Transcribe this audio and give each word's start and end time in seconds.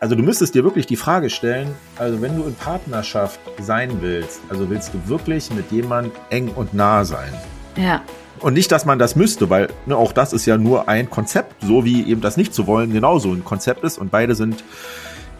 Also 0.00 0.14
du 0.14 0.22
müsstest 0.22 0.54
dir 0.54 0.62
wirklich 0.62 0.86
die 0.86 0.96
Frage 0.96 1.28
stellen, 1.28 1.74
also 1.96 2.22
wenn 2.22 2.36
du 2.36 2.44
in 2.44 2.54
Partnerschaft 2.54 3.40
sein 3.60 4.00
willst, 4.00 4.40
also 4.48 4.70
willst 4.70 4.94
du 4.94 5.08
wirklich 5.08 5.50
mit 5.50 5.72
jemand 5.72 6.12
eng 6.30 6.50
und 6.54 6.72
nah 6.72 7.04
sein? 7.04 7.34
Ja. 7.76 8.02
Und 8.38 8.54
nicht, 8.54 8.70
dass 8.70 8.84
man 8.84 9.00
das 9.00 9.16
müsste, 9.16 9.50
weil 9.50 9.68
ne, 9.86 9.96
auch 9.96 10.12
das 10.12 10.32
ist 10.32 10.46
ja 10.46 10.56
nur 10.56 10.88
ein 10.88 11.10
Konzept, 11.10 11.64
so 11.64 11.84
wie 11.84 12.08
eben 12.08 12.20
das 12.20 12.36
nicht 12.36 12.54
zu 12.54 12.68
wollen 12.68 12.92
genauso 12.92 13.32
ein 13.32 13.44
Konzept 13.44 13.82
ist 13.82 13.98
und 13.98 14.12
beide 14.12 14.36
sind 14.36 14.62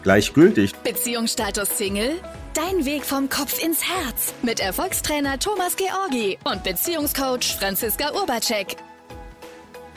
gleichgültig. 0.03 0.75
Beziehungsstatus 0.83 1.77
Single? 1.77 2.19
Dein 2.53 2.83
Weg 2.83 3.05
vom 3.05 3.29
Kopf 3.29 3.63
ins 3.63 3.81
Herz 3.85 4.33
mit 4.41 4.59
Erfolgstrainer 4.59 5.39
Thomas 5.39 5.77
Georgi 5.77 6.37
und 6.43 6.63
Beziehungscoach 6.63 7.55
Franziska 7.57 8.11
Urbacek. 8.13 8.75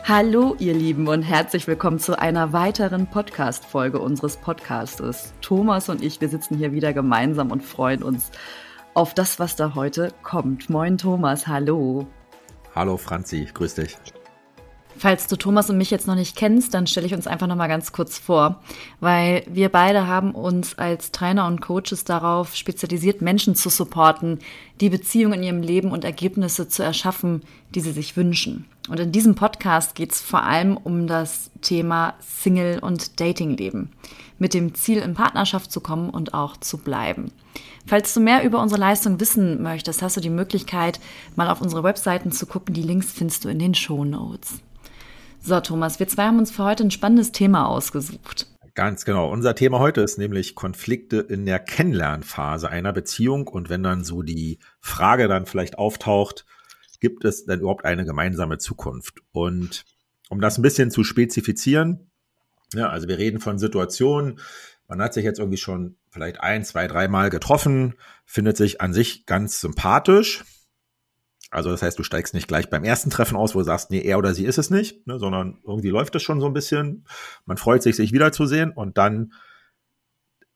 Hallo, 0.05 0.57
ihr 0.59 0.75
Lieben, 0.75 1.07
und 1.07 1.23
herzlich 1.23 1.69
willkommen 1.69 2.01
zu 2.01 2.19
einer 2.19 2.53
weiteren 2.53 3.07
Podcast-Folge 3.07 4.01
unseres 4.01 4.37
Podcastes. 4.37 5.33
Thomas 5.41 5.89
und 5.89 6.03
ich, 6.03 6.21
wir 6.21 6.29
sitzen 6.29 6.59
hier 6.59 6.73
wieder 6.73 6.93
gemeinsam 6.93 7.53
und 7.53 7.63
freuen 7.63 8.03
uns 8.03 8.33
auf 8.95 9.15
das, 9.15 9.39
was 9.39 9.55
da 9.55 9.77
heute 9.77 10.13
kommt. 10.25 10.69
Moin, 10.69 10.99
Thomas, 10.99 11.47
hallo. 11.47 12.09
Hallo, 12.75 12.97
Franzi, 12.97 13.47
grüß 13.55 13.77
dich. 13.77 13.97
Falls 14.99 15.29
du 15.29 15.37
Thomas 15.37 15.71
und 15.71 15.79
mich 15.79 15.93
jetzt 15.93 16.09
noch 16.09 16.17
nicht 16.17 16.35
kennst, 16.37 16.75
dann 16.75 16.89
stelle 16.89 17.07
ich 17.07 17.15
uns 17.15 17.29
einfach 17.29 17.47
noch 17.47 17.57
mal 17.57 17.69
ganz 17.69 17.93
kurz 17.93 18.19
vor, 18.19 18.61
weil 18.99 19.45
wir 19.47 19.69
beide 19.69 20.09
haben 20.09 20.35
uns 20.35 20.77
als 20.79 21.13
Trainer 21.13 21.47
und 21.47 21.61
Coaches 21.61 22.03
darauf 22.03 22.57
spezialisiert, 22.57 23.23
Menschen 23.23 23.55
zu 23.55 23.69
supporten, 23.69 24.41
die 24.81 24.91
Beziehungen 24.91 25.35
in 25.35 25.43
ihrem 25.45 25.63
Leben 25.63 25.93
und 25.93 26.05
Ergebnisse 26.05 26.69
zu 26.69 26.83
erschaffen, 26.83 27.43
die 27.71 27.81
sie 27.81 27.93
sich 27.93 28.17
wünschen. 28.17 28.67
Und 28.89 28.99
in 28.99 29.13
diesem 29.13 29.35
Podcast 29.35 29.95
geht 29.95 30.13
es 30.13 30.21
vor 30.21 30.43
allem 30.43 30.77
um 30.77 31.07
das 31.07 31.51
Thema 31.61 32.15
Single- 32.21 32.81
und 32.81 33.21
Datingleben, 33.21 33.91
mit 34.39 34.55
dem 34.55 34.75
Ziel, 34.75 34.99
in 34.99 35.15
Partnerschaft 35.15 35.71
zu 35.71 35.81
kommen 35.81 36.11
und 36.11 36.35
auch 36.35 36.57
zu 36.57 36.79
bleiben. 36.79 37.31
Falls 37.87 38.13
du 38.15 38.21
mehr 38.21 38.45
über 38.45 38.61
unsere 38.61 38.81
Leistung 38.81 39.21
wissen 39.21 39.63
möchtest, 39.63 40.03
hast 40.03 40.17
du 40.17 40.21
die 40.21 40.31
Möglichkeit, 40.31 41.01
mal 41.37 41.49
auf 41.49 41.61
unsere 41.61 41.85
Webseiten 41.85 42.33
zu 42.33 42.47
gucken. 42.47 42.75
Die 42.75 42.83
Links 42.83 43.13
findest 43.13 43.45
du 43.45 43.49
in 43.49 43.59
den 43.59 43.75
Show 43.75 44.05
Notes. 44.05 44.61
So, 45.41 45.61
Thomas, 45.61 45.99
wir 45.99 46.09
zwei 46.09 46.25
haben 46.27 46.39
uns 46.39 46.51
für 46.51 46.65
heute 46.65 46.85
ein 46.85 46.91
spannendes 46.91 47.33
Thema 47.33 47.67
ausgesucht. 47.67 48.47
Ganz 48.75 49.05
genau. 49.05 49.31
Unser 49.31 49.55
Thema 49.55 49.81
heute 49.81 50.01
ist 50.01 50.17
nämlich 50.17 50.55
Konflikte 50.55 51.19
in 51.19 51.45
der 51.45 51.59
Kennenlernphase 51.59 52.71
einer 52.71 52.93
Beziehung. 52.93 53.47
Und 53.49 53.69
wenn 53.69 53.83
dann 53.83 54.03
so 54.03 54.23
die 54.23 54.61
Frage 54.81 55.29
dann 55.29 55.45
vielleicht 55.45 55.77
auftaucht, 55.77 56.47
gibt 57.03 57.25
es 57.25 57.45
denn 57.45 57.61
überhaupt 57.61 57.85
eine 57.85 58.05
gemeinsame 58.05 58.59
Zukunft? 58.59 59.21
Und 59.33 59.85
um 60.31 60.41
das 60.41 60.57
ein 60.57 60.63
bisschen 60.63 60.91
zu 60.91 61.05
spezifizieren, 61.05 62.11
ja, 62.73 62.89
also 62.89 63.09
wir 63.09 63.19
reden 63.19 63.41
von 63.41 63.59
Situationen, 63.59 64.41
man 64.89 65.03
hat 65.03 65.13
sich 65.13 65.25
jetzt 65.25 65.39
irgendwie 65.39 65.59
schon 65.59 65.97
vielleicht 66.11 66.41
ein, 66.41 66.65
zwei, 66.65 66.87
dreimal 66.87 67.29
getroffen, 67.29 67.95
findet 68.25 68.57
sich 68.57 68.81
an 68.81 68.95
sich 68.95 69.27
ganz 69.27 69.61
sympathisch, 69.61 70.45
also 71.51 71.71
das 71.71 71.83
heißt, 71.83 71.99
du 71.99 72.03
steigst 72.03 72.33
nicht 72.33 72.49
gleich 72.49 72.71
beim 72.71 72.83
ersten 72.83 73.11
Treffen 73.11 73.37
aus, 73.37 73.55
wo 73.55 73.59
du 73.59 73.65
sagst, 73.67 73.91
nee, 73.91 74.01
er 74.01 74.17
oder 74.17 74.33
sie 74.33 74.47
ist 74.47 74.57
es 74.57 74.71
nicht, 74.71 75.07
ne, 75.07 75.19
sondern 75.19 75.59
irgendwie 75.67 75.91
läuft 75.91 76.15
es 76.15 76.23
schon 76.23 76.41
so 76.41 76.47
ein 76.47 76.55
bisschen. 76.55 77.05
Man 77.45 77.59
freut 77.59 77.83
sich, 77.83 77.95
sich 77.95 78.13
wiederzusehen 78.13 78.71
und 78.71 78.97
dann 78.97 79.35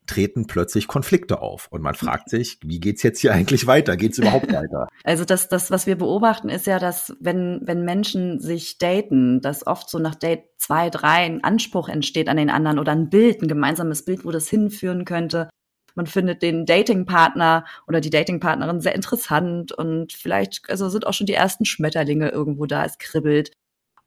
treten 0.06 0.46
plötzlich 0.46 0.88
Konflikte 0.88 1.40
auf 1.40 1.68
und 1.70 1.82
man 1.82 1.94
fragt 1.94 2.30
sich, 2.30 2.58
wie 2.62 2.80
geht's 2.80 3.02
jetzt 3.02 3.20
hier 3.20 3.32
eigentlich 3.32 3.66
weiter? 3.66 3.96
Geht's 3.96 4.18
überhaupt 4.18 4.52
weiter? 4.52 4.88
Also 5.04 5.24
das, 5.24 5.48
das, 5.48 5.70
was 5.70 5.86
wir 5.86 5.96
beobachten, 5.96 6.48
ist 6.48 6.66
ja, 6.66 6.78
dass 6.78 7.16
wenn, 7.20 7.60
wenn 7.62 7.84
Menschen 7.84 8.40
sich 8.40 8.78
daten, 8.78 9.40
dass 9.40 9.66
oft 9.66 9.90
so 9.90 9.98
nach 9.98 10.14
Date 10.14 10.44
zwei, 10.58 10.90
drei 10.90 11.24
ein 11.24 11.44
Anspruch 11.44 11.88
entsteht 11.88 12.28
an 12.28 12.36
den 12.36 12.50
anderen 12.50 12.78
oder 12.78 12.92
ein 12.92 13.10
Bild, 13.10 13.42
ein 13.42 13.48
gemeinsames 13.48 14.04
Bild, 14.04 14.24
wo 14.24 14.30
das 14.30 14.48
hinführen 14.48 15.04
könnte 15.04 15.48
man 15.96 16.06
findet 16.06 16.42
den 16.42 16.66
Datingpartner 16.66 17.64
oder 17.88 18.00
die 18.00 18.10
Datingpartnerin 18.10 18.80
sehr 18.80 18.94
interessant 18.94 19.72
und 19.72 20.12
vielleicht 20.12 20.68
also 20.68 20.88
sind 20.90 21.06
auch 21.06 21.14
schon 21.14 21.27
die 21.27 21.32
ersten 21.32 21.64
Schmetterlinge 21.64 22.28
irgendwo 22.28 22.66
da, 22.66 22.84
es 22.84 22.98
kribbelt. 22.98 23.50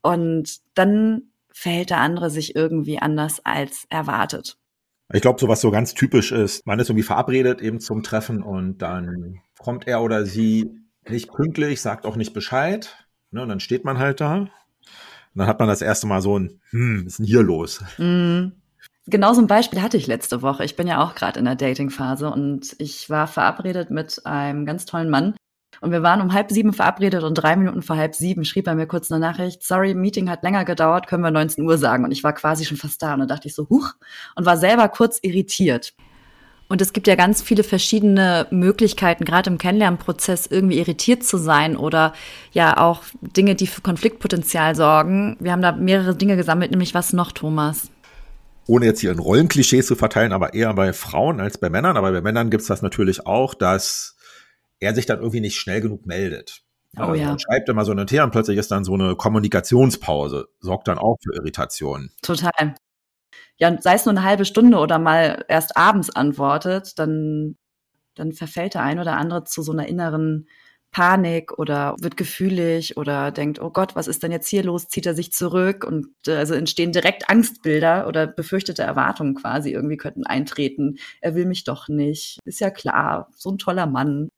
Und 0.01 0.59
dann 0.75 1.31
verhält 1.51 1.89
der 1.89 1.99
andere 1.99 2.29
sich 2.29 2.55
irgendwie 2.55 2.99
anders 2.99 3.43
als 3.43 3.85
erwartet. 3.89 4.57
Ich 5.11 5.21
glaube, 5.21 5.39
so 5.39 5.47
was 5.47 5.61
so 5.61 5.71
ganz 5.71 5.93
typisch 5.93 6.31
ist, 6.31 6.65
man 6.67 6.79
ist 6.79 6.89
irgendwie 6.89 7.03
verabredet 7.03 7.61
eben 7.61 7.79
zum 7.79 8.03
Treffen 8.03 8.43
und 8.43 8.77
dann 8.79 9.39
kommt 9.57 9.87
er 9.87 10.03
oder 10.03 10.25
sie 10.25 10.69
nicht 11.07 11.31
pünktlich, 11.31 11.81
sagt 11.81 12.05
auch 12.05 12.15
nicht 12.15 12.33
Bescheid. 12.33 13.07
Ne, 13.31 13.41
und 13.41 13.49
dann 13.49 13.59
steht 13.59 13.85
man 13.85 13.97
halt 13.97 14.21
da. 14.21 14.35
Und 14.35 14.49
dann 15.33 15.47
hat 15.47 15.59
man 15.59 15.67
das 15.67 15.81
erste 15.81 16.07
Mal 16.07 16.21
so 16.21 16.37
ein, 16.37 16.61
hm, 16.69 17.05
was 17.05 17.13
ist 17.13 17.19
denn 17.19 17.25
hier 17.25 17.41
los? 17.41 17.83
Mm, 17.97 18.49
Genau 19.09 19.33
so 19.33 19.41
ein 19.41 19.47
Beispiel 19.47 19.81
hatte 19.81 19.97
ich 19.97 20.05
letzte 20.05 20.43
Woche. 20.43 20.63
Ich 20.63 20.75
bin 20.75 20.85
ja 20.85 21.03
auch 21.03 21.15
gerade 21.15 21.39
in 21.39 21.45
der 21.45 21.55
Dating-Phase 21.55 22.29
und 22.29 22.75
ich 22.77 23.09
war 23.09 23.25
verabredet 23.25 23.89
mit 23.89 24.23
einem 24.25 24.67
ganz 24.67 24.85
tollen 24.85 25.09
Mann. 25.09 25.35
Und 25.81 25.91
wir 25.91 26.03
waren 26.03 26.22
um 26.22 26.34
halb 26.34 26.51
sieben 26.51 26.73
verabredet 26.73 27.23
und 27.23 27.35
drei 27.35 27.56
Minuten 27.56 27.81
vor 27.81 27.95
halb 27.95 28.16
sieben 28.16 28.45
schrieb 28.45 28.67
er 28.67 28.75
mir 28.75 28.88
kurz 28.88 29.12
eine 29.12 29.19
Nachricht, 29.19 29.63
sorry, 29.63 29.94
Meeting 29.94 30.29
hat 30.29 30.44
länger 30.44 30.66
gedauert, 30.66 31.07
können 31.07 31.23
wir 31.23 31.31
19 31.31 31.66
Uhr 31.66 31.78
sagen. 31.78 32.03
Und 32.03 32.12
ich 32.12 32.23
war 32.23 32.34
quasi 32.34 32.66
schon 32.66 32.78
fast 32.78 33.01
da 33.01 33.13
und 33.13 33.19
dann 33.19 33.28
dachte 33.28 33.47
ich 33.47 33.56
so, 33.56 33.67
huch, 33.69 33.94
und 34.35 34.45
war 34.45 34.57
selber 34.57 34.89
kurz 34.89 35.19
irritiert. 35.22 35.94
Und 36.68 36.84
es 36.84 36.94
gibt 36.94 37.07
ja 37.07 37.16
ganz 37.16 37.41
viele 37.41 37.63
verschiedene 37.63 38.45
Möglichkeiten, 38.51 39.25
gerade 39.25 39.50
im 39.50 39.57
Kennenlernprozess 39.57 40.45
irgendwie 40.45 40.78
irritiert 40.78 41.23
zu 41.23 41.38
sein 41.38 41.75
oder 41.75 42.13
ja 42.51 42.78
auch 42.78 43.01
Dinge, 43.22 43.56
die 43.56 43.66
für 43.66 43.81
Konfliktpotenzial 43.81 44.75
sorgen. 44.75 45.35
Wir 45.39 45.51
haben 45.51 45.63
da 45.63 45.72
mehrere 45.72 46.16
Dinge 46.16 46.35
gesammelt, 46.35 46.69
nämlich 46.69 46.94
was 46.94 47.12
noch, 47.12 47.31
Thomas? 47.31 47.89
ohne 48.69 48.85
jetzt 48.85 49.00
hier 49.00 49.12
in 49.12 49.18
Rollenklischees 49.18 49.88
zu 49.88 49.95
verteilen, 49.95 50.31
aber 50.31 50.53
eher 50.53 50.72
bei 50.75 50.94
Frauen 50.94 51.39
als 51.39 51.57
bei 51.57 51.72
Männern. 51.72 51.97
Aber 51.97 52.12
bei 52.12 52.22
Männern 52.22 52.51
gibt 52.51 52.62
es 52.62 52.68
das 52.68 52.84
natürlich 52.84 53.25
auch, 53.25 53.56
dass 53.56 54.16
er 54.79 54.95
sich 54.95 55.06
dann 55.06 55.19
irgendwie 55.19 55.41
nicht 55.41 55.57
schnell 55.57 55.81
genug 55.81 56.06
meldet. 56.06 56.63
Oh 56.97 57.01
also 57.01 57.16
ja. 57.16 57.38
Schreibt 57.38 57.69
immer 57.69 57.85
so 57.85 57.91
eine 57.91 58.06
Thea 58.06 58.23
und 58.23 58.31
plötzlich 58.31 58.57
ist 58.57 58.72
dann 58.72 58.84
so 58.84 58.94
eine 58.94 59.16
Kommunikationspause, 59.16 60.50
sorgt 60.59 60.88
dann 60.88 60.97
auch 60.97 61.17
für 61.22 61.35
Irritationen. 61.35 62.12
Total. 62.22 62.75
Ja, 63.57 63.68
und 63.68 63.84
sei 63.84 63.94
es 63.95 64.06
nur 64.06 64.13
eine 64.13 64.23
halbe 64.23 64.45
Stunde 64.45 64.78
oder 64.78 65.00
mal 65.00 65.45
erst 65.47 65.78
abends 65.78 66.09
antwortet, 66.09 66.97
dann, 66.97 67.57
dann 68.16 68.31
verfällt 68.31 68.73
der 68.73 68.84
ein 68.84 69.00
oder 69.00 69.18
andere 69.18 69.44
zu 69.44 69.62
so 69.62 69.72
einer 69.72 69.88
inneren 69.88 70.47
Panik 70.91 71.59
oder 71.59 71.95
wird 72.00 72.18
gefühlig 72.18 72.97
oder 72.97 73.31
denkt, 73.31 73.62
oh 73.62 73.69
Gott, 73.69 73.95
was 73.95 74.07
ist 74.07 74.23
denn 74.23 74.31
jetzt 74.31 74.47
hier 74.47 74.63
los? 74.63 74.88
Zieht 74.88 75.06
er 75.06 75.13
sich 75.13 75.31
zurück? 75.31 75.84
Und 75.85 76.07
äh, 76.25 76.35
also 76.35 76.56
entstehen 76.56 76.91
direkt 76.91 77.29
Angstbilder 77.29 78.07
oder 78.07 78.25
befürchtete 78.25 78.81
Erwartungen 78.81 79.35
quasi 79.35 79.72
irgendwie 79.72 79.97
könnten 79.97 80.25
eintreten. 80.25 80.97
Er 81.22 81.35
will 81.35 81.45
mich 81.45 81.63
doch 81.63 81.89
nicht. 81.89 82.39
Ist 82.44 82.59
ja 82.59 82.72
klar, 82.72 83.29
so 83.35 83.51
ein 83.51 83.59
toller 83.59 83.85
Mann. 83.85 84.29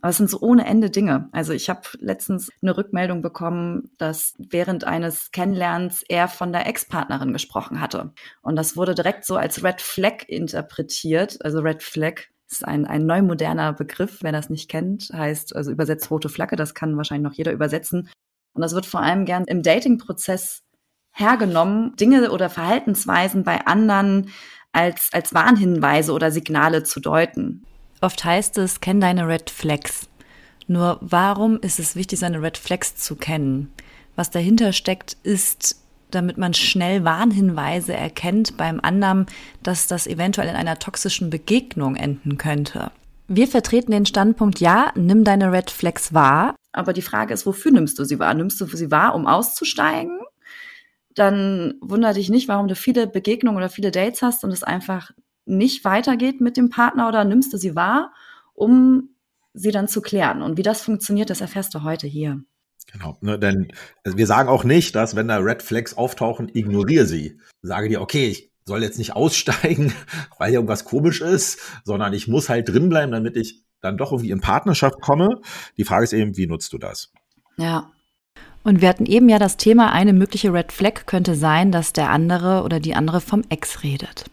Aber 0.00 0.10
es 0.10 0.16
sind 0.16 0.30
so 0.30 0.40
ohne 0.40 0.66
Ende 0.66 0.90
Dinge. 0.90 1.28
Also 1.32 1.52
ich 1.52 1.68
habe 1.68 1.82
letztens 1.98 2.50
eine 2.62 2.76
Rückmeldung 2.76 3.22
bekommen, 3.22 3.90
dass 3.98 4.34
während 4.38 4.84
eines 4.84 5.30
Kennenlernens 5.30 6.02
er 6.08 6.28
von 6.28 6.52
der 6.52 6.66
Ex-Partnerin 6.66 7.32
gesprochen 7.32 7.80
hatte. 7.80 8.12
Und 8.40 8.56
das 8.56 8.76
wurde 8.76 8.94
direkt 8.94 9.24
so 9.24 9.36
als 9.36 9.62
Red 9.62 9.80
Flag 9.80 10.24
interpretiert. 10.26 11.44
Also 11.44 11.60
Red 11.60 11.82
Flag 11.82 12.22
ist 12.50 12.64
ein, 12.64 12.86
ein 12.86 13.06
neu 13.06 13.22
moderner 13.22 13.72
Begriff, 13.72 14.18
wer 14.22 14.32
das 14.32 14.50
nicht 14.50 14.68
kennt, 14.68 15.10
heißt 15.12 15.54
also 15.54 15.70
übersetzt 15.70 16.10
rote 16.10 16.28
Flagge, 16.28 16.56
das 16.56 16.74
kann 16.74 16.96
wahrscheinlich 16.96 17.30
noch 17.30 17.36
jeder 17.36 17.52
übersetzen. 17.52 18.08
Und 18.54 18.62
das 18.62 18.74
wird 18.74 18.86
vor 18.86 19.00
allem 19.00 19.24
gern 19.24 19.44
im 19.44 19.62
Dating-Prozess 19.62 20.64
hergenommen, 21.12 21.94
Dinge 21.96 22.30
oder 22.30 22.50
Verhaltensweisen 22.50 23.44
bei 23.44 23.66
anderen 23.66 24.30
als, 24.72 25.10
als 25.12 25.34
Warnhinweise 25.34 26.12
oder 26.12 26.30
Signale 26.30 26.82
zu 26.82 27.00
deuten. 27.00 27.64
Oft 28.00 28.24
heißt 28.24 28.58
es, 28.58 28.80
kenn 28.80 29.00
deine 29.00 29.28
Red 29.28 29.50
Flags. 29.50 30.08
Nur 30.66 30.98
warum 31.00 31.58
ist 31.60 31.78
es 31.78 31.96
wichtig, 31.96 32.18
seine 32.18 32.40
Red 32.40 32.56
Flags 32.56 32.96
zu 32.96 33.16
kennen? 33.16 33.72
Was 34.16 34.30
dahinter 34.30 34.72
steckt, 34.72 35.16
ist 35.22 35.76
damit 36.10 36.38
man 36.38 36.54
schnell 36.54 37.04
Warnhinweise 37.04 37.94
erkennt 37.94 38.56
beim 38.56 38.80
anderen, 38.80 39.26
dass 39.62 39.86
das 39.86 40.06
eventuell 40.06 40.48
in 40.48 40.56
einer 40.56 40.78
toxischen 40.78 41.30
Begegnung 41.30 41.96
enden 41.96 42.38
könnte. 42.38 42.90
Wir 43.28 43.46
vertreten 43.46 43.92
den 43.92 44.06
Standpunkt, 44.06 44.60
ja, 44.60 44.92
nimm 44.96 45.24
deine 45.24 45.52
Red 45.52 45.70
Flags 45.70 46.12
wahr, 46.12 46.56
aber 46.72 46.92
die 46.92 47.02
Frage 47.02 47.32
ist, 47.32 47.46
wofür 47.46 47.70
nimmst 47.70 47.98
du 47.98 48.04
sie 48.04 48.18
wahr? 48.18 48.34
Nimmst 48.34 48.60
du 48.60 48.66
sie 48.66 48.90
wahr, 48.90 49.14
um 49.14 49.26
auszusteigen? 49.26 50.20
Dann 51.14 51.74
wundere 51.80 52.14
dich 52.14 52.28
nicht, 52.28 52.48
warum 52.48 52.68
du 52.68 52.74
viele 52.74 53.06
Begegnungen 53.06 53.56
oder 53.56 53.68
viele 53.68 53.90
Dates 53.90 54.22
hast 54.22 54.44
und 54.44 54.50
es 54.50 54.62
einfach 54.62 55.12
nicht 55.50 55.84
weitergeht 55.84 56.40
mit 56.40 56.56
dem 56.56 56.70
Partner 56.70 57.08
oder 57.08 57.24
nimmst 57.24 57.52
du 57.52 57.56
sie 57.56 57.74
wahr, 57.74 58.12
um 58.54 59.10
sie 59.52 59.70
dann 59.70 59.88
zu 59.88 60.00
klären. 60.00 60.42
Und 60.42 60.56
wie 60.56 60.62
das 60.62 60.82
funktioniert, 60.82 61.30
das 61.30 61.40
erfährst 61.40 61.74
du 61.74 61.82
heute 61.82 62.06
hier. 62.06 62.42
Genau, 62.92 63.18
ne, 63.20 63.38
denn 63.38 63.68
wir 64.04 64.26
sagen 64.26 64.48
auch 64.48 64.64
nicht, 64.64 64.94
dass 64.94 65.14
wenn 65.14 65.28
da 65.28 65.38
Red 65.38 65.62
Flags 65.62 65.94
auftauchen, 65.94 66.50
ignoriere 66.52 67.06
sie. 67.06 67.38
Sage 67.62 67.88
dir, 67.88 68.00
okay, 68.00 68.28
ich 68.28 68.50
soll 68.64 68.82
jetzt 68.82 68.98
nicht 68.98 69.14
aussteigen, 69.16 69.92
weil 70.38 70.48
hier 70.48 70.58
irgendwas 70.58 70.84
komisch 70.84 71.20
ist, 71.20 71.60
sondern 71.84 72.12
ich 72.12 72.28
muss 72.28 72.48
halt 72.48 72.68
drinbleiben, 72.68 73.12
damit 73.12 73.36
ich 73.36 73.62
dann 73.80 73.96
doch 73.96 74.12
irgendwie 74.12 74.30
in 74.30 74.40
Partnerschaft 74.40 75.00
komme. 75.00 75.40
Die 75.76 75.84
Frage 75.84 76.04
ist 76.04 76.12
eben, 76.12 76.36
wie 76.36 76.46
nutzt 76.46 76.72
du 76.72 76.78
das? 76.78 77.12
Ja. 77.56 77.90
Und 78.62 78.82
wir 78.82 78.88
hatten 78.88 79.06
eben 79.06 79.28
ja 79.30 79.38
das 79.38 79.56
Thema, 79.56 79.92
eine 79.92 80.12
mögliche 80.12 80.52
Red 80.52 80.70
Flag 80.70 81.06
könnte 81.06 81.34
sein, 81.34 81.72
dass 81.72 81.94
der 81.94 82.10
andere 82.10 82.62
oder 82.62 82.78
die 82.78 82.94
andere 82.94 83.22
vom 83.22 83.42
Ex 83.48 83.82
redet. 83.82 84.26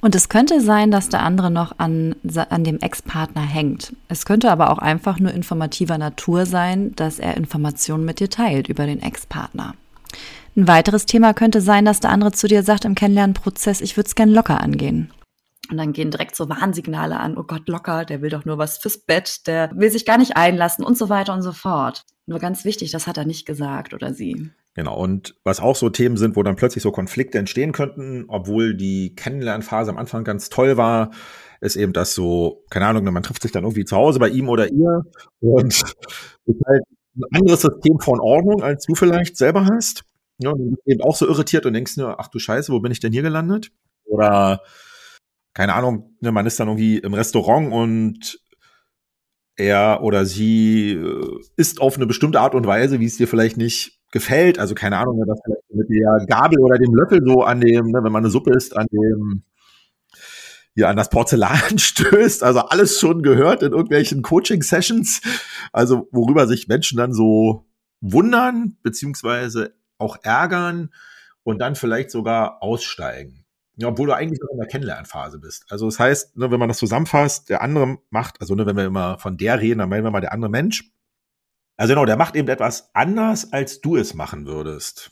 Und 0.00 0.14
es 0.14 0.28
könnte 0.28 0.60
sein, 0.60 0.90
dass 0.90 1.08
der 1.08 1.22
andere 1.22 1.50
noch 1.50 1.78
an, 1.78 2.14
an 2.50 2.64
dem 2.64 2.78
Ex-Partner 2.78 3.40
hängt. 3.40 3.94
Es 4.08 4.24
könnte 4.24 4.50
aber 4.50 4.70
auch 4.70 4.78
einfach 4.78 5.18
nur 5.18 5.32
informativer 5.32 5.98
Natur 5.98 6.46
sein, 6.46 6.94
dass 6.94 7.18
er 7.18 7.36
Informationen 7.36 8.04
mit 8.04 8.20
dir 8.20 8.30
teilt 8.30 8.68
über 8.68 8.86
den 8.86 9.02
Ex-Partner. 9.02 9.74
Ein 10.56 10.68
weiteres 10.68 11.06
Thema 11.06 11.34
könnte 11.34 11.60
sein, 11.60 11.84
dass 11.84 12.00
der 12.00 12.10
andere 12.10 12.32
zu 12.32 12.46
dir 12.46 12.62
sagt 12.62 12.84
im 12.84 12.94
Kennenlernprozess, 12.94 13.80
ich 13.80 13.96
würde 13.96 14.08
es 14.08 14.14
gern 14.14 14.30
locker 14.30 14.60
angehen. 14.60 15.12
Und 15.70 15.76
dann 15.76 15.92
gehen 15.92 16.10
direkt 16.10 16.34
so 16.34 16.48
Warnsignale 16.48 17.18
an, 17.18 17.36
oh 17.36 17.42
Gott, 17.42 17.68
locker, 17.68 18.04
der 18.04 18.22
will 18.22 18.30
doch 18.30 18.44
nur 18.44 18.56
was 18.56 18.78
fürs 18.78 18.98
Bett, 18.98 19.46
der 19.46 19.70
will 19.74 19.90
sich 19.90 20.06
gar 20.06 20.16
nicht 20.16 20.36
einlassen 20.36 20.84
und 20.84 20.96
so 20.96 21.08
weiter 21.08 21.34
und 21.34 21.42
so 21.42 21.52
fort. 21.52 22.04
Nur 22.26 22.38
ganz 22.38 22.64
wichtig, 22.64 22.90
das 22.90 23.06
hat 23.06 23.18
er 23.18 23.26
nicht 23.26 23.46
gesagt 23.46 23.92
oder 23.92 24.14
sie. 24.14 24.50
Genau, 24.78 24.96
und 24.96 25.34
was 25.42 25.58
auch 25.58 25.74
so 25.74 25.90
Themen 25.90 26.16
sind, 26.16 26.36
wo 26.36 26.44
dann 26.44 26.54
plötzlich 26.54 26.84
so 26.84 26.92
Konflikte 26.92 27.36
entstehen 27.36 27.72
könnten, 27.72 28.26
obwohl 28.28 28.76
die 28.76 29.12
Kennenlernphase 29.16 29.90
am 29.90 29.98
Anfang 29.98 30.22
ganz 30.22 30.50
toll 30.50 30.76
war, 30.76 31.10
ist 31.60 31.74
eben 31.74 31.92
das 31.92 32.14
so, 32.14 32.62
keine 32.70 32.86
Ahnung, 32.86 33.02
man 33.12 33.24
trifft 33.24 33.42
sich 33.42 33.50
dann 33.50 33.64
irgendwie 33.64 33.84
zu 33.84 33.96
Hause 33.96 34.20
bei 34.20 34.28
ihm 34.28 34.48
oder 34.48 34.70
ihr 34.70 35.02
und 35.40 35.74
ist 35.74 35.96
halt 36.64 36.82
ein 37.16 37.24
anderes 37.34 37.62
System 37.62 37.98
von 37.98 38.20
Ordnung, 38.20 38.62
als 38.62 38.86
du 38.86 38.94
vielleicht 38.94 39.36
selber 39.36 39.66
hast. 39.66 40.04
Ja, 40.38 40.50
und 40.50 40.58
du 40.60 40.70
bist 40.70 40.86
eben 40.86 41.02
auch 41.02 41.16
so 41.16 41.26
irritiert 41.26 41.66
und 41.66 41.72
denkst 41.72 41.96
nur, 41.96 42.20
ach 42.20 42.28
du 42.28 42.38
Scheiße, 42.38 42.72
wo 42.72 42.78
bin 42.78 42.92
ich 42.92 43.00
denn 43.00 43.12
hier 43.12 43.22
gelandet? 43.22 43.72
Oder 44.04 44.62
keine 45.54 45.74
Ahnung, 45.74 46.14
ne, 46.20 46.30
man 46.30 46.46
ist 46.46 46.60
dann 46.60 46.68
irgendwie 46.68 46.98
im 46.98 47.14
Restaurant 47.14 47.72
und 47.72 48.38
er 49.56 50.04
oder 50.04 50.24
sie 50.24 50.92
äh, 50.92 51.40
isst 51.56 51.80
auf 51.80 51.96
eine 51.96 52.06
bestimmte 52.06 52.38
Art 52.38 52.54
und 52.54 52.64
Weise, 52.68 53.00
wie 53.00 53.06
es 53.06 53.16
dir 53.16 53.26
vielleicht 53.26 53.56
nicht 53.56 53.97
gefällt. 54.10 54.58
Also 54.58 54.74
keine 54.74 54.98
Ahnung, 54.98 55.22
was 55.26 55.40
vielleicht 55.44 55.74
mit 55.74 55.88
der 55.90 56.26
Gabel 56.26 56.60
oder 56.60 56.78
dem 56.78 56.94
Löffel 56.94 57.20
so 57.24 57.42
an 57.42 57.60
dem, 57.60 57.90
ne, 57.90 58.00
wenn 58.02 58.12
man 58.12 58.24
eine 58.24 58.30
Suppe 58.30 58.52
isst, 58.52 58.76
an 58.76 58.86
dem 58.90 59.42
hier 60.74 60.88
an 60.88 60.96
das 60.96 61.10
Porzellan 61.10 61.78
stößt. 61.78 62.44
Also 62.44 62.60
alles 62.60 63.00
schon 63.00 63.22
gehört 63.22 63.62
in 63.62 63.72
irgendwelchen 63.72 64.22
Coaching-Sessions. 64.22 65.20
Also 65.72 66.08
worüber 66.12 66.46
sich 66.46 66.68
Menschen 66.68 66.98
dann 66.98 67.12
so 67.12 67.66
wundern, 68.00 68.76
beziehungsweise 68.82 69.74
auch 69.98 70.18
ärgern 70.22 70.90
und 71.42 71.58
dann 71.58 71.74
vielleicht 71.74 72.12
sogar 72.12 72.62
aussteigen. 72.62 73.44
Ja, 73.74 73.88
obwohl 73.88 74.06
du 74.06 74.14
eigentlich 74.14 74.40
noch 74.40 74.50
in 74.52 74.58
der 74.58 74.68
Kennenlernphase 74.68 75.38
bist. 75.38 75.66
Also 75.68 75.86
das 75.86 75.98
heißt, 75.98 76.36
ne, 76.36 76.50
wenn 76.50 76.60
man 76.60 76.68
das 76.68 76.78
zusammenfasst, 76.78 77.48
der 77.48 77.62
andere 77.62 77.98
macht, 78.10 78.40
also 78.40 78.54
ne, 78.54 78.64
wenn 78.66 78.76
wir 78.76 78.84
immer 78.84 79.18
von 79.18 79.36
der 79.36 79.60
reden, 79.60 79.78
dann 79.78 79.88
meinen 79.88 80.04
wir 80.04 80.10
mal 80.10 80.20
der 80.20 80.32
andere 80.32 80.50
Mensch. 80.50 80.92
Also 81.78 81.94
genau, 81.94 82.04
der 82.04 82.16
macht 82.16 82.34
eben 82.34 82.48
etwas 82.48 82.90
anders, 82.92 83.52
als 83.52 83.80
du 83.80 83.96
es 83.96 84.12
machen 84.12 84.46
würdest. 84.46 85.10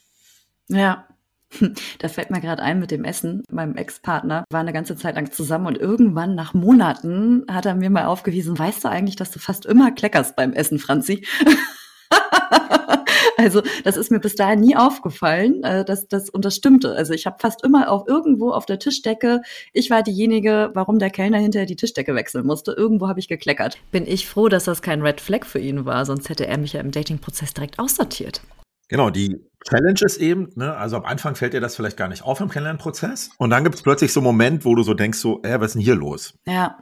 Ja. 0.69 1.07
Da 2.01 2.09
fällt 2.09 2.31
mir 2.31 2.41
gerade 2.41 2.61
ein 2.61 2.81
mit 2.81 2.91
dem 2.91 3.05
Essen. 3.05 3.45
Meinem 3.49 3.77
Ex-Partner 3.77 4.45
war 4.51 4.61
eine 4.61 4.73
ganze 4.73 4.97
Zeit 4.97 5.15
lang 5.15 5.31
zusammen 5.31 5.69
und 5.69 5.79
irgendwann 5.79 6.35
nach 6.35 6.55
Monaten 6.55 7.45
hat 7.49 7.67
er 7.67 7.77
mir 7.77 7.89
mal 7.89 8.07
aufgewiesen, 8.07 8.59
weißt 8.59 8.85
du 8.85 8.89
eigentlich, 8.89 9.15
dass 9.15 9.31
du 9.31 9.39
fast 9.39 9.65
immer 9.65 9.93
kleckerst 9.93 10.35
beim 10.35 10.53
Essen, 10.53 10.81
Franzi? 10.81 11.25
Also 13.37 13.63
das 13.85 13.97
ist 13.97 14.11
mir 14.11 14.19
bis 14.19 14.35
dahin 14.35 14.61
nie 14.61 14.77
aufgefallen, 14.77 15.63
äh, 15.63 15.85
dass 15.85 16.09
das 16.09 16.31
und 16.31 16.45
das 16.45 16.57
stimmte. 16.57 16.93
Also 16.93 17.13
ich 17.13 17.27
habe 17.27 17.37
fast 17.39 17.63
immer 17.65 17.91
auch 17.91 18.07
irgendwo 18.07 18.51
auf 18.51 18.67
der 18.67 18.79
Tischdecke, 18.79 19.43
ich 19.73 19.91
war 19.91 20.03
diejenige, 20.03 20.71
warum 20.75 20.99
der 20.99 21.11
Kellner 21.11 21.39
hinterher 21.39 21.67
die 21.67 21.77
Tischdecke 21.77 22.15
wechseln 22.15 22.47
musste. 22.47 22.73
Irgendwo 22.73 23.09
habe 23.09 23.21
ich 23.21 23.29
gekleckert. 23.29 23.79
Bin 23.91 24.07
ich 24.07 24.29
froh, 24.29 24.49
dass 24.49 24.65
das 24.65 24.83
kein 24.83 25.03
Red 25.03 25.21
Flag 25.21 25.45
für 25.45 25.59
ihn 25.59 25.85
war, 25.85 26.05
sonst 26.07 26.29
hätte 26.29 26.47
er 26.47 26.59
mich 26.59 26.73
ja 26.73 26.81
im 26.81 26.91
Dating-Prozess 26.91 27.55
direkt 27.55 27.79
aussortiert. 27.79 28.41
Genau, 28.89 29.11
die 29.11 29.45
Challenge 29.69 30.01
ist 30.03 30.19
eben, 30.19 30.53
ne, 30.55 30.77
also 30.77 30.97
am 30.97 31.05
Anfang 31.05 31.35
fällt 31.35 31.55
dir 31.55 31.61
das 31.61 31.75
vielleicht 31.75 31.97
gar 31.97 32.09
nicht 32.09 32.23
auf 32.23 32.41
im 32.41 32.49
Kennenlernprozess. 32.49 33.31
Und 33.37 33.51
dann 33.51 33.65
gibt 33.65 33.75
es 33.75 33.83
plötzlich 33.83 34.13
so 34.13 34.21
einen 34.21 34.27
Moment, 34.27 34.65
wo 34.65 34.75
du 34.77 34.83
so 34.83 34.95
denkst, 34.95 35.19
so, 35.19 35.43
äh, 35.43 35.61
was 35.61 35.69
ist 35.69 35.75
denn 35.75 35.83
hier 35.83 35.97
los? 35.97 36.39
Ja. 36.47 36.79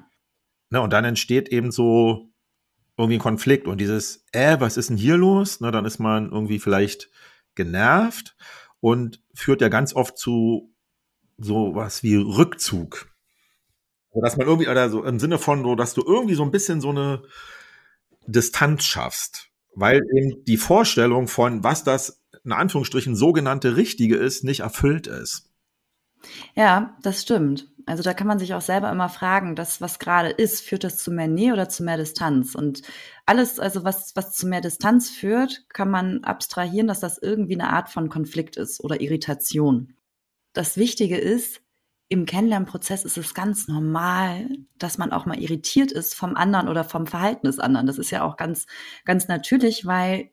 Ne, 0.71 0.81
und 0.81 0.93
dann 0.93 1.05
entsteht 1.05 1.49
eben 1.49 1.71
so 1.71 2.29
irgendwie 2.97 3.17
ein 3.17 3.23
Konflikt 3.23 3.67
und 3.67 3.81
dieses, 3.81 4.25
äh, 4.33 4.59
was 4.61 4.77
ist 4.77 4.91
denn 4.91 4.97
hier 4.97 5.17
los? 5.17 5.61
Na, 5.61 5.71
dann 5.71 5.85
ist 5.85 5.99
man 5.99 6.31
irgendwie 6.31 6.59
vielleicht 6.59 7.11
genervt 7.55 8.37
und 8.81 9.21
führt 9.35 9.61
ja 9.61 9.69
ganz 9.69 9.95
oft 9.95 10.19
zu 10.19 10.73
sowas 11.39 12.03
wie 12.03 12.17
Rückzug. 12.17 13.09
Dass 14.15 14.37
man 14.37 14.47
irgendwie, 14.47 14.69
oder 14.69 14.89
so 14.91 15.03
im 15.03 15.19
Sinne 15.19 15.39
von 15.39 15.65
so, 15.65 15.75
dass 15.75 15.95
du 15.95 16.05
irgendwie 16.07 16.35
so 16.35 16.45
ein 16.45 16.53
bisschen 16.53 16.81
so 16.81 16.91
eine 16.91 17.23
Distanz 18.27 18.85
schaffst. 18.85 19.49
Weil 19.75 20.03
eben 20.15 20.45
die 20.45 20.57
Vorstellung 20.57 21.27
von, 21.27 21.65
was 21.65 21.83
das 21.83 22.23
in 22.45 22.53
Anführungsstrichen 22.53 23.17
sogenannte 23.17 23.77
Richtige 23.77 24.17
ist, 24.17 24.45
nicht 24.45 24.61
erfüllt 24.61 25.09
ist. 25.09 25.51
Ja, 26.55 26.97
das 27.03 27.23
stimmt. 27.23 27.69
Also 27.87 28.03
da 28.03 28.15
kann 28.15 28.27
man 28.27 28.39
sich 28.39 28.55
auch 28.55 28.63
selber 28.63 28.91
immer 28.91 29.09
fragen, 29.09 29.57
das, 29.57 29.81
was 29.81 29.99
gerade 29.99 30.31
ist, 30.31 30.63
führt 30.63 30.85
das 30.85 30.97
zu 30.99 31.11
mehr 31.11 31.29
Nähe 31.29 31.53
oder 31.53 31.69
zu 31.69 31.85
mehr 31.85 31.99
Distanz? 31.99 32.55
Und 32.55 32.83
alles, 33.27 33.61
also 33.61 33.85
was, 33.85 34.17
was 34.17 34.33
zu 34.33 34.47
mehr 34.47 34.63
Distanz 34.63 35.11
führt, 35.11 35.69
kann 35.69 35.91
man 35.91 36.25
abstrahieren, 36.25 36.87
dass 36.87 37.01
das 37.01 37.19
irgendwie 37.19 37.55
eine 37.55 37.71
Art 37.71 37.91
von 37.91 38.09
Konflikt 38.09 38.57
ist 38.57 38.83
oder 38.83 39.01
Irritation. 39.01 39.95
Das 40.55 40.77
Wichtige 40.79 41.19
ist, 41.19 41.61
im 42.09 42.27
Kennenlernprozess 42.27 43.05
ist 43.05 43.19
es 43.19 43.35
ganz 43.35 43.67
normal, 43.67 44.49
dass 44.79 44.99
man 44.99 45.13
auch 45.13 45.27
mal 45.27 45.39
irritiert 45.39 45.91
ist 45.91 46.15
vom 46.15 46.37
anderen 46.37 46.69
oder 46.69 46.85
vom 46.85 47.07
Verhalten 47.07 47.47
des 47.47 47.59
anderen. 47.59 47.87
Das 47.87 47.99
ist 47.99 48.11
ja 48.11 48.23
auch 48.23 48.37
ganz, 48.37 48.67
ganz 49.05 49.27
natürlich, 49.27 49.87
weil 49.87 50.31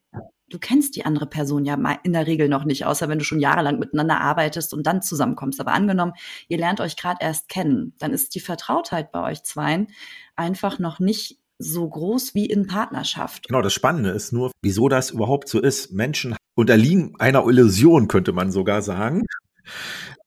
du 0.52 0.60
kennst 0.60 0.96
die 0.96 1.06
andere 1.06 1.26
Person 1.26 1.66
ja 1.66 1.76
in 2.04 2.14
der 2.14 2.28
Regel 2.28 2.50
noch 2.50 2.66
nicht, 2.66 2.86
außer 2.86 3.10
wenn 3.10 3.20
du 3.20 3.26
schon 3.26 3.40
jahrelang 3.40 3.80
miteinander 3.80 4.20
arbeitest 4.20 4.74
und 4.74 4.86
dann 4.86 5.02
zusammenkommst. 5.02 5.60
Aber 5.60 5.74
angenommen, 5.74 6.14
ihr 6.48 6.58
lernt 6.58 6.82
euch 6.82 6.98
gerade 6.98 7.20
erst 7.22 7.50
kennen, 7.50 7.94
dann 7.98 8.14
ist 8.14 8.36
die 8.36 8.40
Vertrautheit 8.40 9.12
bei 9.12 9.24
euch 9.24 9.44
zweien 9.44 9.88
einfach 10.36 10.80
noch 10.80 11.00
nicht 11.00 11.40
so 11.58 11.88
groß 11.88 12.34
wie 12.34 12.46
in 12.48 12.68
Partnerschaft. 12.68 13.48
Genau, 13.48 13.62
das 13.62 13.74
Spannende 13.74 14.10
ist 14.10 14.34
nur, 14.34 14.52
wieso 14.62 14.90
das 14.90 15.12
überhaupt 15.12 15.48
so 15.48 15.62
ist. 15.62 15.92
Menschen 15.92 16.36
unterliegen 16.56 17.16
einer 17.20 17.46
Illusion, 17.48 18.08
könnte 18.08 18.34
man 18.34 18.52
sogar 18.52 18.82
sagen, 18.82 19.26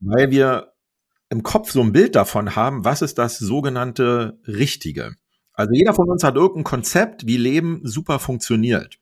weil 0.01 0.31
wir 0.31 0.73
im 1.31 1.43
Kopf 1.43 1.73
so 1.73 1.81
ein 1.81 1.93
Bild 1.93 2.15
davon 2.15 2.55
haben, 2.55 2.85
was 2.85 3.03
ist 3.03 3.19
das 3.19 3.39
sogenannte 3.39 4.39
Richtige. 4.47 5.17
Also 5.55 5.73
jeder 5.73 5.95
von 5.95 6.09
uns 6.09 6.23
hat 6.23 6.37
irgendein 6.37 6.65
Konzept, 6.65 7.27
wie 7.27 7.37
Leben 7.37 7.81
super 7.83 8.19
funktioniert. 8.19 8.99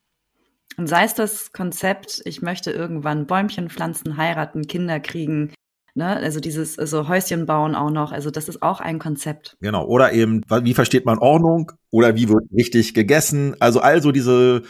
Und 0.76 0.86
sei 0.86 1.04
es 1.04 1.14
das 1.14 1.52
Konzept, 1.52 2.22
ich 2.24 2.42
möchte 2.42 2.70
irgendwann 2.70 3.26
Bäumchen 3.26 3.68
pflanzen, 3.68 4.16
heiraten, 4.16 4.66
Kinder 4.66 5.00
kriegen, 5.00 5.52
Ne, 5.94 6.16
also 6.16 6.40
dieses 6.40 6.78
also 6.78 7.06
Häuschen 7.06 7.44
bauen 7.44 7.74
auch 7.74 7.90
noch, 7.90 8.12
also 8.12 8.30
das 8.30 8.48
ist 8.48 8.62
auch 8.62 8.80
ein 8.80 8.98
Konzept. 8.98 9.58
Genau, 9.60 9.84
oder 9.84 10.14
eben, 10.14 10.40
wie 10.48 10.72
versteht 10.72 11.04
man 11.04 11.18
Ordnung 11.18 11.72
oder 11.90 12.16
wie 12.16 12.30
wird 12.30 12.44
richtig 12.50 12.94
gegessen? 12.94 13.56
Also 13.60 13.80
also 13.80 14.10
diese 14.10 14.62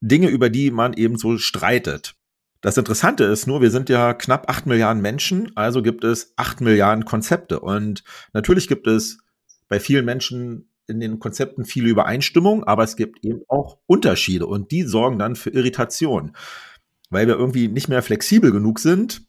Dinge, 0.00 0.28
über 0.28 0.48
die 0.48 0.70
man 0.70 0.94
eben 0.94 1.18
so 1.18 1.36
streitet. 1.36 2.14
Das 2.62 2.78
Interessante 2.78 3.24
ist 3.24 3.46
nur, 3.46 3.60
wir 3.60 3.70
sind 3.70 3.90
ja 3.90 4.14
knapp 4.14 4.48
acht 4.48 4.64
Milliarden 4.64 5.02
Menschen, 5.02 5.54
also 5.54 5.82
gibt 5.82 6.02
es 6.02 6.32
acht 6.36 6.62
Milliarden 6.62 7.04
Konzepte. 7.04 7.60
Und 7.60 8.02
natürlich 8.32 8.66
gibt 8.66 8.86
es 8.86 9.18
bei 9.68 9.78
vielen 9.78 10.06
Menschen 10.06 10.70
in 10.86 11.00
den 11.00 11.18
Konzepten 11.18 11.64
viele 11.64 11.88
Übereinstimmung, 11.88 12.64
aber 12.64 12.84
es 12.84 12.96
gibt 12.96 13.24
eben 13.24 13.42
auch 13.48 13.78
Unterschiede 13.86 14.46
und 14.46 14.70
die 14.70 14.82
sorgen 14.82 15.18
dann 15.18 15.36
für 15.36 15.50
Irritation, 15.50 16.36
weil 17.10 17.26
wir 17.26 17.36
irgendwie 17.36 17.68
nicht 17.68 17.88
mehr 17.88 18.02
flexibel 18.02 18.52
genug 18.52 18.78
sind, 18.78 19.22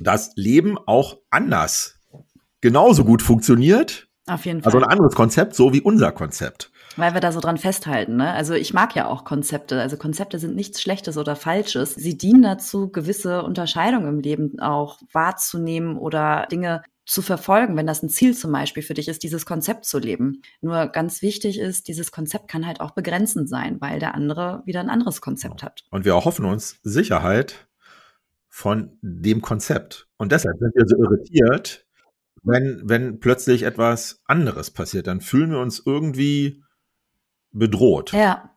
dass 0.00 0.32
Leben 0.36 0.78
auch 0.86 1.18
anders 1.30 1.98
genauso 2.60 3.04
gut 3.04 3.22
funktioniert. 3.22 4.08
Auf 4.26 4.44
jeden 4.44 4.62
Fall. 4.62 4.72
Also 4.72 4.78
ein 4.78 4.90
anderes 4.90 5.14
Konzept, 5.14 5.54
so 5.54 5.72
wie 5.72 5.80
unser 5.80 6.12
Konzept. 6.12 6.70
Weil 6.96 7.14
wir 7.14 7.20
da 7.20 7.32
so 7.32 7.40
dran 7.40 7.58
festhalten. 7.58 8.16
Ne? 8.16 8.32
Also 8.32 8.54
ich 8.54 8.74
mag 8.74 8.94
ja 8.94 9.06
auch 9.06 9.24
Konzepte. 9.24 9.80
Also 9.80 9.96
Konzepte 9.96 10.38
sind 10.38 10.56
nichts 10.56 10.82
Schlechtes 10.82 11.16
oder 11.16 11.36
Falsches. 11.36 11.94
Sie 11.94 12.18
dienen 12.18 12.42
dazu, 12.42 12.90
gewisse 12.90 13.42
Unterscheidungen 13.42 14.08
im 14.08 14.20
Leben 14.20 14.58
auch 14.58 14.98
wahrzunehmen 15.12 15.96
oder 15.96 16.46
Dinge 16.50 16.82
zu 17.08 17.22
verfolgen, 17.22 17.74
wenn 17.76 17.86
das 17.86 18.02
ein 18.02 18.10
Ziel 18.10 18.36
zum 18.36 18.52
Beispiel 18.52 18.82
für 18.82 18.92
dich 18.92 19.08
ist, 19.08 19.22
dieses 19.22 19.46
Konzept 19.46 19.86
zu 19.86 19.98
leben. 19.98 20.42
Nur 20.60 20.88
ganz 20.88 21.22
wichtig 21.22 21.58
ist, 21.58 21.88
dieses 21.88 22.12
Konzept 22.12 22.48
kann 22.48 22.66
halt 22.66 22.80
auch 22.80 22.90
begrenzend 22.90 23.48
sein, 23.48 23.80
weil 23.80 23.98
der 23.98 24.14
andere 24.14 24.62
wieder 24.66 24.80
ein 24.80 24.90
anderes 24.90 25.22
Konzept 25.22 25.62
hat. 25.62 25.84
Und 25.90 26.04
wir 26.04 26.12
erhoffen 26.12 26.44
uns 26.44 26.78
Sicherheit 26.82 27.66
von 28.50 28.98
dem 29.00 29.40
Konzept. 29.40 30.06
Und 30.18 30.32
deshalb 30.32 30.58
sind 30.58 30.74
wir 30.74 30.84
so 30.86 30.96
irritiert, 30.96 31.86
wenn, 32.42 32.82
wenn 32.84 33.20
plötzlich 33.20 33.62
etwas 33.62 34.20
anderes 34.26 34.70
passiert. 34.70 35.06
Dann 35.06 35.22
fühlen 35.22 35.50
wir 35.50 35.60
uns 35.60 35.82
irgendwie 35.84 36.62
bedroht. 37.52 38.12
Ja. 38.12 38.50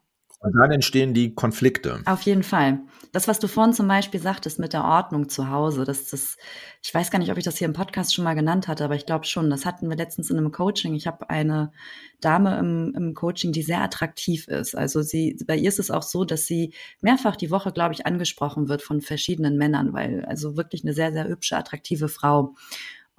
Und 0.43 0.53
dann 0.57 0.71
entstehen 0.71 1.13
die 1.13 1.35
Konflikte. 1.35 1.99
Auf 2.05 2.23
jeden 2.23 2.41
Fall. 2.41 2.79
Das, 3.11 3.27
was 3.27 3.37
du 3.37 3.47
vorhin 3.47 3.73
zum 3.73 3.87
Beispiel 3.87 4.19
sagtest 4.19 4.57
mit 4.57 4.73
der 4.73 4.83
Ordnung 4.83 5.29
zu 5.29 5.51
Hause, 5.51 5.85
das, 5.85 6.09
das, 6.09 6.35
ich 6.81 6.91
weiß 6.91 7.11
gar 7.11 7.19
nicht, 7.19 7.31
ob 7.31 7.37
ich 7.37 7.43
das 7.43 7.57
hier 7.57 7.67
im 7.67 7.73
Podcast 7.73 8.15
schon 8.15 8.23
mal 8.23 8.33
genannt 8.33 8.67
hatte, 8.67 8.83
aber 8.83 8.95
ich 8.95 9.05
glaube 9.05 9.25
schon. 9.25 9.51
Das 9.51 9.67
hatten 9.67 9.87
wir 9.87 9.95
letztens 9.95 10.31
in 10.31 10.39
einem 10.39 10.51
Coaching. 10.51 10.95
Ich 10.95 11.05
habe 11.05 11.29
eine 11.29 11.71
Dame 12.21 12.57
im, 12.57 12.91
im 12.95 13.13
Coaching, 13.13 13.51
die 13.51 13.61
sehr 13.61 13.83
attraktiv 13.83 14.47
ist. 14.47 14.75
Also 14.75 15.03
sie, 15.03 15.37
bei 15.45 15.55
ihr 15.55 15.69
ist 15.69 15.77
es 15.77 15.91
auch 15.91 16.03
so, 16.03 16.25
dass 16.25 16.47
sie 16.47 16.73
mehrfach 17.01 17.35
die 17.35 17.51
Woche, 17.51 17.71
glaube 17.71 17.93
ich, 17.93 18.07
angesprochen 18.07 18.67
wird 18.67 18.81
von 18.81 19.01
verschiedenen 19.01 19.57
Männern, 19.57 19.93
weil 19.93 20.25
also 20.25 20.57
wirklich 20.57 20.83
eine 20.83 20.93
sehr, 20.93 21.13
sehr 21.13 21.27
hübsche, 21.27 21.55
attraktive 21.55 22.09
Frau. 22.09 22.55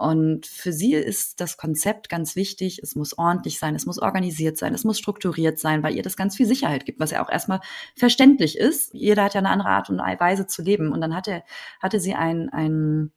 Und 0.02 0.46
für 0.46 0.72
sie 0.72 0.94
ist 0.94 1.40
das 1.40 1.56
Konzept 1.56 2.08
ganz 2.08 2.34
wichtig. 2.34 2.80
Es 2.82 2.96
muss 2.96 3.16
ordentlich 3.16 3.58
sein, 3.58 3.76
es 3.76 3.86
muss 3.86 3.98
organisiert 4.00 4.58
sein, 4.58 4.74
es 4.74 4.82
muss 4.82 4.98
strukturiert 4.98 5.58
sein, 5.60 5.82
weil 5.82 5.94
ihr 5.94 6.02
das 6.02 6.16
ganz 6.16 6.36
viel 6.36 6.46
Sicherheit 6.46 6.84
gibt, 6.84 6.98
was 6.98 7.12
ja 7.12 7.24
auch 7.24 7.30
erstmal 7.30 7.60
verständlich 7.96 8.58
ist. 8.58 8.92
Jeder 8.94 9.24
hat 9.24 9.34
ja 9.34 9.38
eine 9.38 9.50
andere 9.50 9.68
Art 9.68 9.90
und 9.90 9.98
Weise 9.98 10.46
zu 10.46 10.62
leben. 10.62 10.92
Und 10.92 11.00
dann 11.00 11.14
hatte, 11.14 11.44
hatte 11.80 12.00
sie 12.00 12.14
ein, 12.14 12.48
ein 12.50 13.12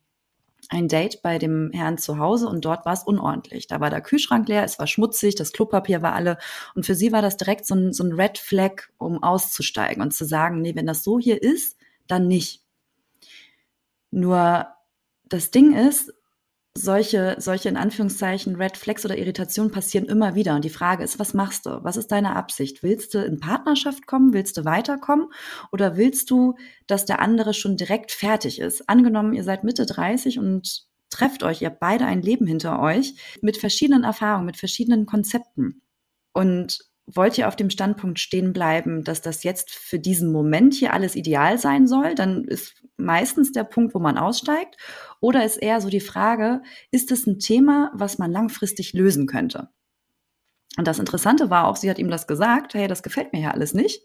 ein 0.70 0.88
Date 0.88 1.22
bei 1.22 1.38
dem 1.38 1.72
Herrn 1.74 1.98
zu 1.98 2.18
Hause 2.18 2.48
und 2.48 2.66
dort 2.66 2.86
war 2.86 2.94
es 2.94 3.04
unordentlich. 3.04 3.68
Da 3.68 3.80
war 3.80 3.90
der 3.90 4.02
Kühlschrank 4.02 4.48
leer, 4.48 4.64
es 4.64 4.80
war 4.80 4.88
schmutzig, 4.88 5.36
das 5.36 5.52
Klopapier 5.52 6.02
war 6.02 6.14
alle. 6.14 6.38
Und 6.74 6.88
für 6.88 6.96
sie 6.96 7.12
war 7.12 7.22
das 7.22 7.38
direkt 7.38 7.68
so 7.68 7.76
ein, 7.76 7.94
so 7.94 8.04
ein 8.04 8.14
Red 8.14 8.40
Flag, 8.40 8.90
um 8.98 9.22
auszusteigen 9.22 10.02
und 10.02 10.12
zu 10.12 10.26
sagen, 10.26 10.62
nee, 10.62 10.76
wenn 10.76 10.88
das 10.88 11.04
so 11.04 11.20
hier 11.20 11.42
ist, 11.42 11.78
dann 12.08 12.28
nicht. 12.28 12.64
Nur 14.10 14.68
das 15.26 15.52
Ding 15.52 15.76
ist, 15.76 16.14
solche, 16.78 17.36
solche 17.40 17.70
in 17.70 17.78
Anführungszeichen 17.78 18.56
Red 18.56 18.78
Flags 18.78 19.06
oder 19.06 19.18
Irritationen 19.18 19.72
passieren 19.72 20.08
immer 20.08 20.36
wieder. 20.36 20.56
Und 20.56 20.66
die 20.66 20.70
Frage 20.70 21.04
ist, 21.04 21.20
was 21.20 21.34
machst 21.34 21.66
du? 21.66 21.84
Was 21.84 21.98
ist 21.98 22.12
deine 22.12 22.36
Absicht? 22.36 22.84
Willst 22.84 23.14
du 23.14 23.24
in 23.24 23.40
Partnerschaft 23.40 24.06
kommen? 24.08 24.34
Willst 24.34 24.58
du 24.58 24.66
weiterkommen? 24.66 25.28
Oder 25.72 25.98
willst 25.98 26.30
du, 26.30 26.56
dass 26.88 27.06
der 27.06 27.20
andere 27.20 27.54
schon 27.54 27.78
direkt 27.78 28.12
fertig 28.12 28.60
ist? 28.60 28.90
Angenommen, 28.90 29.34
ihr 29.34 29.44
seid 29.44 29.64
Mitte 29.64 29.86
30 29.86 30.38
und 30.38 30.86
trefft 31.10 31.44
euch, 31.44 31.62
ihr 31.62 31.70
habt 31.70 31.80
beide 31.80 32.06
ein 32.06 32.22
Leben 32.22 32.46
hinter 32.46 32.80
euch 32.82 33.16
mit 33.42 33.58
verschiedenen 33.58 34.04
Erfahrungen, 34.04 34.46
mit 34.46 34.58
verschiedenen 34.58 35.06
Konzepten. 35.06 35.82
Und 36.34 36.80
wollt 37.08 37.38
ihr 37.38 37.48
auf 37.48 37.56
dem 37.56 37.70
Standpunkt 37.70 38.20
stehen 38.20 38.52
bleiben, 38.54 39.04
dass 39.04 39.22
das 39.22 39.44
jetzt 39.44 39.72
für 39.72 40.00
diesen 40.00 40.32
Moment 40.32 40.74
hier 40.74 40.94
alles 40.94 41.16
ideal 41.16 41.58
sein 41.58 41.88
soll, 41.88 42.16
dann 42.16 42.46
ist 42.46 42.84
meistens 42.98 43.52
der 43.52 43.64
Punkt, 43.64 43.94
wo 43.94 44.00
man 44.00 44.18
aussteigt. 44.18 44.78
Oder 45.20 45.46
ist 45.46 45.58
eher 45.58 45.82
so 45.82 45.90
die 45.90 46.00
Frage, 46.00 46.62
ist 46.92 47.12
es 47.12 47.28
ein 47.28 47.40
Thema, 47.40 47.92
was 47.94 48.18
man 48.18 48.32
langfristig 48.32 48.94
lösen 48.94 49.28
könnte? 49.28 49.70
Und 50.78 50.88
das 50.88 51.00
Interessante 51.00 51.50
war 51.50 51.68
auch, 51.68 51.76
sie 51.76 51.90
hat 51.90 52.00
ihm 52.00 52.10
das 52.10 52.28
gesagt, 52.28 52.74
hey, 52.74 52.88
das 52.88 53.04
gefällt 53.04 53.34
mir 53.34 53.42
ja 53.42 53.52
alles 53.52 53.74
nicht. 53.74 54.02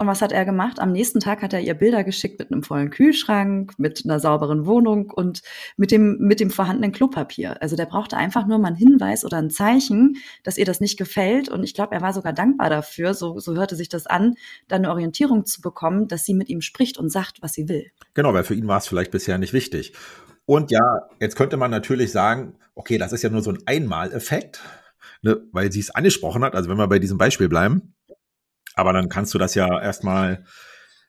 Und 0.00 0.06
was 0.06 0.22
hat 0.22 0.30
er 0.30 0.44
gemacht? 0.44 0.78
Am 0.78 0.92
nächsten 0.92 1.18
Tag 1.18 1.42
hat 1.42 1.52
er 1.52 1.60
ihr 1.60 1.74
Bilder 1.74 2.04
geschickt 2.04 2.38
mit 2.38 2.52
einem 2.52 2.62
vollen 2.62 2.90
Kühlschrank, 2.90 3.76
mit 3.78 4.04
einer 4.04 4.20
sauberen 4.20 4.64
Wohnung 4.64 5.10
und 5.10 5.42
mit 5.76 5.90
dem, 5.90 6.18
mit 6.20 6.38
dem 6.38 6.50
vorhandenen 6.50 6.92
Klopapier. 6.92 7.60
Also 7.60 7.74
der 7.74 7.86
brauchte 7.86 8.16
einfach 8.16 8.46
nur 8.46 8.58
mal 8.58 8.68
einen 8.68 8.76
Hinweis 8.76 9.24
oder 9.24 9.38
ein 9.38 9.50
Zeichen, 9.50 10.18
dass 10.44 10.56
ihr 10.56 10.64
das 10.64 10.78
nicht 10.78 10.98
gefällt. 10.98 11.48
Und 11.48 11.64
ich 11.64 11.74
glaube, 11.74 11.96
er 11.96 12.00
war 12.00 12.12
sogar 12.12 12.32
dankbar 12.32 12.70
dafür, 12.70 13.12
so, 13.12 13.40
so 13.40 13.56
hörte 13.56 13.74
sich 13.74 13.88
das 13.88 14.06
an, 14.06 14.36
dann 14.68 14.84
eine 14.84 14.92
Orientierung 14.92 15.44
zu 15.46 15.60
bekommen, 15.60 16.06
dass 16.06 16.24
sie 16.24 16.34
mit 16.34 16.48
ihm 16.48 16.60
spricht 16.60 16.96
und 16.96 17.10
sagt, 17.10 17.42
was 17.42 17.54
sie 17.54 17.68
will. 17.68 17.90
Genau, 18.14 18.32
weil 18.32 18.44
für 18.44 18.54
ihn 18.54 18.68
war 18.68 18.78
es 18.78 18.86
vielleicht 18.86 19.10
bisher 19.10 19.36
nicht 19.36 19.52
wichtig. 19.52 19.94
Und 20.46 20.70
ja, 20.70 21.08
jetzt 21.18 21.34
könnte 21.34 21.56
man 21.56 21.72
natürlich 21.72 22.12
sagen, 22.12 22.54
okay, 22.76 22.98
das 22.98 23.12
ist 23.12 23.22
ja 23.22 23.30
nur 23.30 23.42
so 23.42 23.50
ein 23.50 23.58
Einmaleffekt, 23.66 24.60
ne, 25.22 25.42
weil 25.50 25.72
sie 25.72 25.80
es 25.80 25.90
angesprochen 25.90 26.44
hat. 26.44 26.54
Also 26.54 26.70
wenn 26.70 26.78
wir 26.78 26.86
bei 26.86 27.00
diesem 27.00 27.18
Beispiel 27.18 27.48
bleiben, 27.48 27.94
aber 28.78 28.92
dann 28.92 29.08
kannst 29.08 29.34
du 29.34 29.38
das 29.38 29.54
ja 29.54 29.80
erstmal 29.80 30.44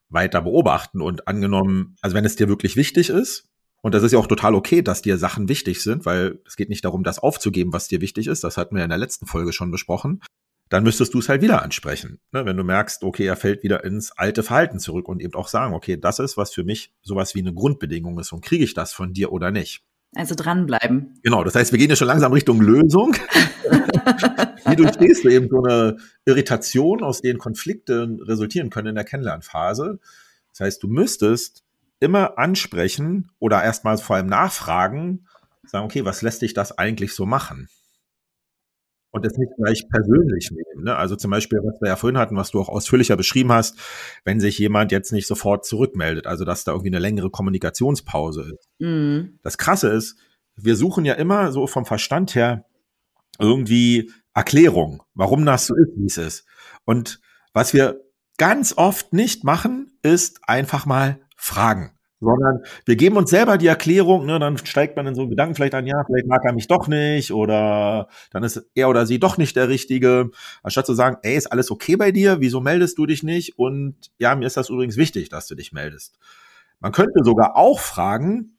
weiter 0.10 0.42
beobachten 0.42 1.02
und 1.02 1.28
angenommen, 1.28 1.96
also 2.02 2.16
wenn 2.16 2.26
es 2.26 2.36
dir 2.36 2.50
wirklich 2.50 2.76
wichtig 2.76 3.10
ist, 3.10 3.46
und 3.82 3.94
das 3.94 4.04
ist 4.04 4.12
ja 4.12 4.20
auch 4.20 4.28
total 4.28 4.56
okay, 4.56 4.82
dass 4.82 5.02
dir 5.02 5.18
Sachen 5.18 5.48
wichtig 5.48 5.82
sind, 5.82 6.06
weil 6.06 6.40
es 6.46 6.58
geht 6.58 6.68
nicht 6.68 6.84
darum, 6.84 7.04
das 7.04 7.20
aufzugeben, 7.20 7.72
was 7.72 7.88
dir 7.88 8.02
wichtig 8.02 8.28
ist. 8.28 8.44
Das 8.44 8.58
hatten 8.58 8.76
wir 8.76 8.84
in 8.84 8.90
der 8.90 8.98
letzten 8.98 9.26
Folge 9.26 9.54
schon 9.54 9.72
besprochen. 9.72 10.22
Dann 10.68 10.84
müsstest 10.84 11.14
du 11.14 11.20
es 11.20 11.30
halt 11.30 11.42
wieder 11.42 11.64
ansprechen. 11.64 12.20
Ne? 12.34 12.46
Wenn 12.46 12.58
du 12.58 12.64
merkst, 12.64 13.04
okay, 13.04 13.26
er 13.26 13.38
fällt 13.38 13.64
wieder 13.64 13.86
ins 13.86 14.12
alte 14.12 14.44
Verhalten 14.44 14.80
zurück 14.80 15.08
und 15.08 15.22
eben 15.22 15.34
auch 15.36 15.48
sagen, 15.48 15.74
okay, 15.74 15.96
das 15.96 16.20
ist, 16.20 16.36
was 16.36 16.54
für 16.54 16.66
mich 16.66 16.92
sowas 17.02 17.36
wie 17.36 17.40
eine 17.40 17.54
Grundbedingung 17.54 18.20
ist 18.20 18.34
und 18.34 18.44
kriege 18.44 18.66
ich 18.66 18.74
das 18.74 18.92
von 18.92 19.14
dir 19.14 19.32
oder 19.32 19.52
nicht. 19.52 19.82
Also 20.16 20.36
dranbleiben. 20.36 21.20
Genau, 21.24 21.44
das 21.46 21.56
heißt, 21.56 21.72
wir 21.72 21.80
gehen 21.80 21.90
ja 21.90 21.96
schon 21.96 22.08
langsam 22.08 22.34
Richtung 22.34 22.60
Lösung. 22.62 23.16
Wie 24.66 24.76
durchstehst 24.76 25.24
du 25.24 25.30
eben 25.30 25.50
so 25.50 25.64
eine 25.64 25.98
Irritation, 26.26 27.04
aus 27.04 27.22
denen 27.22 27.40
Konflikte 27.40 28.18
resultieren 28.22 28.70
können 28.70 28.90
in 28.90 28.96
der 28.96 29.04
Kennenlernphase? 29.04 30.00
Das 30.52 30.60
heißt, 30.62 30.84
du 30.84 30.88
müsstest 30.88 31.64
immer 32.00 32.38
ansprechen 32.38 33.32
oder 33.40 33.64
erstmal 33.64 33.98
vor 33.98 34.16
allem 34.16 34.28
nachfragen, 34.28 35.28
sagen, 35.66 35.86
okay, 35.86 36.06
was 36.06 36.22
lässt 36.22 36.42
dich 36.42 36.54
das 36.54 36.78
eigentlich 36.78 37.14
so 37.14 37.26
machen? 37.26 37.70
und 39.12 39.26
es 39.26 39.38
nicht 39.38 39.52
gleich 39.58 39.88
persönlich 39.90 40.52
nehmen. 40.52 40.84
Ne? 40.86 40.96
Also 40.96 41.16
zum 41.16 41.32
Beispiel, 41.32 41.60
was 41.64 41.82
wir 41.82 41.90
ja 41.90 41.96
vorhin 41.96 42.18
hatten, 42.18 42.36
was 42.36 42.52
du 42.52 42.60
auch 42.60 42.70
ausführlicher 42.70 43.18
beschrieben 43.18 43.52
hast, 43.52 43.78
wenn 44.24 44.40
sich 44.40 44.58
jemand 44.60 44.92
jetzt 44.92 45.12
nicht 45.12 45.28
sofort 45.28 45.66
zurückmeldet, 45.66 46.28
also 46.28 46.46
dass 46.46 46.64
da 46.64 46.72
irgendwie 46.72 46.90
eine 46.90 47.00
längere 47.00 47.30
Kommunikationspause 47.30 48.54
ist. 48.54 48.70
Mhm. 48.80 49.40
Das 49.42 49.58
Krasse 49.58 49.90
ist, 49.90 50.18
wir 50.56 50.76
suchen 50.76 51.06
ja 51.06 51.14
immer 51.14 51.52
so 51.52 51.68
vom 51.68 51.86
Verstand 51.86 52.36
her 52.36 52.66
irgendwie 53.40 54.12
Erklärung, 54.34 55.04
warum 55.14 55.46
das 55.46 55.68
so 55.68 55.76
ist, 55.76 55.92
wie 55.96 56.06
es 56.06 56.18
ist. 56.18 56.46
Und 56.86 57.20
was 57.54 57.74
wir 57.74 58.02
ganz 58.38 58.74
oft 58.78 59.14
nicht 59.14 59.44
machen, 59.44 59.92
ist 60.02 60.42
einfach 60.48 60.86
mal 60.86 61.20
fragen 61.36 62.00
sondern 62.22 62.60
wir 62.86 62.96
geben 62.96 63.18
uns 63.18 63.30
selber 63.30 63.58
die 63.58 63.68
Erklärung, 63.68 64.26
ne, 64.26 64.40
dann 64.40 64.58
steigt 64.58 64.96
man 64.96 65.08
in 65.08 65.16
so 65.16 65.28
Gedanken 65.28 65.56
vielleicht 65.56 65.74
an, 65.74 65.88
ja, 65.88 66.04
vielleicht 66.06 66.28
mag 66.28 66.44
er 66.44 66.54
mich 66.54 66.68
doch 66.68 66.88
nicht 66.88 67.32
oder 67.32 68.10
dann 68.32 68.44
ist 68.44 68.70
er 68.76 68.90
oder 68.90 69.06
sie 69.06 69.20
doch 69.20 69.38
nicht 69.38 69.56
der 69.56 69.70
Richtige, 69.70 70.32
anstatt 70.62 70.86
zu 70.86 70.94
sagen, 70.94 71.18
ey, 71.22 71.36
ist 71.36 71.52
alles 71.52 71.72
okay 71.72 71.96
bei 71.96 72.12
dir, 72.12 72.42
wieso 72.42 72.60
meldest 72.60 72.98
du 72.98 73.06
dich 73.06 73.24
nicht 73.24 73.58
und 73.58 73.96
ja, 74.18 74.36
mir 74.36 74.46
ist 74.46 74.58
das 74.58 74.70
übrigens 74.70 74.98
wichtig, 74.98 75.30
dass 75.30 75.48
du 75.48 75.56
dich 75.56 75.72
meldest. 75.72 76.20
Man 76.80 76.92
könnte 76.92 77.24
sogar 77.24 77.56
auch 77.56 77.80
fragen, 77.80 78.58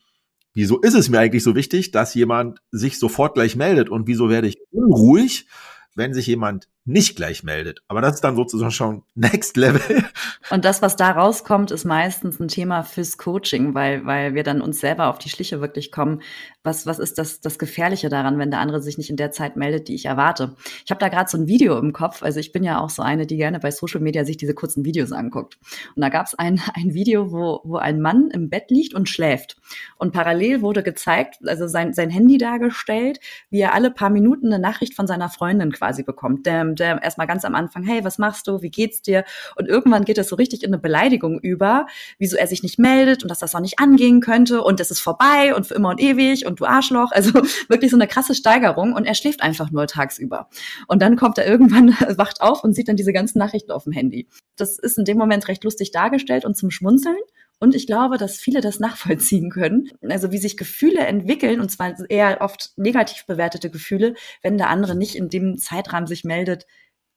wieso 0.54 0.80
ist 0.80 0.95
es 0.95 1.09
mir 1.09 1.19
eigentlich 1.21 1.42
so 1.42 1.54
wichtig, 1.54 1.90
dass 1.90 2.14
jemand 2.14 2.61
sich 2.71 2.99
sofort 2.99 3.35
gleich 3.35 3.57
meldet? 3.57 3.88
Und 3.88 4.07
wieso 4.07 4.28
werde 4.28 4.49
ich 4.49 4.59
unruhig, 4.71 5.47
wenn 5.95 6.14
sich 6.14 6.26
jemand 6.26 6.69
nicht 6.90 7.16
gleich 7.16 7.42
meldet. 7.44 7.82
Aber 7.88 8.00
das 8.00 8.16
ist 8.16 8.25
dann 8.25 8.37
sozusagen 8.37 8.73
schon 8.73 9.02
Next 9.14 9.56
Level. 9.56 10.04
Und 10.50 10.64
das, 10.64 10.82
was 10.82 10.97
da 10.97 11.11
rauskommt, 11.12 11.70
ist 11.70 11.85
meistens 11.85 12.40
ein 12.40 12.49
Thema 12.49 12.82
fürs 12.82 13.16
Coaching, 13.16 13.75
weil, 13.75 14.04
weil 14.04 14.35
wir 14.35 14.42
dann 14.42 14.61
uns 14.61 14.80
selber 14.80 15.09
auf 15.09 15.18
die 15.18 15.28
Schliche 15.28 15.61
wirklich 15.61 15.92
kommen. 15.92 16.23
Was, 16.62 16.87
was 16.87 16.99
ist 16.99 17.18
das, 17.18 17.40
das 17.40 17.59
Gefährliche 17.59 18.09
daran, 18.09 18.38
wenn 18.38 18.50
der 18.50 18.61
andere 18.61 18.82
sich 18.82 18.99
nicht 18.99 19.11
in 19.11 19.16
der 19.16 19.30
Zeit 19.30 19.56
meldet, 19.56 19.88
die 19.88 19.94
ich 19.94 20.06
erwarte? 20.06 20.56
Ich 20.85 20.90
habe 20.90 20.99
da 20.99 21.09
gerade 21.09 21.30
so 21.30 21.38
ein 21.38 21.47
Video 21.47 21.78
im 21.78 21.92
Kopf. 21.92 22.23
Also 22.23 22.40
ich 22.40 22.52
bin 22.52 22.64
ja 22.64 22.80
auch 22.80 22.90
so 22.90 23.02
eine, 23.02 23.26
die 23.26 23.37
gerne 23.37 23.61
bei 23.61 23.70
Social 23.70 24.00
Media 24.00 24.25
sich 24.25 24.37
diese 24.37 24.54
kurzen 24.54 24.85
Videos 24.85 25.12
anguckt. 25.12 25.59
Und 25.94 26.02
da 26.02 26.09
gab 26.09 26.26
es 26.26 26.35
ein, 26.35 26.61
ein 26.75 26.92
Video, 26.94 27.30
wo, 27.30 27.61
wo 27.64 27.76
ein 27.76 28.00
Mann 28.00 28.30
im 28.32 28.50
Bett 28.50 28.70
liegt 28.70 28.94
und 28.94 29.09
schläft. 29.09 29.56
Und 29.97 30.12
parallel 30.12 30.61
wurde 30.62 30.82
gezeigt, 30.82 31.37
also 31.47 31.68
sein, 31.68 31.92
sein 31.94 32.11
Handy 32.11 32.38
dargestellt, 32.38 33.20
wie 33.50 33.61
er 33.61 33.75
alle 33.75 33.92
paar 33.92 34.11
Minuten 34.11 34.47
eine 34.47 34.59
Nachricht 34.59 34.94
von 34.94 35.06
seiner 35.06 35.28
Freundin 35.28 35.70
quasi 35.70 36.02
bekommt. 36.02 36.47
Damn, 36.47 36.75
der 36.80 37.02
erstmal 37.02 37.26
ganz 37.26 37.44
am 37.44 37.54
Anfang, 37.54 37.84
hey, 37.84 38.04
was 38.04 38.18
machst 38.18 38.46
du, 38.49 38.62
wie 38.62 38.70
geht's 38.70 39.02
dir? 39.02 39.25
Und 39.56 39.68
irgendwann 39.68 40.04
geht 40.04 40.18
das 40.18 40.28
so 40.28 40.37
richtig 40.37 40.62
in 40.62 40.70
eine 40.70 40.80
Beleidigung 40.80 41.38
über, 41.38 41.87
wieso 42.18 42.37
er 42.37 42.46
sich 42.46 42.62
nicht 42.62 42.78
meldet 42.78 43.22
und 43.22 43.28
dass 43.28 43.38
das 43.38 43.54
auch 43.54 43.60
nicht 43.60 43.78
angehen 43.78 44.20
könnte 44.20 44.62
und 44.62 44.80
es 44.80 44.90
ist 44.90 45.00
vorbei 45.00 45.54
und 45.54 45.66
für 45.66 45.75
immer 45.75 45.90
und 45.90 46.00
ewig 46.00 46.46
und 46.46 46.60
du 46.60 46.64
Arschloch. 46.64 47.12
Also 47.12 47.32
wirklich 47.68 47.90
so 47.90 47.96
eine 47.96 48.06
krasse 48.06 48.34
Steigerung 48.34 48.94
und 48.94 49.04
er 49.04 49.14
schläft 49.14 49.42
einfach 49.42 49.70
nur 49.70 49.87
tagsüber. 49.87 50.49
Und 50.88 51.02
dann 51.02 51.16
kommt 51.16 51.38
er 51.38 51.46
irgendwann, 51.46 51.90
wacht 52.16 52.40
auf 52.40 52.64
und 52.64 52.75
sieht 52.75 52.88
dann 52.88 52.96
diese 52.96 53.12
ganzen 53.12 53.38
Nachrichten 53.38 53.70
auf 53.70 53.84
dem 53.84 53.92
Handy. 53.92 54.28
Das 54.56 54.78
ist 54.78 54.99
in 54.99 55.04
dem 55.04 55.18
Moment 55.18 55.49
recht 55.49 55.64
lustig 55.64 55.90
dargestellt 55.90 56.44
und 56.44 56.56
zum 56.56 56.70
Schmunzeln. 56.70 57.16
Und 57.61 57.75
ich 57.75 57.87
glaube, 57.87 58.17
dass 58.17 58.38
viele 58.38 58.62
das 58.62 58.81
nachvollziehen 58.81 59.50
können. 59.50 59.90
Also 60.02 60.33
wie 60.33 60.38
sich 60.38 60.57
Gefühle 60.57 61.00
entwickeln, 61.00 61.61
und 61.61 61.71
zwar 61.71 61.95
eher 62.09 62.40
oft 62.40 62.73
negativ 62.76 63.26
bewertete 63.26 63.71
Gefühle, 63.71 64.14
wenn 64.43 64.57
der 64.57 64.71
andere 64.71 64.97
nicht 64.97 65.14
in 65.14 65.29
dem 65.29 65.59
Zeitrahmen 65.59 66.07
sich 66.07 66.25
meldet, 66.25 66.67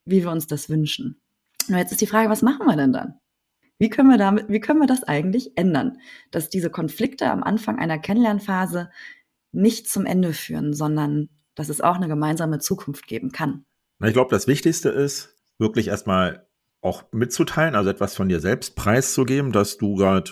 wie 0.05 0.21
wir 0.21 0.31
uns 0.31 0.45
das 0.45 0.69
wünschen. 0.69 1.21
Und 1.69 1.77
jetzt 1.77 1.93
ist 1.93 2.01
die 2.01 2.07
Frage, 2.07 2.29
was 2.29 2.41
machen 2.41 2.67
wir 2.67 2.75
denn 2.75 2.91
dann? 2.91 3.19
Wie 3.79 3.89
können 3.89 4.09
wir 4.09 4.17
damit, 4.17 4.49
wie 4.49 4.59
können 4.59 4.81
wir 4.81 4.87
das 4.87 5.03
eigentlich 5.03 5.57
ändern? 5.57 5.97
Dass 6.31 6.49
diese 6.49 6.69
Konflikte 6.69 7.31
am 7.31 7.41
Anfang 7.41 7.79
einer 7.79 7.97
Kennenlernphase 7.97 8.91
nicht 9.53 9.89
zum 9.89 10.05
Ende 10.05 10.33
führen, 10.33 10.73
sondern 10.73 11.29
dass 11.55 11.69
es 11.69 11.81
auch 11.81 11.95
eine 11.95 12.07
gemeinsame 12.07 12.59
Zukunft 12.59 13.07
geben 13.07 13.31
kann. 13.31 13.65
Ich 14.03 14.13
glaube, 14.13 14.31
das 14.31 14.47
Wichtigste 14.47 14.89
ist, 14.89 15.37
wirklich 15.57 15.87
erstmal 15.87 16.47
auch 16.83 17.05
mitzuteilen, 17.11 17.75
also 17.75 17.89
etwas 17.89 18.15
von 18.15 18.29
dir 18.29 18.39
selbst 18.39 18.75
preiszugeben, 18.75 19.51
dass 19.51 19.77
du 19.77 19.95
gerade 19.95 20.31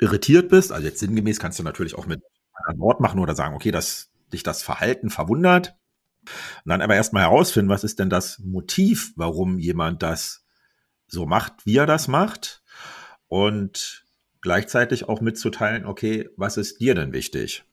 irritiert 0.00 0.48
bist. 0.50 0.72
Also 0.72 0.86
jetzt 0.86 1.00
sinngemäß 1.00 1.38
kannst 1.38 1.58
du 1.58 1.62
natürlich 1.62 1.94
auch 1.94 2.06
mit 2.06 2.22
einem 2.66 2.80
Wort 2.80 3.00
machen 3.00 3.20
oder 3.20 3.34
sagen, 3.34 3.54
okay, 3.54 3.70
dass 3.70 4.10
dich 4.32 4.42
das 4.42 4.62
Verhalten 4.62 5.10
verwundert. 5.10 5.74
Und 6.64 6.70
dann 6.70 6.82
aber 6.82 6.94
erstmal 6.94 7.22
herausfinden, 7.22 7.70
was 7.70 7.84
ist 7.84 7.98
denn 7.98 8.10
das 8.10 8.38
Motiv, 8.38 9.12
warum 9.16 9.58
jemand 9.58 10.02
das 10.02 10.44
so 11.06 11.26
macht, 11.26 11.64
wie 11.64 11.76
er 11.76 11.86
das 11.86 12.06
macht. 12.06 12.62
Und 13.28 14.04
gleichzeitig 14.42 15.08
auch 15.08 15.20
mitzuteilen, 15.20 15.86
okay, 15.86 16.28
was 16.36 16.56
ist 16.56 16.80
dir 16.80 16.94
denn 16.94 17.12
wichtig? 17.12 17.64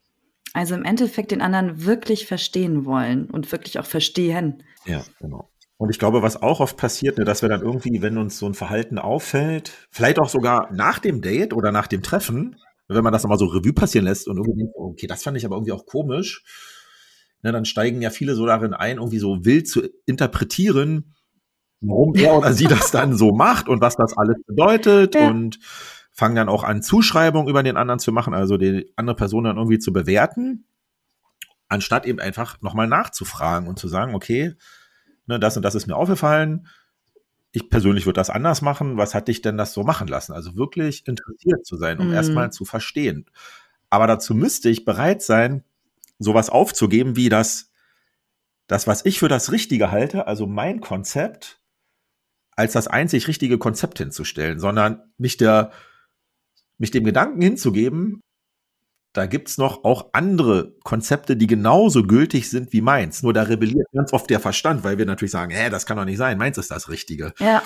Also 0.53 0.73
im 0.73 0.85
Endeffekt 0.85 1.31
den 1.31 1.41
anderen 1.41 1.85
wirklich 1.85 2.25
verstehen 2.25 2.85
wollen 2.85 3.29
und 3.29 3.51
wirklich 3.51 3.77
auch 3.77 3.85
verstehen. 3.85 4.63
Ja, 4.85 5.03
genau. 5.19 5.51
Und 5.79 5.89
ich 5.89 5.97
glaube, 5.97 6.21
was 6.21 6.41
auch 6.41 6.59
oft 6.59 6.75
passiert, 6.75 7.17
ne, 7.17 7.23
dass 7.23 7.41
wir 7.41 7.47
dann 7.47 7.61
irgendwie, 7.61 8.01
wenn 8.01 8.17
uns 8.17 8.37
so 8.37 8.45
ein 8.45 8.53
Verhalten 8.53 8.99
auffällt, 8.99 9.71
vielleicht 9.89 10.19
auch 10.19 10.27
sogar 10.27 10.69
nach 10.73 10.99
dem 10.99 11.21
Date 11.21 11.53
oder 11.53 11.71
nach 11.71 11.87
dem 11.87 12.03
Treffen, 12.03 12.57
wenn 12.89 13.01
man 13.01 13.13
das 13.13 13.23
nochmal 13.23 13.39
so 13.39 13.45
Revue 13.45 13.71
passieren 13.71 14.03
lässt 14.03 14.27
und 14.27 14.35
irgendwie 14.35 14.59
denkt, 14.59 14.73
okay, 14.75 15.07
das 15.07 15.23
fand 15.23 15.37
ich 15.37 15.45
aber 15.45 15.55
irgendwie 15.55 15.71
auch 15.71 15.85
komisch, 15.85 16.43
ne, 17.43 17.53
dann 17.53 17.63
steigen 17.63 18.01
ja 18.01 18.09
viele 18.09 18.35
so 18.35 18.45
darin 18.45 18.73
ein, 18.73 18.97
irgendwie 18.97 19.19
so 19.19 19.45
wild 19.45 19.69
zu 19.69 19.87
interpretieren, 20.05 21.15
warum 21.79 22.13
er 22.13 22.37
oder 22.37 22.51
sie 22.51 22.67
das 22.67 22.91
dann 22.91 23.15
so 23.15 23.31
macht 23.31 23.69
und 23.69 23.79
was 23.79 23.95
das 23.95 24.17
alles 24.17 24.35
bedeutet 24.45 25.15
ja. 25.15 25.29
und 25.29 25.59
fangen 26.11 26.35
dann 26.35 26.49
auch 26.49 26.65
an, 26.65 26.81
Zuschreibungen 26.81 27.47
über 27.47 27.63
den 27.63 27.77
anderen 27.77 27.99
zu 27.99 28.11
machen, 28.11 28.33
also 28.33 28.57
die 28.57 28.91
andere 28.97 29.15
Person 29.15 29.45
dann 29.45 29.55
irgendwie 29.55 29.79
zu 29.79 29.93
bewerten, 29.93 30.65
anstatt 31.69 32.05
eben 32.05 32.19
einfach 32.19 32.61
nochmal 32.61 32.87
nachzufragen 32.87 33.69
und 33.69 33.79
zu 33.79 33.87
sagen, 33.87 34.13
okay, 34.13 34.55
ne, 35.29 35.39
das 35.39 35.55
und 35.55 35.63
das 35.63 35.75
ist 35.75 35.87
mir 35.87 35.95
aufgefallen, 35.95 36.67
ich 37.51 37.69
persönlich 37.69 38.05
würde 38.05 38.19
das 38.19 38.29
anders 38.29 38.61
machen. 38.61 38.97
Was 38.97 39.15
hat 39.15 39.27
dich 39.27 39.41
denn 39.41 39.57
das 39.57 39.73
so 39.73 39.83
machen 39.83 40.07
lassen? 40.07 40.33
Also 40.33 40.55
wirklich 40.55 41.07
interessiert 41.07 41.65
zu 41.65 41.77
sein, 41.77 41.99
um 41.99 42.09
mm. 42.09 42.13
erstmal 42.13 42.51
zu 42.51 42.65
verstehen. 42.65 43.25
Aber 43.89 44.05
dazu 44.05 44.35
müsste 44.35 44.69
ich 44.69 44.85
bereit 44.85 45.21
sein, 45.21 45.63
sowas 46.19 46.49
aufzugeben, 46.49 47.15
wie 47.15 47.29
das, 47.29 47.71
das, 48.67 48.85
was 48.85 49.05
ich 49.05 49.19
für 49.19 49.29
das 49.29 49.51
Richtige 49.51 49.89
halte, 49.89 50.27
also 50.27 50.45
mein 50.45 50.79
Konzept, 50.79 51.59
als 52.51 52.73
das 52.73 52.87
einzig 52.87 53.27
richtige 53.27 53.57
Konzept 53.57 53.97
hinzustellen, 53.99 54.59
sondern 54.59 55.01
mich 55.17 55.37
der, 55.37 55.71
mich 56.77 56.91
dem 56.91 57.03
Gedanken 57.03 57.41
hinzugeben, 57.41 58.21
da 59.13 59.25
gibt's 59.25 59.57
noch 59.57 59.83
auch 59.83 60.09
andere 60.13 60.75
Konzepte, 60.83 61.35
die 61.35 61.47
genauso 61.47 62.03
gültig 62.03 62.49
sind 62.49 62.71
wie 62.73 62.81
meins. 62.81 63.23
Nur 63.23 63.33
da 63.33 63.41
rebelliert 63.41 63.87
ganz 63.91 64.13
oft 64.13 64.29
der 64.29 64.39
Verstand, 64.39 64.83
weil 64.83 64.99
wir 64.99 65.07
natürlich 65.07 65.31
sagen, 65.31 65.51
hä, 65.51 65.71
das 65.71 65.87
kann 65.87 65.97
doch 65.97 66.05
nicht 66.05 66.19
sein, 66.19 66.37
meins 66.37 66.59
ist 66.59 66.69
das 66.69 66.89
Richtige. 66.89 67.33
Ja, 67.39 67.63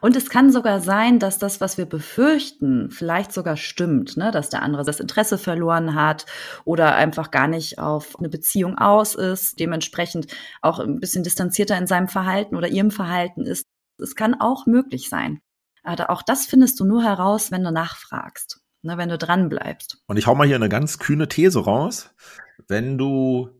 und 0.00 0.16
es 0.16 0.30
kann 0.30 0.50
sogar 0.50 0.80
sein, 0.80 1.18
dass 1.18 1.38
das, 1.38 1.60
was 1.60 1.76
wir 1.76 1.84
befürchten, 1.84 2.90
vielleicht 2.90 3.32
sogar 3.32 3.58
stimmt, 3.58 4.16
ne? 4.16 4.30
dass 4.30 4.48
der 4.48 4.62
andere 4.62 4.82
das 4.82 4.98
Interesse 4.98 5.36
verloren 5.36 5.94
hat 5.94 6.24
oder 6.64 6.94
einfach 6.94 7.30
gar 7.30 7.48
nicht 7.48 7.78
auf 7.78 8.18
eine 8.18 8.30
Beziehung 8.30 8.78
aus 8.78 9.14
ist, 9.14 9.60
dementsprechend 9.60 10.28
auch 10.62 10.78
ein 10.78 11.00
bisschen 11.00 11.22
distanzierter 11.22 11.76
in 11.76 11.86
seinem 11.86 12.08
Verhalten 12.08 12.56
oder 12.56 12.68
ihrem 12.68 12.90
Verhalten 12.90 13.42
ist. 13.42 13.66
Es 14.00 14.14
kann 14.14 14.40
auch 14.40 14.64
möglich 14.64 15.10
sein. 15.10 15.40
Aber 15.82 16.08
auch 16.08 16.22
das 16.22 16.46
findest 16.46 16.80
du 16.80 16.86
nur 16.86 17.02
heraus, 17.02 17.50
wenn 17.50 17.62
du 17.62 17.72
nachfragst 17.72 18.62
ne, 18.82 18.98
wenn 18.98 19.08
du 19.08 19.18
dran 19.18 19.48
bleibst. 19.48 20.02
Und 20.06 20.16
ich 20.16 20.26
hau 20.26 20.34
mal 20.34 20.46
hier 20.46 20.56
eine 20.56 20.68
ganz 20.68 20.98
kühne 20.98 21.28
These 21.28 21.60
raus. 21.60 22.10
Wenn 22.66 22.98
du 22.98 23.50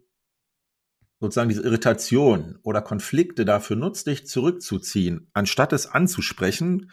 sozusagen 1.21 1.49
diese 1.49 1.63
Irritation 1.63 2.59
oder 2.63 2.81
Konflikte 2.81 3.45
dafür 3.45 3.77
nutzt, 3.77 4.07
dich 4.07 4.27
zurückzuziehen, 4.27 5.31
anstatt 5.33 5.73
es 5.73 5.87
anzusprechen, 5.87 6.91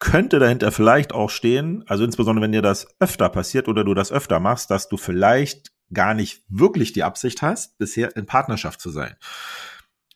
könnte 0.00 0.38
dahinter 0.38 0.70
vielleicht 0.72 1.12
auch 1.12 1.30
stehen, 1.30 1.84
also 1.86 2.04
insbesondere 2.04 2.44
wenn 2.44 2.52
dir 2.52 2.62
das 2.62 2.86
öfter 3.00 3.28
passiert 3.28 3.68
oder 3.68 3.84
du 3.84 3.94
das 3.94 4.12
öfter 4.12 4.40
machst, 4.40 4.70
dass 4.70 4.88
du 4.88 4.96
vielleicht 4.96 5.72
gar 5.92 6.14
nicht 6.14 6.42
wirklich 6.48 6.92
die 6.92 7.04
Absicht 7.04 7.42
hast, 7.42 7.78
bisher 7.78 8.14
in 8.16 8.26
Partnerschaft 8.26 8.80
zu 8.80 8.90
sein. 8.90 9.16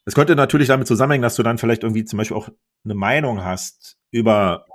Es 0.04 0.14
könnte 0.14 0.36
natürlich 0.36 0.68
damit 0.68 0.86
zusammenhängen, 0.86 1.22
dass 1.22 1.36
du 1.36 1.42
dann 1.42 1.58
vielleicht 1.58 1.82
irgendwie 1.82 2.04
zum 2.04 2.18
Beispiel 2.18 2.36
auch 2.36 2.48
eine 2.84 2.94
Meinung 2.94 3.44
hast 3.44 3.98
über 4.10 4.66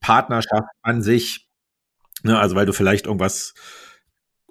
Partnerschaft 0.00 0.68
an 0.82 1.02
sich, 1.02 1.49
Ne, 2.22 2.38
also 2.38 2.56
weil 2.56 2.66
du 2.66 2.72
vielleicht 2.72 3.06
irgendwas 3.06 3.54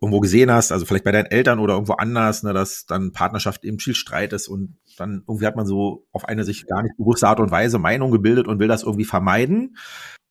irgendwo 0.01 0.19
gesehen 0.21 0.51
hast, 0.51 0.71
also 0.71 0.85
vielleicht 0.85 1.03
bei 1.03 1.11
deinen 1.11 1.25
Eltern 1.25 1.59
oder 1.59 1.73
irgendwo 1.73 1.93
anders, 1.93 2.43
ne, 2.43 2.53
dass 2.53 2.85
dann 2.85 3.11
Partnerschaft 3.11 3.63
eben 3.65 3.79
viel 3.79 3.95
Streit 3.95 4.33
ist 4.33 4.47
und 4.47 4.77
dann 4.97 5.23
irgendwie 5.27 5.45
hat 5.45 5.55
man 5.55 5.65
so 5.65 6.07
auf 6.11 6.25
eine 6.25 6.43
sich 6.45 6.67
gar 6.67 6.81
nicht 6.83 6.95
bewusste 6.97 7.27
Art 7.27 7.39
und 7.39 7.51
Weise 7.51 7.79
Meinung 7.79 8.11
gebildet 8.11 8.47
und 8.47 8.59
will 8.59 8.67
das 8.67 8.83
irgendwie 8.83 9.05
vermeiden, 9.05 9.77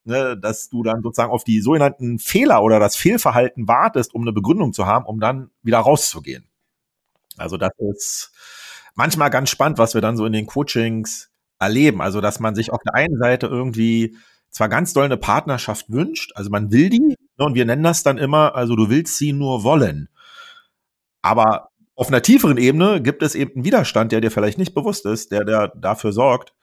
ne, 0.04 0.38
dass 0.38 0.71
du 0.71 0.83
dann 0.83 1.02
sozusagen 1.02 1.33
auf 1.33 1.45
die 1.45 1.61
sogenannten 1.61 2.18
Fehler 2.18 2.62
oder 2.62 2.80
das 2.80 2.97
Fehlverhalten 2.97 3.68
wartest, 3.68 4.14
um 4.14 4.23
eine 4.23 4.33
Begründung 4.33 4.73
zu 4.73 4.87
haben, 4.87 5.04
um 5.04 5.21
dann 5.21 5.50
wieder 5.62 5.78
rauszugehen. 5.78 6.49
Also 7.37 7.57
das 7.57 7.73
ist 7.78 8.33
manchmal 8.95 9.30
ganz 9.30 9.50
spannend, 9.50 9.78
was 9.78 9.95
wir 9.95 10.00
dann 10.00 10.16
so 10.16 10.26
in 10.26 10.33
den 10.33 10.47
Coachings 10.47 11.30
erleben. 11.59 12.00
Also 12.00 12.21
dass 12.21 12.41
man 12.41 12.54
sich 12.54 12.73
auf 12.73 12.80
der 12.84 12.95
einen 12.95 13.19
Seite 13.19 13.47
irgendwie 13.47 14.17
zwar 14.50 14.69
ganz 14.69 14.93
doll 14.93 15.04
eine 15.04 15.17
Partnerschaft 15.17 15.91
wünscht, 15.91 16.32
also 16.34 16.50
man 16.50 16.73
will 16.73 16.91
die, 16.91 17.00
ne, 17.00 17.17
und 17.37 17.54
wir 17.54 17.65
nennen 17.65 17.82
das 17.82 18.02
dann 18.02 18.19
immer, 18.19 18.54
also 18.54 18.76
du 18.76 18.89
willst 18.89 19.17
sie 19.17 19.32
nur 19.32 19.63
wollen. 19.63 20.08
Aber 21.23 21.71
auf 21.95 22.08
einer 22.08 22.23
tieferen 22.23 22.58
Ebene 22.58 23.02
gibt 23.02 23.23
es 23.23 23.34
eben 23.34 23.52
einen 23.56 23.65
Widerstand, 23.65 24.13
der 24.13 24.21
dir 24.21 24.30
vielleicht 24.30 24.58
nicht 24.58 24.75
bewusst 24.75 25.04
ist, 25.04 25.32
der, 25.32 25.45
der 25.45 25.69
dafür 25.76 26.13
sorgt, 26.13 26.54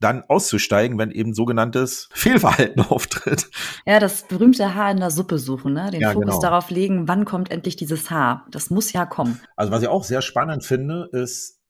dann 0.00 0.24
auszusteigen, 0.28 0.98
wenn 0.98 1.10
eben 1.10 1.34
sogenanntes 1.34 2.08
Fehlverhalten 2.12 2.82
auftritt. 2.82 3.48
Ja, 3.86 4.00
das 4.00 4.26
berühmte 4.26 4.74
Haar 4.74 4.90
in 4.90 4.98
der 4.98 5.10
Suppe 5.10 5.38
suchen, 5.38 5.74
ne? 5.74 5.90
den 5.90 6.00
ja, 6.00 6.12
Fokus 6.12 6.30
genau. 6.30 6.40
darauf 6.40 6.70
legen, 6.70 7.08
wann 7.08 7.24
kommt 7.24 7.50
endlich 7.50 7.76
dieses 7.76 8.10
Haar. 8.10 8.46
Das 8.50 8.70
muss 8.70 8.92
ja 8.92 9.06
kommen. 9.06 9.40
Also 9.56 9.72
was 9.72 9.82
ich 9.82 9.88
auch 9.88 10.04
sehr 10.04 10.22
spannend 10.22 10.64
finde, 10.64 11.08
ist, 11.12 11.60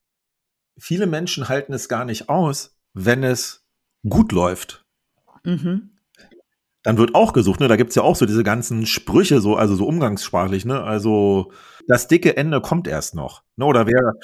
viele 0.79 1.07
Menschen 1.07 1.49
halten 1.49 1.73
es 1.73 1.88
gar 1.88 2.05
nicht 2.05 2.29
aus, 2.29 2.77
wenn 2.95 3.23
es 3.23 3.67
gut 4.09 4.33
läuft. 4.33 4.84
Mhm. 5.45 5.91
Dann 6.83 6.99
wird 6.99 7.15
auch 7.15 7.33
gesucht, 7.33 7.61
ne? 7.61 7.69
Da 7.69 7.77
gibt's 7.77 7.95
ja 7.95 8.03
auch 8.03 8.17
so 8.17 8.27
diese 8.27 8.45
ganzen 8.45 8.85
Sprüche, 8.85 9.41
so, 9.41 9.57
also 9.57 9.75
so 9.75 9.87
umgangssprachlich, 9.87 10.67
ne? 10.67 10.83
Also 10.83 11.51
das 11.89 12.09
dicke 12.09 12.37
Ende 12.37 12.61
kommt 12.61 12.89
erst 12.89 13.15
noch. 13.15 13.43
Ne? 13.57 13.65
Oder 13.65 13.87
wer, 13.87 14.15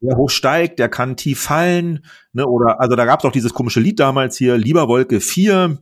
wer 0.00 0.16
hoch 0.16 0.30
steigt, 0.30 0.78
der 0.78 0.88
kann 0.88 1.16
tief 1.16 1.40
fallen. 1.40 2.04
Ne? 2.32 2.46
Oder 2.46 2.80
also 2.80 2.96
da 2.96 3.04
gab's 3.04 3.24
auch 3.24 3.32
dieses 3.32 3.54
komische 3.54 3.80
Lied 3.80 4.00
damals 4.00 4.36
hier, 4.36 4.56
lieber 4.56 4.88
Wolke 4.88 5.20
4 5.20 5.78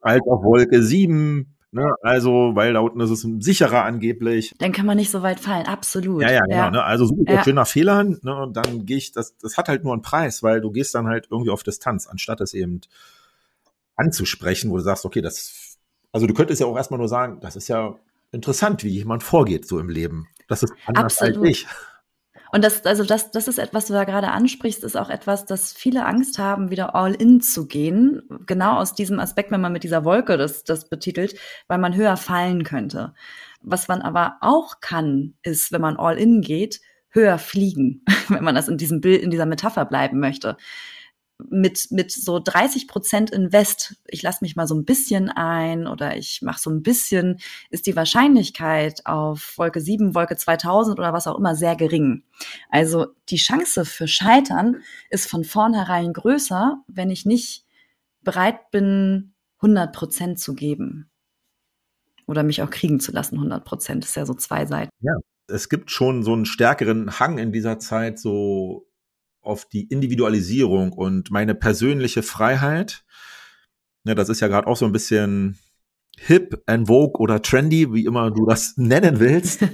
als 0.00 0.22
auf 0.26 0.44
Wolke 0.44 0.82
7. 0.82 1.54
Ne, 1.70 1.92
also, 2.00 2.52
weil 2.54 2.72
da 2.72 2.80
unten 2.80 2.98
ist 3.00 3.10
es 3.10 3.26
sicherer 3.40 3.84
angeblich. 3.84 4.54
Dann 4.58 4.72
kann 4.72 4.86
man 4.86 4.96
nicht 4.96 5.10
so 5.10 5.22
weit 5.22 5.38
fallen, 5.38 5.66
absolut. 5.66 6.22
Ja, 6.22 6.30
ja, 6.30 6.40
genau. 6.40 6.56
Ja. 6.56 6.70
Ne, 6.70 6.82
also 6.82 7.04
suche 7.04 7.24
ich 7.26 7.30
ja. 7.30 7.44
schön 7.44 7.56
nach 7.56 7.66
Fehlern, 7.66 8.18
ne, 8.22 8.34
und 8.34 8.56
dann 8.56 8.86
gehe 8.86 8.96
ich, 8.96 9.12
das, 9.12 9.36
das 9.36 9.58
hat 9.58 9.68
halt 9.68 9.84
nur 9.84 9.92
einen 9.92 10.00
Preis, 10.00 10.42
weil 10.42 10.62
du 10.62 10.70
gehst 10.70 10.94
dann 10.94 11.06
halt 11.06 11.28
irgendwie 11.30 11.50
auf 11.50 11.62
Distanz, 11.62 12.06
anstatt 12.06 12.40
es 12.40 12.54
eben 12.54 12.80
anzusprechen, 13.98 14.70
wo 14.70 14.76
du 14.76 14.82
sagst, 14.82 15.04
okay, 15.04 15.20
das, 15.20 15.78
also 16.12 16.26
du 16.26 16.34
könntest 16.34 16.60
ja 16.60 16.66
auch 16.66 16.76
erstmal 16.76 16.98
nur 16.98 17.08
sagen, 17.08 17.40
das 17.40 17.56
ist 17.56 17.68
ja 17.68 17.98
interessant, 18.32 18.84
wie 18.84 18.90
jemand 18.90 19.22
vorgeht 19.22 19.66
so 19.66 19.78
im 19.78 19.88
Leben. 19.88 20.28
Das 20.48 20.62
ist 20.62 20.72
anders 20.86 21.20
Absolut. 21.20 21.38
als 21.38 21.48
ich. 21.48 21.66
Und 22.50 22.64
das, 22.64 22.86
also 22.86 23.04
das, 23.04 23.30
das 23.30 23.46
ist 23.46 23.58
etwas, 23.58 23.84
was 23.84 23.86
du 23.88 23.92
da 23.92 24.04
gerade 24.04 24.28
ansprichst, 24.28 24.82
ist 24.82 24.96
auch 24.96 25.10
etwas, 25.10 25.44
dass 25.44 25.72
viele 25.72 26.06
Angst 26.06 26.38
haben, 26.38 26.70
wieder 26.70 26.94
all 26.94 27.14
in 27.14 27.42
zu 27.42 27.66
gehen. 27.66 28.22
Genau 28.46 28.78
aus 28.78 28.94
diesem 28.94 29.20
Aspekt, 29.20 29.50
wenn 29.50 29.60
man 29.60 29.72
mit 29.72 29.84
dieser 29.84 30.04
Wolke 30.04 30.38
das, 30.38 30.64
das 30.64 30.88
betitelt, 30.88 31.34
weil 31.66 31.78
man 31.78 31.94
höher 31.94 32.16
fallen 32.16 32.64
könnte. 32.64 33.12
Was 33.60 33.88
man 33.88 34.00
aber 34.00 34.38
auch 34.40 34.80
kann, 34.80 35.34
ist, 35.42 35.72
wenn 35.72 35.82
man 35.82 35.98
all 35.98 36.16
in 36.16 36.40
geht, 36.40 36.80
höher 37.10 37.38
fliegen, 37.38 38.02
wenn 38.28 38.44
man 38.44 38.54
das 38.54 38.68
in 38.68 38.78
diesem 38.78 39.02
Bild, 39.02 39.22
in 39.22 39.30
dieser 39.30 39.46
Metapher 39.46 39.84
bleiben 39.84 40.18
möchte 40.18 40.56
mit, 41.38 41.90
mit 41.90 42.10
so 42.10 42.40
30 42.40 42.88
Prozent 42.88 43.30
Invest, 43.30 43.96
ich 44.06 44.22
lasse 44.22 44.38
mich 44.42 44.56
mal 44.56 44.66
so 44.66 44.74
ein 44.74 44.84
bisschen 44.84 45.30
ein 45.30 45.86
oder 45.86 46.16
ich 46.16 46.42
mache 46.42 46.60
so 46.60 46.70
ein 46.70 46.82
bisschen, 46.82 47.38
ist 47.70 47.86
die 47.86 47.96
Wahrscheinlichkeit 47.96 49.06
auf 49.06 49.54
Wolke 49.56 49.80
7, 49.80 50.14
Wolke 50.14 50.36
2000 50.36 50.98
oder 50.98 51.12
was 51.12 51.26
auch 51.26 51.38
immer 51.38 51.54
sehr 51.54 51.76
gering. 51.76 52.24
Also 52.70 53.06
die 53.28 53.36
Chance 53.36 53.84
für 53.84 54.08
Scheitern 54.08 54.82
ist 55.10 55.30
von 55.30 55.44
vornherein 55.44 56.12
größer, 56.12 56.82
wenn 56.88 57.10
ich 57.10 57.24
nicht 57.24 57.64
bereit 58.22 58.70
bin, 58.70 59.32
100 59.58 59.94
Prozent 59.94 60.40
zu 60.40 60.54
geben. 60.54 61.08
Oder 62.26 62.42
mich 62.42 62.62
auch 62.62 62.70
kriegen 62.70 63.00
zu 63.00 63.12
lassen, 63.12 63.36
100 63.36 63.64
Prozent. 63.64 64.04
ist 64.04 64.16
ja 64.16 64.26
so 64.26 64.34
zwei 64.34 64.66
Seiten. 64.66 64.90
Ja, 65.00 65.14
es 65.46 65.68
gibt 65.68 65.90
schon 65.90 66.22
so 66.22 66.32
einen 66.32 66.44
stärkeren 66.44 67.18
Hang 67.18 67.38
in 67.38 67.52
dieser 67.52 67.78
Zeit, 67.78 68.18
so 68.18 68.87
auf 69.40 69.66
die 69.66 69.84
Individualisierung 69.84 70.92
und 70.92 71.30
meine 71.30 71.54
persönliche 71.54 72.22
Freiheit. 72.22 73.04
Ja, 74.04 74.14
das 74.14 74.28
ist 74.28 74.40
ja 74.40 74.48
gerade 74.48 74.66
auch 74.66 74.76
so 74.76 74.86
ein 74.86 74.92
bisschen 74.92 75.58
hip 76.18 76.62
and 76.66 76.88
vogue 76.88 77.20
oder 77.20 77.42
trendy, 77.42 77.92
wie 77.92 78.04
immer 78.04 78.30
du 78.30 78.46
das 78.46 78.74
nennen 78.76 79.20
willst. 79.20 79.64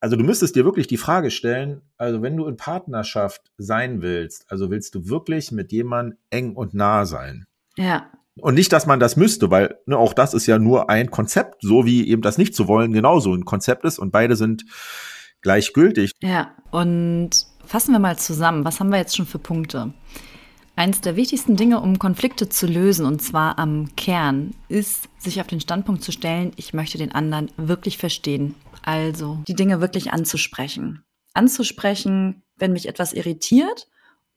Also 0.00 0.16
du 0.16 0.24
müsstest 0.24 0.56
dir 0.56 0.64
wirklich 0.64 0.86
die 0.86 0.96
Frage 0.96 1.30
stellen, 1.30 1.82
also 1.96 2.20
wenn 2.22 2.36
du 2.36 2.46
in 2.46 2.56
Partnerschaft 2.56 3.52
sein 3.56 4.02
willst, 4.02 4.50
also 4.50 4.70
willst 4.70 4.94
du 4.94 5.08
wirklich 5.08 5.52
mit 5.52 5.72
jemandem 5.72 6.18
eng 6.30 6.54
und 6.54 6.74
nah 6.74 7.06
sein? 7.06 7.46
Ja. 7.76 8.10
Und 8.40 8.54
nicht, 8.54 8.72
dass 8.72 8.86
man 8.86 8.98
das 8.98 9.16
müsste, 9.16 9.50
weil 9.50 9.78
ne, 9.86 9.96
auch 9.96 10.12
das 10.12 10.34
ist 10.34 10.46
ja 10.46 10.58
nur 10.58 10.90
ein 10.90 11.10
Konzept, 11.10 11.62
so 11.62 11.86
wie 11.86 12.08
eben 12.08 12.22
das 12.22 12.36
nicht 12.36 12.54
zu 12.54 12.66
wollen 12.66 12.92
genauso 12.92 13.32
ein 13.32 13.44
Konzept 13.44 13.84
ist 13.84 13.98
und 13.98 14.10
beide 14.10 14.34
sind 14.34 14.64
gleichgültig. 15.40 16.12
Ja, 16.20 16.56
und 16.72 17.46
Fassen 17.66 17.92
wir 17.92 17.98
mal 17.98 18.18
zusammen. 18.18 18.64
Was 18.64 18.80
haben 18.80 18.90
wir 18.90 18.98
jetzt 18.98 19.16
schon 19.16 19.26
für 19.26 19.38
Punkte? 19.38 19.92
Eins 20.76 21.00
der 21.00 21.16
wichtigsten 21.16 21.56
Dinge, 21.56 21.80
um 21.80 21.98
Konflikte 21.98 22.48
zu 22.48 22.66
lösen, 22.66 23.06
und 23.06 23.22
zwar 23.22 23.58
am 23.58 23.94
Kern, 23.96 24.54
ist, 24.68 25.08
sich 25.18 25.40
auf 25.40 25.46
den 25.46 25.60
Standpunkt 25.60 26.02
zu 26.02 26.10
stellen, 26.10 26.52
ich 26.56 26.74
möchte 26.74 26.98
den 26.98 27.12
anderen 27.12 27.50
wirklich 27.56 27.96
verstehen. 27.96 28.56
Also 28.82 29.38
die 29.46 29.54
Dinge 29.54 29.80
wirklich 29.80 30.12
anzusprechen. 30.12 31.04
Anzusprechen, 31.32 32.42
wenn 32.56 32.72
mich 32.72 32.88
etwas 32.88 33.12
irritiert 33.12 33.88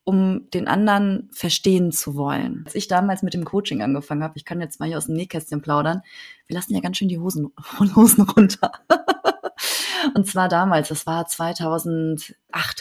um 0.07 0.49
den 0.53 0.69
anderen 0.69 1.29
verstehen 1.33 1.91
zu 1.91 2.15
wollen. 2.15 2.63
Als 2.63 2.75
ich 2.75 2.87
damals 2.87 3.23
mit 3.23 3.33
dem 3.33 3.43
Coaching 3.43 3.81
angefangen 3.81 4.23
habe, 4.23 4.37
ich 4.37 4.45
kann 4.45 4.61
jetzt 4.61 4.79
mal 4.79 4.85
hier 4.85 4.97
aus 4.97 5.07
dem 5.07 5.15
Nähkästchen 5.15 5.61
plaudern, 5.61 6.01
wir 6.47 6.55
lassen 6.55 6.73
ja 6.73 6.79
ganz 6.79 6.95
schön 6.95 7.09
die 7.09 7.19
Hosen, 7.19 7.51
Hosen 7.93 8.23
runter. 8.23 8.71
Und 10.13 10.27
zwar 10.27 10.47
damals, 10.49 10.89
das 10.89 11.07
war 11.07 11.25
2008, 11.27 12.35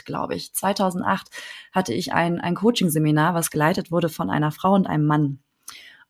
glaube 0.05 0.35
ich. 0.35 0.53
2008 0.55 1.29
hatte 1.73 1.93
ich 1.93 2.13
ein, 2.13 2.41
ein 2.41 2.55
Coaching-Seminar, 2.55 3.35
was 3.35 3.51
geleitet 3.51 3.91
wurde 3.91 4.09
von 4.09 4.31
einer 4.31 4.53
Frau 4.53 4.75
und 4.75 4.87
einem 4.87 5.07
Mann. 5.07 5.39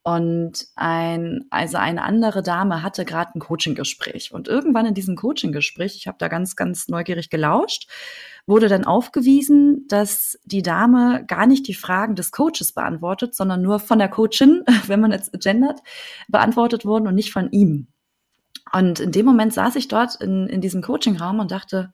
Und 0.06 0.68
ein, 0.76 1.46
also 1.50 1.78
eine 1.78 2.04
andere 2.04 2.44
Dame 2.44 2.84
hatte 2.84 3.04
gerade 3.04 3.32
ein 3.34 3.40
Coaching-Gespräch. 3.40 4.32
Und 4.32 4.46
irgendwann 4.46 4.86
in 4.86 4.94
diesem 4.94 5.16
Coaching-Gespräch, 5.16 5.96
ich 5.96 6.06
habe 6.06 6.18
da 6.20 6.28
ganz, 6.28 6.54
ganz 6.54 6.86
neugierig 6.86 7.28
gelauscht, 7.28 7.88
wurde 8.46 8.68
dann 8.68 8.84
aufgewiesen, 8.84 9.88
dass 9.88 10.38
die 10.44 10.62
Dame 10.62 11.24
gar 11.26 11.48
nicht 11.48 11.66
die 11.66 11.74
Fragen 11.74 12.14
des 12.14 12.30
Coaches 12.30 12.72
beantwortet, 12.72 13.34
sondern 13.34 13.62
nur 13.62 13.80
von 13.80 13.98
der 13.98 14.08
Coachin, 14.08 14.62
wenn 14.86 15.00
man 15.00 15.10
jetzt 15.10 15.32
gendert, 15.40 15.80
beantwortet 16.28 16.84
wurden 16.84 17.08
und 17.08 17.16
nicht 17.16 17.32
von 17.32 17.50
ihm. 17.50 17.88
Und 18.72 19.00
in 19.00 19.12
dem 19.12 19.26
Moment 19.26 19.54
saß 19.54 19.76
ich 19.76 19.88
dort 19.88 20.16
in, 20.16 20.46
in 20.48 20.60
diesem 20.60 20.82
Coaching-Raum 20.82 21.38
und 21.38 21.50
dachte, 21.50 21.92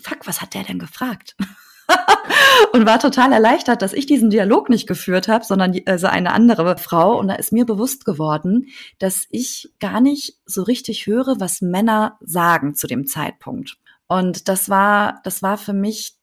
fuck, 0.00 0.26
was 0.26 0.40
hat 0.40 0.54
der 0.54 0.64
denn 0.64 0.78
gefragt? 0.78 1.36
und 2.72 2.86
war 2.86 2.98
total 2.98 3.32
erleichtert, 3.32 3.82
dass 3.82 3.92
ich 3.92 4.06
diesen 4.06 4.30
Dialog 4.30 4.68
nicht 4.68 4.86
geführt 4.86 5.28
habe, 5.28 5.44
sondern 5.44 5.78
also 5.86 6.06
eine 6.06 6.32
andere 6.32 6.76
Frau. 6.78 7.18
Und 7.18 7.28
da 7.28 7.34
ist 7.34 7.52
mir 7.52 7.66
bewusst 7.66 8.04
geworden, 8.04 8.68
dass 8.98 9.26
ich 9.30 9.72
gar 9.80 10.00
nicht 10.00 10.38
so 10.46 10.62
richtig 10.62 11.06
höre, 11.06 11.40
was 11.40 11.60
Männer 11.60 12.18
sagen 12.20 12.74
zu 12.74 12.86
dem 12.86 13.06
Zeitpunkt. 13.06 13.78
Und 14.06 14.48
das 14.48 14.68
war, 14.68 15.20
das 15.24 15.42
war 15.42 15.58
für 15.58 15.72
mich 15.72 16.16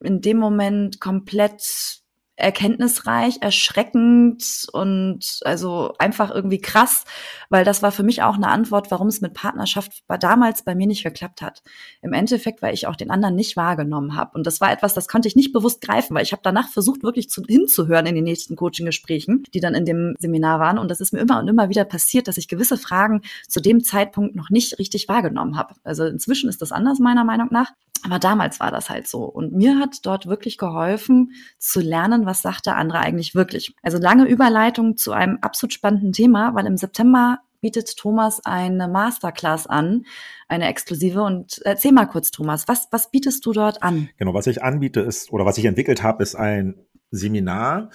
in 0.00 0.20
dem 0.20 0.38
Moment 0.38 1.00
komplett 1.00 2.03
erkenntnisreich, 2.36 3.38
erschreckend 3.40 4.66
und 4.72 5.40
also 5.44 5.94
einfach 5.98 6.34
irgendwie 6.34 6.60
krass, 6.60 7.04
weil 7.48 7.64
das 7.64 7.82
war 7.82 7.92
für 7.92 8.02
mich 8.02 8.22
auch 8.22 8.34
eine 8.34 8.48
Antwort, 8.48 8.90
warum 8.90 9.06
es 9.06 9.20
mit 9.20 9.34
Partnerschaft 9.34 10.02
damals 10.20 10.64
bei 10.64 10.74
mir 10.74 10.86
nicht 10.86 11.04
geklappt 11.04 11.42
hat. 11.42 11.62
Im 12.02 12.12
Endeffekt, 12.12 12.60
weil 12.60 12.74
ich 12.74 12.86
auch 12.86 12.96
den 12.96 13.10
anderen 13.10 13.36
nicht 13.36 13.56
wahrgenommen 13.56 14.16
habe 14.16 14.32
und 14.36 14.46
das 14.46 14.60
war 14.60 14.72
etwas, 14.72 14.94
das 14.94 15.06
konnte 15.06 15.28
ich 15.28 15.36
nicht 15.36 15.52
bewusst 15.52 15.80
greifen, 15.80 16.14
weil 16.14 16.24
ich 16.24 16.32
habe 16.32 16.42
danach 16.42 16.68
versucht 16.68 17.02
wirklich 17.04 17.30
zu, 17.30 17.42
hinzuhören 17.46 18.06
in 18.06 18.16
den 18.16 18.24
nächsten 18.24 18.56
Coaching-Gesprächen, 18.56 19.44
die 19.54 19.60
dann 19.60 19.74
in 19.74 19.84
dem 19.84 20.16
Seminar 20.18 20.58
waren 20.58 20.78
und 20.78 20.90
das 20.90 21.00
ist 21.00 21.12
mir 21.12 21.20
immer 21.20 21.38
und 21.38 21.46
immer 21.46 21.68
wieder 21.68 21.84
passiert, 21.84 22.26
dass 22.26 22.36
ich 22.36 22.48
gewisse 22.48 22.78
Fragen 22.78 23.22
zu 23.48 23.60
dem 23.60 23.84
Zeitpunkt 23.84 24.34
noch 24.34 24.50
nicht 24.50 24.78
richtig 24.78 25.08
wahrgenommen 25.08 25.56
habe. 25.56 25.74
Also 25.84 26.04
inzwischen 26.04 26.48
ist 26.48 26.62
das 26.62 26.72
anders 26.72 26.98
meiner 26.98 27.24
Meinung 27.24 27.48
nach, 27.50 27.70
aber 28.04 28.18
damals 28.18 28.60
war 28.60 28.70
das 28.70 28.90
halt 28.90 29.08
so 29.08 29.24
und 29.24 29.52
mir 29.52 29.78
hat 29.78 30.04
dort 30.04 30.26
wirklich 30.26 30.58
geholfen 30.58 31.32
zu 31.58 31.80
lernen, 31.80 32.26
was 32.26 32.42
sagt 32.42 32.66
der 32.66 32.76
andere 32.76 32.98
eigentlich 32.98 33.34
wirklich. 33.34 33.74
Also 33.82 33.98
lange 33.98 34.26
Überleitung 34.26 34.98
zu 34.98 35.12
einem 35.12 35.38
absolut 35.40 35.72
spannenden 35.72 36.12
Thema, 36.12 36.54
weil 36.54 36.66
im 36.66 36.76
September 36.76 37.38
bietet 37.62 37.96
Thomas 37.96 38.44
eine 38.44 38.88
Masterclass 38.88 39.66
an, 39.66 40.04
eine 40.48 40.68
exklusive. 40.68 41.22
Und 41.22 41.62
erzähl 41.64 41.92
mal 41.92 42.04
kurz, 42.04 42.30
Thomas, 42.30 42.68
was, 42.68 42.88
was 42.90 43.10
bietest 43.10 43.46
du 43.46 43.52
dort 43.52 43.82
an? 43.82 44.10
Genau, 44.18 44.34
was 44.34 44.46
ich 44.46 44.62
anbiete 44.62 45.00
ist, 45.00 45.32
oder 45.32 45.46
was 45.46 45.56
ich 45.56 45.64
entwickelt 45.64 46.02
habe, 46.02 46.22
ist 46.22 46.34
ein 46.34 46.74
Seminar, 47.10 47.88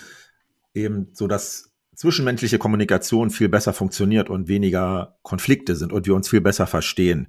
eben 0.74 1.10
so 1.13 1.28
dass 1.28 1.72
zwischenmenschliche 1.93 2.58
Kommunikation 2.58 3.30
viel 3.30 3.48
besser 3.48 3.74
funktioniert 3.74 4.32
und 4.32 4.48
weniger 4.48 5.19
Konflikte 5.22 5.76
sind 5.76 5.93
und 5.93 6.08
wir 6.08 6.15
uns 6.15 6.30
viel 6.30 6.41
besser 6.41 6.65
verstehen. 6.65 7.28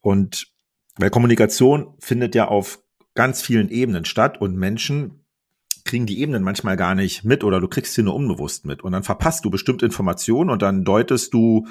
Und 0.00 0.53
weil 0.96 1.10
Kommunikation 1.10 1.94
findet 1.98 2.34
ja 2.34 2.48
auf 2.48 2.80
ganz 3.14 3.42
vielen 3.42 3.68
Ebenen 3.68 4.04
statt 4.04 4.40
und 4.40 4.56
Menschen 4.56 5.24
kriegen 5.84 6.06
die 6.06 6.20
Ebenen 6.20 6.42
manchmal 6.42 6.76
gar 6.76 6.94
nicht 6.94 7.24
mit 7.24 7.44
oder 7.44 7.60
du 7.60 7.68
kriegst 7.68 7.94
sie 7.94 8.02
nur 8.02 8.14
unbewusst 8.14 8.64
mit 8.64 8.82
und 8.82 8.92
dann 8.92 9.02
verpasst 9.02 9.44
du 9.44 9.50
bestimmte 9.50 9.84
Informationen 9.84 10.50
und 10.50 10.62
dann 10.62 10.84
deutest 10.84 11.34
du 11.34 11.66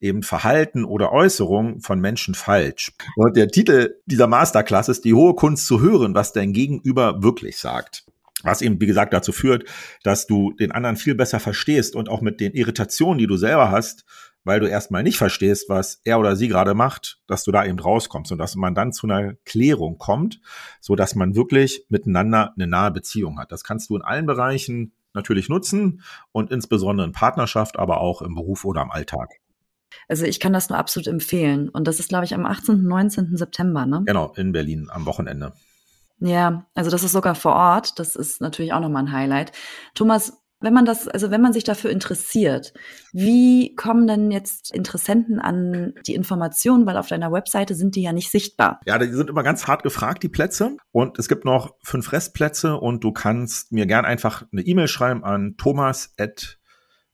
eben 0.00 0.22
Verhalten 0.22 0.84
oder 0.84 1.12
Äußerungen 1.12 1.80
von 1.80 2.00
Menschen 2.00 2.34
falsch. 2.34 2.92
Und 3.16 3.36
der 3.36 3.48
Titel 3.48 3.96
dieser 4.06 4.26
Masterclass 4.26 4.88
ist 4.88 5.04
die 5.04 5.14
hohe 5.14 5.34
Kunst 5.34 5.66
zu 5.66 5.80
hören, 5.80 6.14
was 6.14 6.32
dein 6.32 6.52
Gegenüber 6.52 7.22
wirklich 7.22 7.58
sagt. 7.58 8.04
Was 8.42 8.62
eben, 8.62 8.80
wie 8.80 8.86
gesagt, 8.86 9.12
dazu 9.12 9.32
führt, 9.32 9.64
dass 10.02 10.26
du 10.26 10.52
den 10.52 10.72
anderen 10.72 10.96
viel 10.96 11.14
besser 11.14 11.40
verstehst 11.40 11.94
und 11.94 12.08
auch 12.08 12.22
mit 12.22 12.40
den 12.40 12.52
Irritationen, 12.52 13.18
die 13.18 13.26
du 13.26 13.36
selber 13.36 13.70
hast, 13.70 14.06
weil 14.44 14.60
du 14.60 14.66
erstmal 14.66 15.02
nicht 15.02 15.18
verstehst, 15.18 15.68
was 15.68 16.00
er 16.04 16.18
oder 16.18 16.36
sie 16.36 16.48
gerade 16.48 16.74
macht, 16.74 17.20
dass 17.26 17.44
du 17.44 17.52
da 17.52 17.64
eben 17.64 17.78
rauskommst 17.78 18.32
und 18.32 18.38
dass 18.38 18.56
man 18.56 18.74
dann 18.74 18.92
zu 18.92 19.06
einer 19.06 19.34
Klärung 19.44 19.98
kommt, 19.98 20.40
so 20.80 20.96
dass 20.96 21.14
man 21.14 21.34
wirklich 21.34 21.84
miteinander 21.88 22.52
eine 22.56 22.66
nahe 22.66 22.90
Beziehung 22.90 23.38
hat. 23.38 23.52
Das 23.52 23.64
kannst 23.64 23.90
du 23.90 23.96
in 23.96 24.02
allen 24.02 24.26
Bereichen 24.26 24.92
natürlich 25.12 25.48
nutzen 25.48 26.02
und 26.32 26.50
insbesondere 26.50 27.06
in 27.06 27.12
Partnerschaft, 27.12 27.78
aber 27.78 28.00
auch 28.00 28.22
im 28.22 28.34
Beruf 28.34 28.64
oder 28.64 28.82
im 28.82 28.90
Alltag. 28.90 29.30
Also 30.08 30.24
ich 30.24 30.40
kann 30.40 30.52
das 30.52 30.68
nur 30.68 30.78
absolut 30.78 31.08
empfehlen. 31.08 31.68
Und 31.68 31.86
das 31.86 32.00
ist, 32.00 32.08
glaube 32.08 32.24
ich, 32.24 32.34
am 32.34 32.46
18. 32.46 32.76
und 32.76 32.84
19. 32.84 33.36
September, 33.36 33.86
ne? 33.86 34.02
Genau, 34.06 34.32
in 34.36 34.52
Berlin 34.52 34.88
am 34.90 35.06
Wochenende. 35.06 35.52
Ja, 36.20 36.66
also 36.74 36.90
das 36.90 37.02
ist 37.02 37.12
sogar 37.12 37.34
vor 37.34 37.54
Ort. 37.54 37.98
Das 37.98 38.14
ist 38.14 38.40
natürlich 38.40 38.72
auch 38.72 38.80
nochmal 38.80 39.04
ein 39.04 39.12
Highlight. 39.12 39.52
Thomas, 39.94 40.40
wenn 40.60 40.74
man 40.74 40.84
das, 40.84 41.08
also 41.08 41.30
wenn 41.30 41.40
man 41.40 41.52
sich 41.52 41.64
dafür 41.64 41.90
interessiert, 41.90 42.72
wie 43.12 43.74
kommen 43.74 44.06
denn 44.06 44.30
jetzt 44.30 44.74
Interessenten 44.74 45.38
an 45.40 45.94
die 46.06 46.14
Informationen, 46.14 46.86
weil 46.86 46.96
auf 46.96 47.08
deiner 47.08 47.32
Webseite 47.32 47.74
sind 47.74 47.96
die 47.96 48.02
ja 48.02 48.12
nicht 48.12 48.30
sichtbar? 48.30 48.80
Ja, 48.86 48.98
die 48.98 49.10
sind 49.10 49.30
immer 49.30 49.42
ganz 49.42 49.66
hart 49.66 49.82
gefragt, 49.82 50.22
die 50.22 50.28
Plätze. 50.28 50.76
Und 50.92 51.18
es 51.18 51.28
gibt 51.28 51.44
noch 51.44 51.74
fünf 51.82 52.12
Restplätze 52.12 52.76
und 52.76 53.02
du 53.02 53.12
kannst 53.12 53.72
mir 53.72 53.86
gern 53.86 54.04
einfach 54.04 54.44
eine 54.52 54.62
E-Mail 54.62 54.88
schreiben 54.88 55.24
an 55.24 55.56
thomas@ 55.56 56.60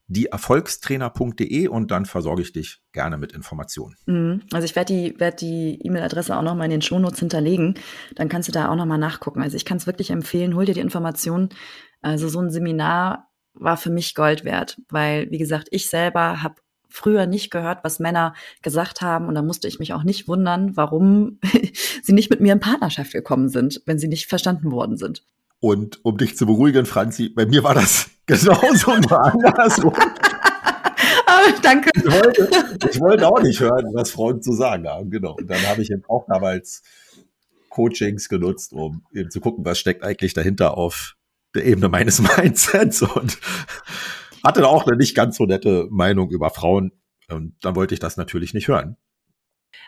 dieerfolgstrainer.de 0.08 1.66
und 1.66 1.90
dann 1.90 2.06
versorge 2.06 2.42
ich 2.42 2.52
dich 2.52 2.80
gerne 2.92 3.18
mit 3.18 3.32
Informationen. 3.32 3.96
Mhm. 4.06 4.42
Also 4.52 4.64
ich 4.64 4.76
werde 4.76 4.94
die 4.94 5.18
werd 5.18 5.40
die 5.40 5.80
E-Mail-Adresse 5.82 6.36
auch 6.36 6.42
nochmal 6.42 6.66
in 6.66 6.70
den 6.70 6.82
Shownotes 6.82 7.18
hinterlegen. 7.18 7.74
Dann 8.14 8.28
kannst 8.28 8.48
du 8.48 8.52
da 8.52 8.68
auch 8.68 8.76
nochmal 8.76 8.98
nachgucken. 8.98 9.42
Also 9.42 9.56
ich 9.56 9.64
kann 9.64 9.78
es 9.78 9.86
wirklich 9.86 10.10
empfehlen, 10.10 10.54
hol 10.54 10.64
dir 10.64 10.74
die 10.74 10.80
Informationen. 10.80 11.48
Also 12.02 12.28
so 12.28 12.40
ein 12.40 12.50
Seminar 12.50 13.25
war 13.58 13.76
für 13.76 13.90
mich 13.90 14.14
Gold 14.14 14.44
wert, 14.44 14.80
weil, 14.88 15.30
wie 15.30 15.38
gesagt, 15.38 15.68
ich 15.70 15.88
selber 15.88 16.42
habe 16.42 16.56
früher 16.88 17.26
nicht 17.26 17.50
gehört, 17.50 17.80
was 17.82 17.98
Männer 17.98 18.34
gesagt 18.62 19.02
haben 19.02 19.28
und 19.28 19.34
da 19.34 19.42
musste 19.42 19.68
ich 19.68 19.78
mich 19.78 19.92
auch 19.92 20.04
nicht 20.04 20.28
wundern, 20.28 20.76
warum 20.76 21.38
sie 22.02 22.12
nicht 22.12 22.30
mit 22.30 22.40
mir 22.40 22.52
in 22.52 22.60
Partnerschaft 22.60 23.12
gekommen 23.12 23.48
sind, 23.48 23.82
wenn 23.86 23.98
sie 23.98 24.08
nicht 24.08 24.26
verstanden 24.26 24.70
worden 24.70 24.96
sind. 24.96 25.22
Und 25.60 26.04
um 26.04 26.16
dich 26.16 26.36
zu 26.36 26.46
beruhigen, 26.46 26.86
Franzi, 26.86 27.28
bei 27.28 27.46
mir 27.46 27.64
war 27.64 27.74
das 27.74 28.10
genauso 28.26 28.92
andersrum. 28.92 29.94
Danke. 31.62 31.90
Ich 31.96 32.04
wollte, 32.04 32.48
ich 32.90 33.00
wollte 33.00 33.28
auch 33.28 33.42
nicht 33.42 33.60
hören, 33.60 33.90
was 33.92 34.10
Frauen 34.10 34.40
zu 34.40 34.52
sagen 34.52 34.86
haben. 34.86 35.10
Genau. 35.10 35.34
Und 35.34 35.48
dann 35.48 35.60
habe 35.66 35.82
ich 35.82 35.90
eben 35.90 36.04
auch 36.08 36.24
damals 36.28 36.82
Coachings 37.70 38.28
genutzt, 38.28 38.72
um 38.72 39.02
eben 39.12 39.30
zu 39.30 39.40
gucken, 39.40 39.64
was 39.64 39.78
steckt 39.78 40.04
eigentlich 40.04 40.32
dahinter 40.32 40.78
auf 40.78 41.15
der 41.56 41.64
Ebene 41.64 41.88
meines 41.88 42.20
Mindsets 42.36 43.02
und 43.02 43.38
hatte 44.44 44.66
auch 44.68 44.86
eine 44.86 44.96
nicht 44.96 45.14
ganz 45.14 45.36
so 45.36 45.44
nette 45.44 45.88
Meinung 45.90 46.30
über 46.30 46.50
Frauen. 46.50 46.92
Und 47.28 47.56
dann 47.62 47.74
wollte 47.74 47.94
ich 47.94 48.00
das 48.00 48.16
natürlich 48.16 48.54
nicht 48.54 48.68
hören. 48.68 48.96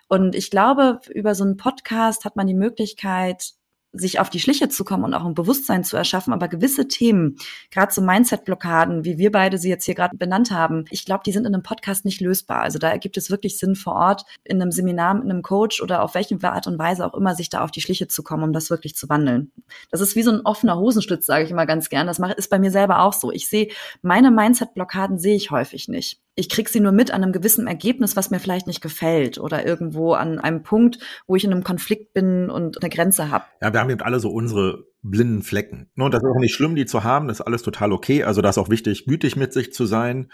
Und 0.09 0.35
ich 0.35 0.51
glaube, 0.51 1.01
über 1.11 1.35
so 1.35 1.45
einen 1.45 1.57
Podcast 1.57 2.25
hat 2.25 2.35
man 2.35 2.47
die 2.47 2.55
Möglichkeit, 2.55 3.53
sich 3.99 4.21
auf 4.21 4.31
die 4.31 4.41
Schliche 4.41 4.69
zu 4.69 4.85
kommen 4.85 5.05
und 5.05 5.15
auch 5.15 5.25
ein 5.25 5.35
Bewusstsein 5.35 5.85
zu 5.85 5.97
erschaffen. 5.97 6.33
Aber 6.33 6.49
gewisse 6.49 6.89
Themen, 6.89 7.37
gerade 7.71 7.93
so 7.93 8.01
Mindset-Blockaden, 8.01 9.05
wie 9.05 9.19
wir 9.19 9.33
beide 9.33 9.59
sie 9.59 9.69
jetzt 9.69 9.85
hier 9.85 9.95
gerade 9.95 10.17
benannt 10.17 10.51
haben, 10.51 10.85
ich 10.91 11.05
glaube, 11.05 11.23
die 11.25 11.33
sind 11.33 11.47
in 11.47 11.55
einem 11.55 11.63
Podcast 11.63 12.05
nicht 12.05 12.21
lösbar. 12.21 12.63
Also 12.63 12.79
da 12.79 12.91
ergibt 12.91 13.17
es 13.17 13.31
wirklich 13.31 13.59
Sinn 13.59 13.77
vor 13.77 13.95
Ort, 13.95 14.25
in 14.45 14.61
einem 14.61 14.73
Seminar 14.73 15.15
mit 15.15 15.25
einem 15.25 15.43
Coach 15.43 15.83
oder 15.83 16.03
auf 16.03 16.15
welche 16.15 16.39
Art 16.43 16.67
und 16.67 16.79
Weise 16.79 17.05
auch 17.05 17.15
immer, 17.15 17.35
sich 17.35 17.51
da 17.51 17.63
auf 17.63 17.71
die 17.71 17.81
Schliche 17.81 18.09
zu 18.09 18.23
kommen, 18.23 18.45
um 18.45 18.53
das 18.53 18.71
wirklich 18.71 18.95
zu 18.95 19.09
wandeln. 19.09 19.53
Das 19.91 20.01
ist 20.01 20.17
wie 20.17 20.23
so 20.23 20.31
ein 20.31 20.41
offener 20.45 20.79
Hosenschlitz, 20.79 21.27
sage 21.27 21.45
ich 21.45 21.51
immer 21.51 21.67
ganz 21.67 21.89
gern. 21.89 22.07
Das 22.07 22.19
ist 22.37 22.51
bei 22.51 22.59
mir 22.59 22.71
selber 22.71 23.01
auch 23.01 23.13
so. 23.13 23.33
Ich 23.33 23.49
sehe, 23.49 23.69
meine 24.03 24.31
Mindset-Blockaden 24.31 25.19
sehe 25.19 25.37
ich 25.37 25.51
häufig 25.51 25.89
nicht 25.89 26.21
ich 26.39 26.49
krieg 26.49 26.69
sie 26.69 26.79
nur 26.79 26.93
mit 26.93 27.11
an 27.11 27.23
einem 27.23 27.33
gewissen 27.33 27.67
Ergebnis, 27.67 28.15
was 28.15 28.31
mir 28.31 28.39
vielleicht 28.39 28.69
nicht 28.69 28.81
gefällt 28.81 29.39
oder 29.39 29.67
irgendwo 29.67 30.13
an 30.13 30.39
einem 30.39 30.63
Punkt, 30.63 30.99
wo 31.27 31.35
ich 31.35 31.45
in 31.45 31.53
einem 31.53 31.65
Konflikt 31.65 32.15
bin 32.15 32.49
und 32.49 32.81
eine 32.81 32.91
Grenze 32.91 33.31
habe. 33.31 33.45
Ja, 33.61 33.73
wir 33.73 33.81
haben 33.81 33.91
eben 33.91 34.03
alle 34.03 34.21
so 34.21 34.31
unsere 34.31 34.85
blinden 35.03 35.43
Flecken. 35.43 35.91
Und 35.97 36.15
das 36.15 36.23
ist 36.23 36.29
auch 36.29 36.41
nicht 36.41 36.55
schlimm, 36.55 36.77
die 36.77 36.87
zu 36.87 37.03
haben, 37.03 37.27
das 37.27 37.41
ist 37.41 37.47
alles 37.47 37.63
total 37.63 37.93
okay. 37.93 38.23
Also 38.23 38.41
das 38.41 38.57
ist 38.57 38.59
auch 38.63 38.71
wichtig, 38.71 39.07
gütig 39.07 39.35
mit 39.35 39.53
sich 39.53 39.73
zu 39.73 39.85
sein, 39.85 40.31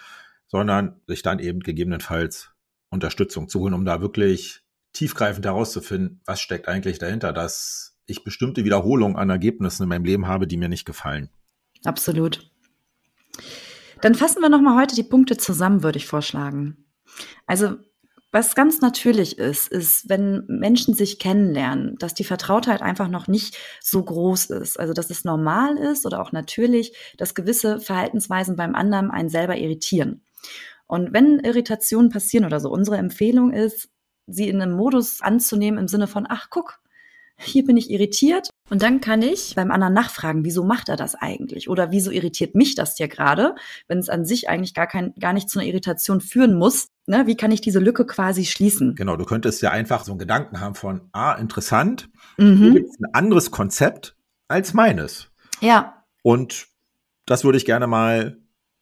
sondern 0.46 1.00
sich 1.06 1.22
dann 1.22 1.38
eben 1.38 1.60
gegebenenfalls 1.60 2.50
Unterstützung 2.90 3.48
zu 3.48 3.60
holen, 3.60 3.72
um 3.72 3.86
da 3.86 4.02
wirklich 4.02 4.60
tiefgreifend 4.92 5.46
herauszufinden, 5.46 6.20
was 6.26 6.40
steckt 6.40 6.68
eigentlich 6.68 6.98
dahinter, 6.98 7.32
dass 7.32 7.96
ich 8.04 8.24
bestimmte 8.24 8.64
Wiederholungen 8.64 9.16
an 9.16 9.30
Ergebnissen 9.30 9.84
in 9.84 9.88
meinem 9.88 10.04
Leben 10.04 10.28
habe, 10.28 10.46
die 10.46 10.58
mir 10.58 10.68
nicht 10.68 10.84
gefallen. 10.84 11.30
Absolut. 11.82 12.50
Dann 14.04 14.14
fassen 14.14 14.42
wir 14.42 14.50
nochmal 14.50 14.78
heute 14.78 14.94
die 14.94 15.02
Punkte 15.02 15.38
zusammen, 15.38 15.82
würde 15.82 15.96
ich 15.96 16.06
vorschlagen. 16.06 16.76
Also 17.46 17.76
was 18.32 18.54
ganz 18.54 18.82
natürlich 18.82 19.38
ist, 19.38 19.68
ist, 19.68 20.10
wenn 20.10 20.44
Menschen 20.46 20.92
sich 20.92 21.18
kennenlernen, 21.18 21.96
dass 21.98 22.12
die 22.12 22.24
Vertrautheit 22.24 22.82
einfach 22.82 23.08
noch 23.08 23.28
nicht 23.28 23.56
so 23.80 24.04
groß 24.04 24.50
ist. 24.50 24.78
Also, 24.78 24.92
dass 24.92 25.08
es 25.08 25.24
normal 25.24 25.78
ist 25.78 26.04
oder 26.04 26.20
auch 26.20 26.32
natürlich, 26.32 26.94
dass 27.16 27.34
gewisse 27.34 27.80
Verhaltensweisen 27.80 28.56
beim 28.56 28.74
anderen 28.74 29.10
einen 29.10 29.30
selber 29.30 29.56
irritieren. 29.56 30.22
Und 30.86 31.14
wenn 31.14 31.38
Irritationen 31.38 32.10
passieren 32.10 32.44
oder 32.44 32.60
so, 32.60 32.68
unsere 32.68 32.98
Empfehlung 32.98 33.54
ist, 33.54 33.88
sie 34.26 34.50
in 34.50 34.60
einem 34.60 34.76
Modus 34.76 35.22
anzunehmen 35.22 35.78
im 35.78 35.88
Sinne 35.88 36.08
von, 36.08 36.26
ach, 36.28 36.48
guck, 36.50 36.78
hier 37.38 37.64
bin 37.64 37.76
ich 37.76 37.90
irritiert. 37.90 38.50
Und 38.70 38.82
dann 38.82 39.00
kann 39.00 39.20
ich 39.22 39.54
beim 39.54 39.70
anderen 39.70 39.92
nachfragen, 39.92 40.44
wieso 40.44 40.64
macht 40.64 40.88
er 40.88 40.96
das 40.96 41.14
eigentlich? 41.14 41.68
Oder 41.68 41.90
wieso 41.90 42.10
irritiert 42.10 42.54
mich 42.54 42.74
das 42.74 42.96
hier 42.96 43.08
gerade, 43.08 43.54
wenn 43.88 43.98
es 43.98 44.08
an 44.08 44.24
sich 44.24 44.48
eigentlich 44.48 44.74
gar, 44.74 44.86
kein, 44.86 45.14
gar 45.20 45.32
nicht 45.32 45.50
zu 45.50 45.58
einer 45.58 45.68
Irritation 45.68 46.20
führen 46.20 46.54
muss? 46.54 46.88
Ne? 47.06 47.26
Wie 47.26 47.36
kann 47.36 47.50
ich 47.50 47.60
diese 47.60 47.78
Lücke 47.78 48.06
quasi 48.06 48.46
schließen? 48.46 48.94
Genau, 48.94 49.16
du 49.16 49.24
könntest 49.24 49.60
ja 49.62 49.70
einfach 49.70 50.04
so 50.04 50.12
einen 50.12 50.18
Gedanken 50.18 50.60
haben 50.60 50.74
von, 50.74 51.02
ah, 51.12 51.34
interessant, 51.34 52.08
mhm. 52.38 52.74
gibt 52.74 53.00
ein 53.00 53.12
anderes 53.12 53.50
Konzept 53.50 54.16
als 54.48 54.72
meines. 54.72 55.28
Ja. 55.60 56.04
Und 56.22 56.68
das 57.26 57.44
würde 57.44 57.58
ich 57.58 57.66
gerne 57.66 57.86
mal 57.86 58.38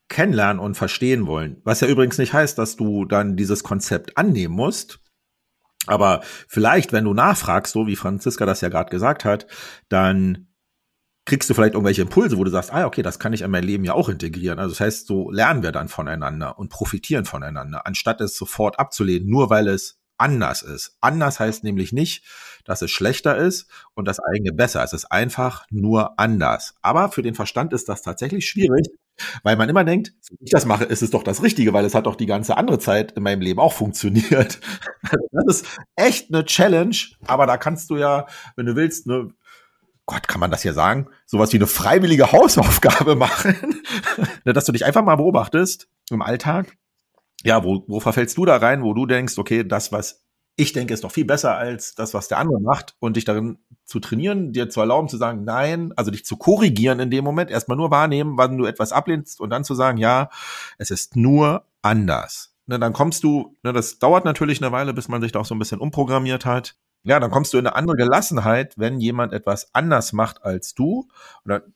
kennenlernen 0.08 0.60
und 0.60 0.76
verstehen 0.76 1.26
wollen. 1.26 1.60
Was 1.64 1.80
ja 1.80 1.88
übrigens 1.88 2.18
nicht 2.18 2.32
heißt, 2.32 2.58
dass 2.58 2.76
du 2.76 3.04
dann 3.04 3.36
dieses 3.36 3.64
Konzept 3.64 4.18
annehmen 4.18 4.54
musst, 4.54 5.01
aber 5.86 6.22
vielleicht, 6.48 6.92
wenn 6.92 7.04
du 7.04 7.14
nachfragst, 7.14 7.72
so 7.72 7.86
wie 7.86 7.96
Franziska 7.96 8.46
das 8.46 8.60
ja 8.60 8.68
gerade 8.68 8.90
gesagt 8.90 9.24
hat, 9.24 9.46
dann 9.88 10.48
kriegst 11.24 11.48
du 11.48 11.54
vielleicht 11.54 11.74
irgendwelche 11.74 12.02
Impulse, 12.02 12.36
wo 12.36 12.44
du 12.44 12.50
sagst, 12.50 12.72
ah, 12.72 12.86
okay, 12.86 13.02
das 13.02 13.18
kann 13.18 13.32
ich 13.32 13.42
in 13.42 13.50
mein 13.50 13.64
Leben 13.64 13.84
ja 13.84 13.94
auch 13.94 14.08
integrieren. 14.08 14.58
Also 14.58 14.72
das 14.72 14.80
heißt, 14.80 15.06
so 15.06 15.30
lernen 15.30 15.62
wir 15.62 15.72
dann 15.72 15.88
voneinander 15.88 16.58
und 16.58 16.68
profitieren 16.68 17.24
voneinander, 17.24 17.86
anstatt 17.86 18.20
es 18.20 18.36
sofort 18.36 18.78
abzulehnen, 18.78 19.28
nur 19.28 19.50
weil 19.50 19.68
es 19.68 20.00
anders 20.18 20.62
ist. 20.62 20.96
Anders 21.00 21.40
heißt 21.40 21.64
nämlich 21.64 21.92
nicht, 21.92 22.24
dass 22.64 22.82
es 22.82 22.90
schlechter 22.90 23.36
ist 23.36 23.68
und 23.94 24.06
das 24.06 24.20
eigene 24.20 24.52
besser. 24.52 24.82
Es 24.84 24.92
ist 24.92 25.06
einfach 25.06 25.66
nur 25.70 26.18
anders. 26.18 26.74
Aber 26.80 27.10
für 27.10 27.22
den 27.22 27.34
Verstand 27.34 27.72
ist 27.72 27.88
das 27.88 28.02
tatsächlich 28.02 28.48
schwierig, 28.48 28.86
weil 29.42 29.56
man 29.56 29.68
immer 29.68 29.84
denkt, 29.84 30.12
wenn 30.30 30.38
ich 30.46 30.50
das 30.50 30.66
mache, 30.66 30.84
ist 30.84 31.02
es 31.02 31.10
doch 31.10 31.22
das 31.22 31.42
Richtige, 31.42 31.72
weil 31.72 31.84
es 31.84 31.94
hat 31.94 32.06
doch 32.06 32.16
die 32.16 32.26
ganze 32.26 32.56
andere 32.56 32.78
Zeit 32.78 33.12
in 33.12 33.22
meinem 33.22 33.40
Leben 33.40 33.60
auch 33.60 33.72
funktioniert. 33.72 34.60
Das 35.32 35.62
ist 35.62 35.66
echt 35.96 36.32
eine 36.32 36.44
Challenge, 36.44 36.96
aber 37.26 37.46
da 37.46 37.56
kannst 37.56 37.90
du 37.90 37.96
ja, 37.96 38.26
wenn 38.54 38.66
du 38.66 38.76
willst, 38.76 39.08
eine 39.08 39.32
Gott, 40.06 40.26
kann 40.26 40.40
man 40.40 40.50
das 40.50 40.62
hier 40.62 40.72
sagen? 40.74 41.06
Sowas 41.26 41.52
wie 41.52 41.56
eine 41.56 41.66
freiwillige 41.66 42.32
Hausaufgabe 42.32 43.14
machen. 43.16 43.82
Dass 44.44 44.64
du 44.64 44.72
dich 44.72 44.84
einfach 44.84 45.02
mal 45.02 45.16
beobachtest 45.16 45.88
im 46.10 46.22
Alltag. 46.22 46.76
Ja, 47.44 47.64
wo, 47.64 47.84
wo 47.86 48.00
verfällst 48.00 48.36
du 48.36 48.44
da 48.44 48.56
rein, 48.56 48.82
wo 48.82 48.94
du 48.94 49.06
denkst, 49.06 49.38
okay, 49.38 49.64
das, 49.64 49.92
was 49.92 50.22
ich 50.56 50.72
denke, 50.72 50.92
ist 50.92 51.04
doch 51.04 51.12
viel 51.12 51.24
besser 51.24 51.56
als 51.56 51.94
das, 51.94 52.14
was 52.14 52.28
der 52.28 52.38
andere 52.38 52.60
macht 52.60 52.94
und 53.00 53.16
dich 53.16 53.24
darin 53.24 53.58
zu 53.84 54.00
trainieren, 54.00 54.52
dir 54.52 54.68
zu 54.68 54.80
erlauben 54.80 55.08
zu 55.08 55.16
sagen, 55.16 55.44
nein, 55.44 55.92
also 55.96 56.10
dich 56.10 56.24
zu 56.24 56.36
korrigieren 56.36 57.00
in 57.00 57.10
dem 57.10 57.24
Moment, 57.24 57.50
erstmal 57.50 57.76
nur 57.76 57.90
wahrnehmen, 57.90 58.36
wann 58.36 58.58
du 58.58 58.66
etwas 58.66 58.92
ablehnst 58.92 59.40
und 59.40 59.50
dann 59.50 59.64
zu 59.64 59.74
sagen, 59.74 59.98
ja, 59.98 60.28
es 60.78 60.90
ist 60.90 61.16
nur 61.16 61.64
anders. 61.80 62.54
Ne, 62.66 62.78
dann 62.78 62.92
kommst 62.92 63.24
du, 63.24 63.56
ne, 63.62 63.72
das 63.72 63.98
dauert 63.98 64.24
natürlich 64.24 64.62
eine 64.62 64.72
Weile, 64.72 64.94
bis 64.94 65.08
man 65.08 65.20
sich 65.20 65.32
da 65.32 65.40
auch 65.40 65.46
so 65.46 65.54
ein 65.54 65.58
bisschen 65.58 65.80
umprogrammiert 65.80 66.44
hat. 66.44 66.76
Ja, 67.04 67.18
dann 67.18 67.32
kommst 67.32 67.52
du 67.52 67.58
in 67.58 67.66
eine 67.66 67.74
andere 67.74 67.96
Gelassenheit, 67.96 68.74
wenn 68.78 69.00
jemand 69.00 69.32
etwas 69.32 69.74
anders 69.74 70.12
macht 70.12 70.44
als 70.44 70.74
du. 70.74 71.08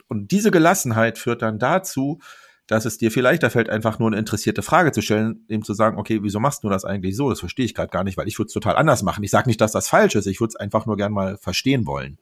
Und 0.06 0.30
diese 0.30 0.52
Gelassenheit 0.52 1.18
führt 1.18 1.42
dann 1.42 1.58
dazu, 1.58 2.20
dass 2.66 2.84
es 2.84 2.98
dir 2.98 3.10
viel 3.10 3.22
leichter 3.22 3.50
fällt, 3.50 3.70
einfach 3.70 3.98
nur 3.98 4.08
eine 4.08 4.18
interessierte 4.18 4.62
Frage 4.62 4.92
zu 4.92 5.00
stellen, 5.00 5.44
eben 5.48 5.62
zu 5.62 5.74
sagen, 5.74 5.98
okay, 5.98 6.22
wieso 6.22 6.40
machst 6.40 6.64
du 6.64 6.68
das 6.68 6.84
eigentlich 6.84 7.16
so? 7.16 7.30
Das 7.30 7.40
verstehe 7.40 7.64
ich 7.64 7.74
gerade 7.74 7.90
gar 7.90 8.04
nicht, 8.04 8.16
weil 8.16 8.28
ich 8.28 8.38
würde 8.38 8.48
es 8.48 8.52
total 8.52 8.76
anders 8.76 9.02
machen. 9.02 9.22
Ich 9.22 9.30
sage 9.30 9.48
nicht, 9.48 9.60
dass 9.60 9.72
das 9.72 9.88
falsch 9.88 10.14
ist, 10.16 10.26
ich 10.26 10.40
würde 10.40 10.50
es 10.50 10.56
einfach 10.56 10.86
nur 10.86 10.96
gern 10.96 11.12
mal 11.12 11.36
verstehen 11.38 11.86
wollen. 11.86 12.18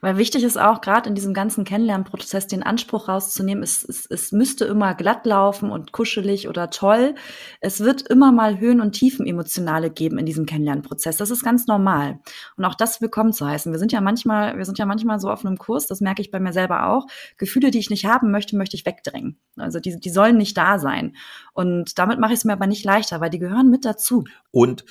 Weil 0.00 0.16
wichtig 0.16 0.44
ist 0.44 0.58
auch, 0.58 0.80
gerade 0.80 1.08
in 1.08 1.14
diesem 1.14 1.34
ganzen 1.34 1.64
Kennenlernprozess 1.64 2.46
den 2.46 2.62
Anspruch 2.62 3.08
rauszunehmen, 3.08 3.62
es, 3.62 3.84
es, 3.84 4.06
es 4.06 4.32
müsste 4.32 4.64
immer 4.64 4.94
glatt 4.94 5.26
laufen 5.26 5.70
und 5.70 5.92
kuschelig 5.92 6.48
oder 6.48 6.70
toll. 6.70 7.14
Es 7.60 7.80
wird 7.80 8.02
immer 8.02 8.32
mal 8.32 8.58
Höhen 8.58 8.80
und 8.80 8.92
Tiefen 8.92 9.26
emotionale 9.26 9.90
geben 9.90 10.18
in 10.18 10.26
diesem 10.26 10.46
Kennenlernprozess. 10.46 11.16
Das 11.16 11.30
ist 11.30 11.44
ganz 11.44 11.66
normal. 11.66 12.20
Und 12.56 12.64
auch 12.64 12.74
das 12.74 13.00
willkommen 13.00 13.32
zu 13.32 13.46
heißen. 13.46 13.72
Wir 13.72 13.78
sind 13.78 13.92
ja 13.92 14.00
manchmal, 14.00 14.56
wir 14.56 14.64
sind 14.64 14.78
ja 14.78 14.86
manchmal 14.86 15.18
so 15.18 15.30
auf 15.30 15.44
einem 15.44 15.58
Kurs, 15.58 15.86
das 15.86 16.00
merke 16.00 16.22
ich 16.22 16.30
bei 16.30 16.40
mir 16.40 16.52
selber 16.52 16.88
auch. 16.88 17.06
Gefühle, 17.36 17.70
die 17.70 17.78
ich 17.78 17.90
nicht 17.90 18.06
haben 18.06 18.30
möchte, 18.30 18.56
möchte 18.56 18.76
ich 18.76 18.86
wegdrängen. 18.86 19.38
Also 19.56 19.80
die, 19.80 19.98
die 19.98 20.10
sollen 20.10 20.36
nicht 20.36 20.56
da 20.56 20.78
sein. 20.78 21.16
Und 21.52 21.98
damit 21.98 22.18
mache 22.18 22.32
ich 22.32 22.38
es 22.38 22.44
mir 22.44 22.52
aber 22.52 22.66
nicht 22.66 22.84
leichter, 22.84 23.20
weil 23.20 23.30
die 23.30 23.38
gehören 23.38 23.70
mit 23.70 23.84
dazu. 23.84 24.24
Und 24.50 24.84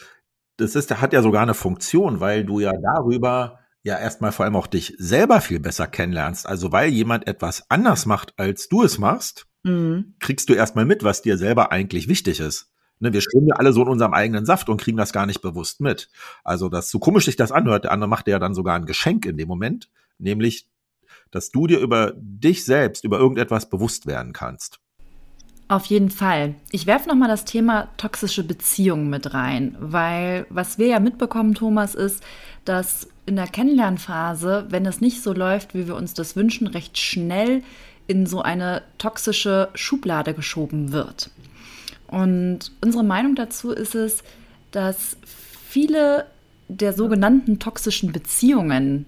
das 0.58 0.76
ist, 0.76 1.02
hat 1.02 1.14
ja 1.14 1.22
sogar 1.22 1.44
eine 1.44 1.54
Funktion, 1.54 2.20
weil 2.20 2.46
du 2.46 2.60
ja 2.60 2.72
darüber 2.74 3.60
ja 3.86 4.00
erstmal 4.00 4.32
vor 4.32 4.46
allem 4.46 4.56
auch 4.56 4.68
dich 4.68 4.96
selber 4.98 5.42
viel 5.42 5.60
besser 5.60 5.86
kennenlernst. 5.86 6.48
Also 6.48 6.72
weil 6.72 6.90
jemand 6.90 7.28
etwas 7.28 7.70
anders 7.70 8.08
macht, 8.08 8.34
als 8.38 8.68
du 8.68 8.82
es 8.82 8.98
machst, 8.98 9.46
mhm. 9.64 10.16
kriegst 10.20 10.50
du 10.50 10.54
erstmal 10.54 10.86
mit, 10.86 11.04
was 11.04 11.22
dir 11.22 11.38
selber 11.38 11.72
eigentlich 11.72 12.08
wichtig 12.08 12.40
ist. 12.40 12.72
Ne, 13.00 13.14
wir 13.14 13.22
schwimmen 13.22 13.48
ja 13.48 13.56
alle 13.58 13.74
so 13.74 13.84
in 13.84 13.90
unserem 13.90 14.14
eigenen 14.14 14.46
Saft 14.46 14.70
und 14.70 14.82
kriegen 14.82 14.98
das 14.98 15.14
gar 15.14 15.28
nicht 15.28 15.42
bewusst 15.42 15.82
mit. 15.82 16.10
Also, 16.44 16.68
dass 16.68 16.90
so 16.90 16.98
komisch 16.98 17.26
sich 17.26 17.36
das 17.36 17.52
anhört, 17.52 17.84
der 17.84 17.92
andere 17.92 18.10
macht 18.10 18.26
dir 18.26 18.32
ja 18.32 18.40
dann 18.40 18.56
sogar 18.56 18.76
ein 18.76 18.86
Geschenk 18.86 19.26
in 19.26 19.38
dem 19.38 19.48
Moment, 19.48 19.90
nämlich, 20.18 20.68
dass 21.30 21.52
du 21.52 21.68
dir 21.68 21.80
über 21.80 22.14
dich 22.16 22.66
selbst, 22.66 23.04
über 23.04 23.20
irgendetwas 23.20 23.70
bewusst 23.70 24.08
werden 24.08 24.34
kannst. 24.34 24.80
Auf 25.68 25.86
jeden 25.86 26.10
Fall. 26.10 26.56
Ich 26.72 26.88
werfe 26.88 27.10
nochmal 27.10 27.28
das 27.28 27.46
Thema 27.46 27.90
toxische 27.98 28.44
Beziehungen 28.44 29.10
mit 29.10 29.34
rein, 29.34 29.76
weil 29.80 30.48
was 30.50 30.80
wir 30.80 30.88
ja 30.88 31.00
mitbekommen, 31.00 31.54
Thomas, 31.54 31.96
ist, 31.96 32.24
dass 32.64 33.10
in 33.26 33.36
der 33.36 33.48
Kennenlernphase, 33.48 34.68
wenn 34.70 34.86
es 34.86 35.02
nicht 35.02 35.22
so 35.22 35.34
läuft, 35.34 35.74
wie 35.74 35.88
wir 35.88 35.96
uns 35.96 36.14
das 36.14 36.36
wünschen, 36.36 36.68
recht 36.68 36.98
schnell 36.98 37.64
in 38.08 38.26
so 38.26 38.42
eine 38.42 38.84
toxische 38.98 39.70
Schublade 39.74 40.34
geschoben 40.34 40.92
wird. 40.92 41.32
Und 42.08 42.72
unsere 42.82 43.04
Meinung 43.04 43.36
dazu 43.36 43.72
ist 43.72 43.96
es, 43.96 44.24
dass 44.72 45.18
viele 45.68 46.28
der 46.68 46.94
sogenannten 46.94 47.60
toxischen 47.60 48.12
Beziehungen 48.12 49.06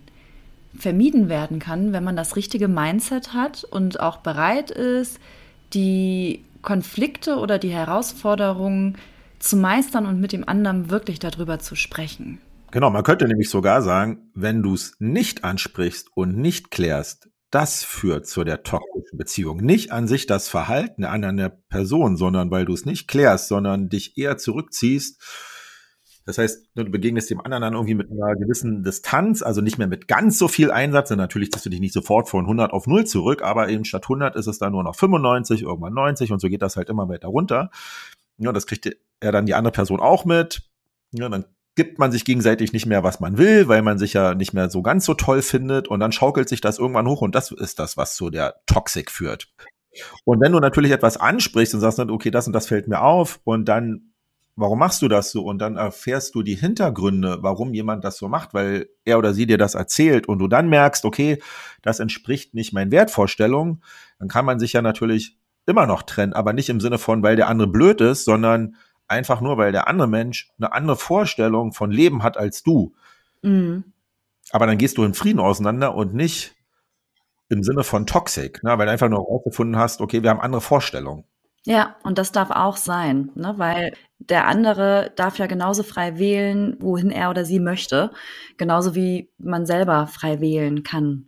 vermieden 0.77 1.30
werden 1.30 1.60
kann, 1.60 1.93
wenn 1.93 2.03
man 2.03 2.15
das 2.15 2.36
richtige 2.36 2.67
Mindset 2.67 3.34
hat 3.34 3.63
und 3.63 3.99
auch 3.99 4.17
bereit 4.17 4.71
ist, 4.71 5.19
die 5.73 6.43
Konflikte 6.62 7.38
oder 7.38 7.60
die 7.60 7.69
Herausforderungen 7.69 8.97
zu 9.39 9.58
meistern 9.58 10.06
und 10.06 10.19
mit 10.19 10.34
dem 10.34 10.47
anderen 10.47 10.89
wirklich 10.89 11.19
darüber 11.19 11.60
zu 11.60 11.75
sprechen. 11.75 12.39
Genau, 12.77 12.91
man 12.91 13.01
könnte 13.01 13.27
nämlich 13.27 13.49
sogar 13.49 13.81
sagen, 13.81 14.29
wenn 14.35 14.61
du 14.61 14.75
es 14.75 14.97
nicht 14.99 15.43
ansprichst 15.43 16.11
und 16.13 16.37
nicht 16.37 16.69
klärst, 16.69 17.27
das 17.49 17.83
führt 17.83 18.27
zu 18.27 18.43
der 18.43 18.61
toxischen 18.61 19.17
Beziehung. 19.17 19.57
Nicht 19.57 19.91
an 19.91 20.07
sich 20.07 20.27
das 20.27 20.47
Verhalten 20.47 21.03
an 21.03 21.23
einer 21.23 21.49
Person, 21.49 22.17
sondern 22.17 22.51
weil 22.51 22.65
du 22.65 22.75
es 22.75 22.85
nicht 22.85 23.07
klärst, 23.07 23.47
sondern 23.47 23.89
dich 23.89 24.15
eher 24.15 24.37
zurückziehst. 24.37 25.19
Das 26.27 26.37
heißt, 26.37 26.67
du 26.75 26.85
begegnest 26.85 27.31
dem 27.31 27.41
anderen 27.41 27.63
dann 27.63 27.73
irgendwie 27.73 27.95
mit 27.95 28.11
einer 28.11 28.35
gewissen 28.35 28.83
Distanz, 28.83 29.41
also 29.41 29.61
nicht 29.61 29.79
mehr 29.79 29.87
mit 29.87 30.07
ganz 30.07 30.37
so 30.37 30.47
viel 30.47 30.69
Einsatz. 30.69 31.09
Und 31.09 31.17
natürlich 31.17 31.51
ziehst 31.51 31.65
du 31.65 31.71
dich 31.71 31.79
nicht 31.79 31.95
sofort 31.95 32.29
von 32.29 32.45
100 32.45 32.73
auf 32.73 32.85
0 32.85 33.07
zurück, 33.07 33.41
aber 33.41 33.69
eben 33.69 33.85
statt 33.85 34.03
100 34.03 34.35
ist 34.35 34.45
es 34.45 34.59
dann 34.59 34.73
nur 34.73 34.83
noch 34.83 34.95
95, 34.95 35.63
irgendwann 35.63 35.95
90 35.95 36.31
und 36.31 36.39
so 36.39 36.47
geht 36.47 36.61
das 36.61 36.77
halt 36.77 36.89
immer 36.89 37.09
weiter 37.09 37.29
runter. 37.29 37.71
Ja, 38.37 38.51
das 38.51 38.67
kriegt 38.67 38.85
ja 38.85 39.31
dann 39.31 39.47
die 39.47 39.55
andere 39.55 39.71
Person 39.71 39.99
auch 39.99 40.25
mit. 40.25 40.61
Ja, 41.11 41.27
dann 41.27 41.45
gibt 41.77 41.99
man 41.99 42.11
sich 42.11 42.25
gegenseitig 42.25 42.73
nicht 42.73 42.87
mehr, 42.87 43.03
was 43.03 43.19
man 43.19 43.37
will, 43.37 43.67
weil 43.67 43.83
man 43.83 43.99
sich 43.99 44.13
ja 44.13 44.33
nicht 44.33 44.51
mehr 44.51 44.69
so 44.69 44.81
ganz 44.81 45.05
so 45.05 45.13
toll 45.13 45.43
findet 45.43 45.87
und 45.87 45.99
dann 45.99 46.11
schaukelt 46.11 46.49
sich 46.49 46.59
das 46.59 46.79
irgendwann 46.79 47.07
hoch 47.07 47.21
und 47.21 47.35
das 47.35 47.51
ist 47.51 47.79
das, 47.79 47.95
was 47.95 48.15
zu 48.15 48.31
der 48.31 48.55
Toxik 48.65 49.11
führt. 49.11 49.47
Und 50.25 50.41
wenn 50.41 50.51
du 50.51 50.59
natürlich 50.59 50.91
etwas 50.91 51.17
ansprichst 51.17 51.75
und 51.75 51.79
sagst, 51.79 51.99
okay, 51.99 52.31
das 52.31 52.47
und 52.47 52.53
das 52.53 52.67
fällt 52.67 52.87
mir 52.87 53.01
auf 53.01 53.39
und 53.43 53.65
dann, 53.65 54.13
warum 54.55 54.79
machst 54.79 55.03
du 55.03 55.07
das 55.07 55.31
so? 55.31 55.43
Und 55.43 55.59
dann 55.59 55.77
erfährst 55.77 56.33
du 56.33 56.41
die 56.41 56.55
Hintergründe, 56.55 57.37
warum 57.41 57.75
jemand 57.75 58.03
das 58.03 58.17
so 58.17 58.27
macht, 58.27 58.55
weil 58.55 58.89
er 59.05 59.19
oder 59.19 59.35
sie 59.35 59.45
dir 59.45 59.59
das 59.59 59.75
erzählt 59.75 60.27
und 60.27 60.39
du 60.39 60.47
dann 60.47 60.69
merkst, 60.69 61.05
okay, 61.05 61.39
das 61.83 61.99
entspricht 61.99 62.55
nicht 62.55 62.73
meinen 62.73 62.91
Wertvorstellungen, 62.91 63.83
dann 64.17 64.29
kann 64.29 64.45
man 64.45 64.59
sich 64.59 64.73
ja 64.73 64.81
natürlich 64.81 65.37
immer 65.67 65.85
noch 65.85 66.01
trennen, 66.01 66.33
aber 66.33 66.53
nicht 66.53 66.69
im 66.69 66.79
Sinne 66.79 66.97
von, 66.97 67.21
weil 67.21 67.35
der 67.35 67.49
andere 67.49 67.67
blöd 67.67 68.01
ist, 68.01 68.25
sondern 68.25 68.75
einfach 69.07 69.41
nur, 69.41 69.57
weil 69.57 69.71
der 69.71 69.87
andere 69.87 70.07
Mensch 70.07 70.51
eine 70.57 70.73
andere 70.73 70.97
Vorstellung 70.97 71.73
von 71.73 71.91
Leben 71.91 72.23
hat 72.23 72.37
als 72.37 72.63
du. 72.63 72.93
Mhm. 73.41 73.83
Aber 74.51 74.65
dann 74.65 74.77
gehst 74.77 74.97
du 74.97 75.03
in 75.03 75.13
Frieden 75.13 75.39
auseinander 75.39 75.95
und 75.95 76.13
nicht 76.13 76.55
im 77.49 77.63
Sinne 77.63 77.83
von 77.83 78.05
Toxic, 78.05 78.63
ne? 78.63 78.77
weil 78.77 78.85
du 78.85 78.91
einfach 78.91 79.09
nur 79.09 79.19
herausgefunden 79.19 79.77
hast, 79.77 80.01
okay, 80.01 80.23
wir 80.23 80.29
haben 80.29 80.41
andere 80.41 80.61
Vorstellungen. 80.61 81.23
Ja, 81.65 81.97
und 82.03 82.17
das 82.17 82.31
darf 82.31 82.49
auch 82.51 82.77
sein, 82.77 83.31
ne? 83.35 83.55
weil 83.57 83.93
der 84.19 84.47
andere 84.47 85.11
darf 85.15 85.37
ja 85.37 85.47
genauso 85.47 85.83
frei 85.83 86.17
wählen, 86.17 86.77
wohin 86.79 87.11
er 87.11 87.29
oder 87.29 87.45
sie 87.45 87.59
möchte, 87.59 88.11
genauso 88.57 88.95
wie 88.95 89.29
man 89.37 89.65
selber 89.65 90.07
frei 90.07 90.39
wählen 90.39 90.83
kann. 90.83 91.26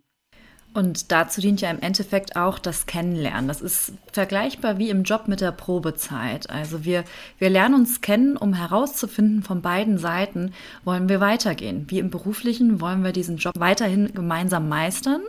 Und 0.71 1.11
dazu 1.11 1.41
dient 1.41 1.61
ja 1.61 1.71
im 1.71 1.81
Endeffekt 1.81 2.35
auch 2.35 2.59
das 2.59 2.85
Kennenlernen. 2.85 3.47
Das 3.47 3.59
ist 3.59 3.93
vergleichbar 4.13 4.77
wie 4.77 4.89
im 4.89 5.03
Job 5.03 5.27
mit 5.27 5.41
der 5.41 5.51
Probezeit. 5.51 6.49
Also 6.49 6.85
wir, 6.85 7.03
wir 7.39 7.49
lernen 7.49 7.73
uns 7.73 8.01
kennen, 8.01 8.37
um 8.37 8.53
herauszufinden 8.53 9.41
von 9.41 9.63
beiden 9.63 9.97
Seiten, 9.97 10.53
wollen 10.83 11.09
wir 11.09 11.19
weitergehen. 11.19 11.85
Wie 11.89 11.97
im 11.97 12.11
beruflichen, 12.11 12.81
wollen 12.81 13.03
wir 13.03 13.13
diesen 13.13 13.37
Job 13.37 13.55
weiterhin 13.57 14.13
gemeinsam 14.13 14.69
meistern? 14.69 15.21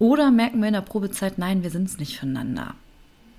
Oder 0.00 0.32
merken 0.32 0.60
wir 0.60 0.68
in 0.68 0.74
der 0.74 0.80
Probezeit, 0.80 1.38
nein, 1.38 1.62
wir 1.62 1.70
sind 1.70 1.88
es 1.88 1.98
nicht 1.98 2.18
füreinander, 2.18 2.74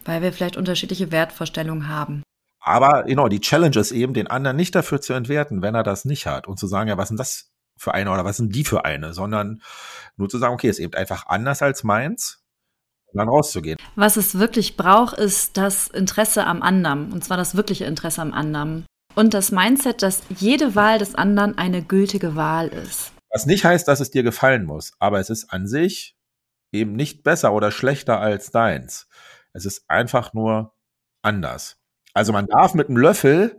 weil 0.05 0.21
wir 0.21 0.31
vielleicht 0.31 0.55
unterschiedliche 0.55 1.11
Wertvorstellungen 1.11 1.89
haben. 1.89 2.23
Aber 2.61 3.03
genau, 3.03 3.27
die 3.27 3.41
Challenge 3.41 3.77
ist 3.77 3.91
eben, 3.91 4.13
den 4.13 4.27
anderen 4.27 4.55
nicht 4.55 4.73
dafür 4.73 5.01
zu 5.01 5.11
entwerten, 5.11 5.61
wenn 5.61 5.75
er 5.75 5.83
das 5.83 6.05
nicht 6.05 6.25
hat 6.25 6.47
und 6.47 6.57
zu 6.57 6.67
sagen, 6.67 6.87
ja, 6.87 6.97
was 6.97 7.05
ist 7.05 7.09
denn 7.09 7.17
das 7.17 7.52
für 7.83 7.93
eine 7.93 8.11
oder 8.11 8.25
was 8.25 8.37
sind 8.37 8.55
die 8.55 8.63
für 8.63 8.85
eine, 8.85 9.13
sondern 9.13 9.61
nur 10.15 10.29
zu 10.29 10.37
sagen, 10.37 10.53
okay, 10.53 10.69
ist 10.69 10.79
eben 10.79 10.93
einfach 10.93 11.27
anders 11.27 11.61
als 11.61 11.83
meins 11.83 12.43
und 13.07 13.19
dann 13.19 13.29
rauszugehen. 13.29 13.77
Was 13.95 14.17
es 14.17 14.39
wirklich 14.39 14.77
braucht, 14.77 15.17
ist 15.17 15.57
das 15.57 15.89
Interesse 15.89 16.45
am 16.45 16.61
anderen 16.61 17.11
und 17.11 17.23
zwar 17.23 17.37
das 17.37 17.55
wirkliche 17.55 17.85
Interesse 17.85 18.21
am 18.21 18.33
anderen 18.33 18.85
und 19.15 19.33
das 19.33 19.51
Mindset, 19.51 20.01
dass 20.01 20.23
jede 20.29 20.75
Wahl 20.75 20.97
des 20.97 21.13
anderen 21.13 21.57
eine 21.57 21.83
gültige 21.83 22.35
Wahl 22.35 22.69
ist. 22.69 23.11
Was 23.29 23.45
nicht 23.45 23.65
heißt, 23.65 23.87
dass 23.87 23.99
es 23.99 24.11
dir 24.11 24.23
gefallen 24.23 24.65
muss, 24.65 24.93
aber 24.99 25.19
es 25.19 25.29
ist 25.29 25.51
an 25.51 25.67
sich 25.67 26.15
eben 26.71 26.93
nicht 26.93 27.23
besser 27.23 27.53
oder 27.53 27.71
schlechter 27.71 28.19
als 28.19 28.51
deins. 28.51 29.07
Es 29.53 29.65
ist 29.65 29.83
einfach 29.87 30.33
nur 30.33 30.73
anders. 31.21 31.77
Also 32.13 32.31
man 32.31 32.47
darf 32.47 32.73
mit 32.73 32.89
einem 32.89 32.97
Löffel 32.97 33.57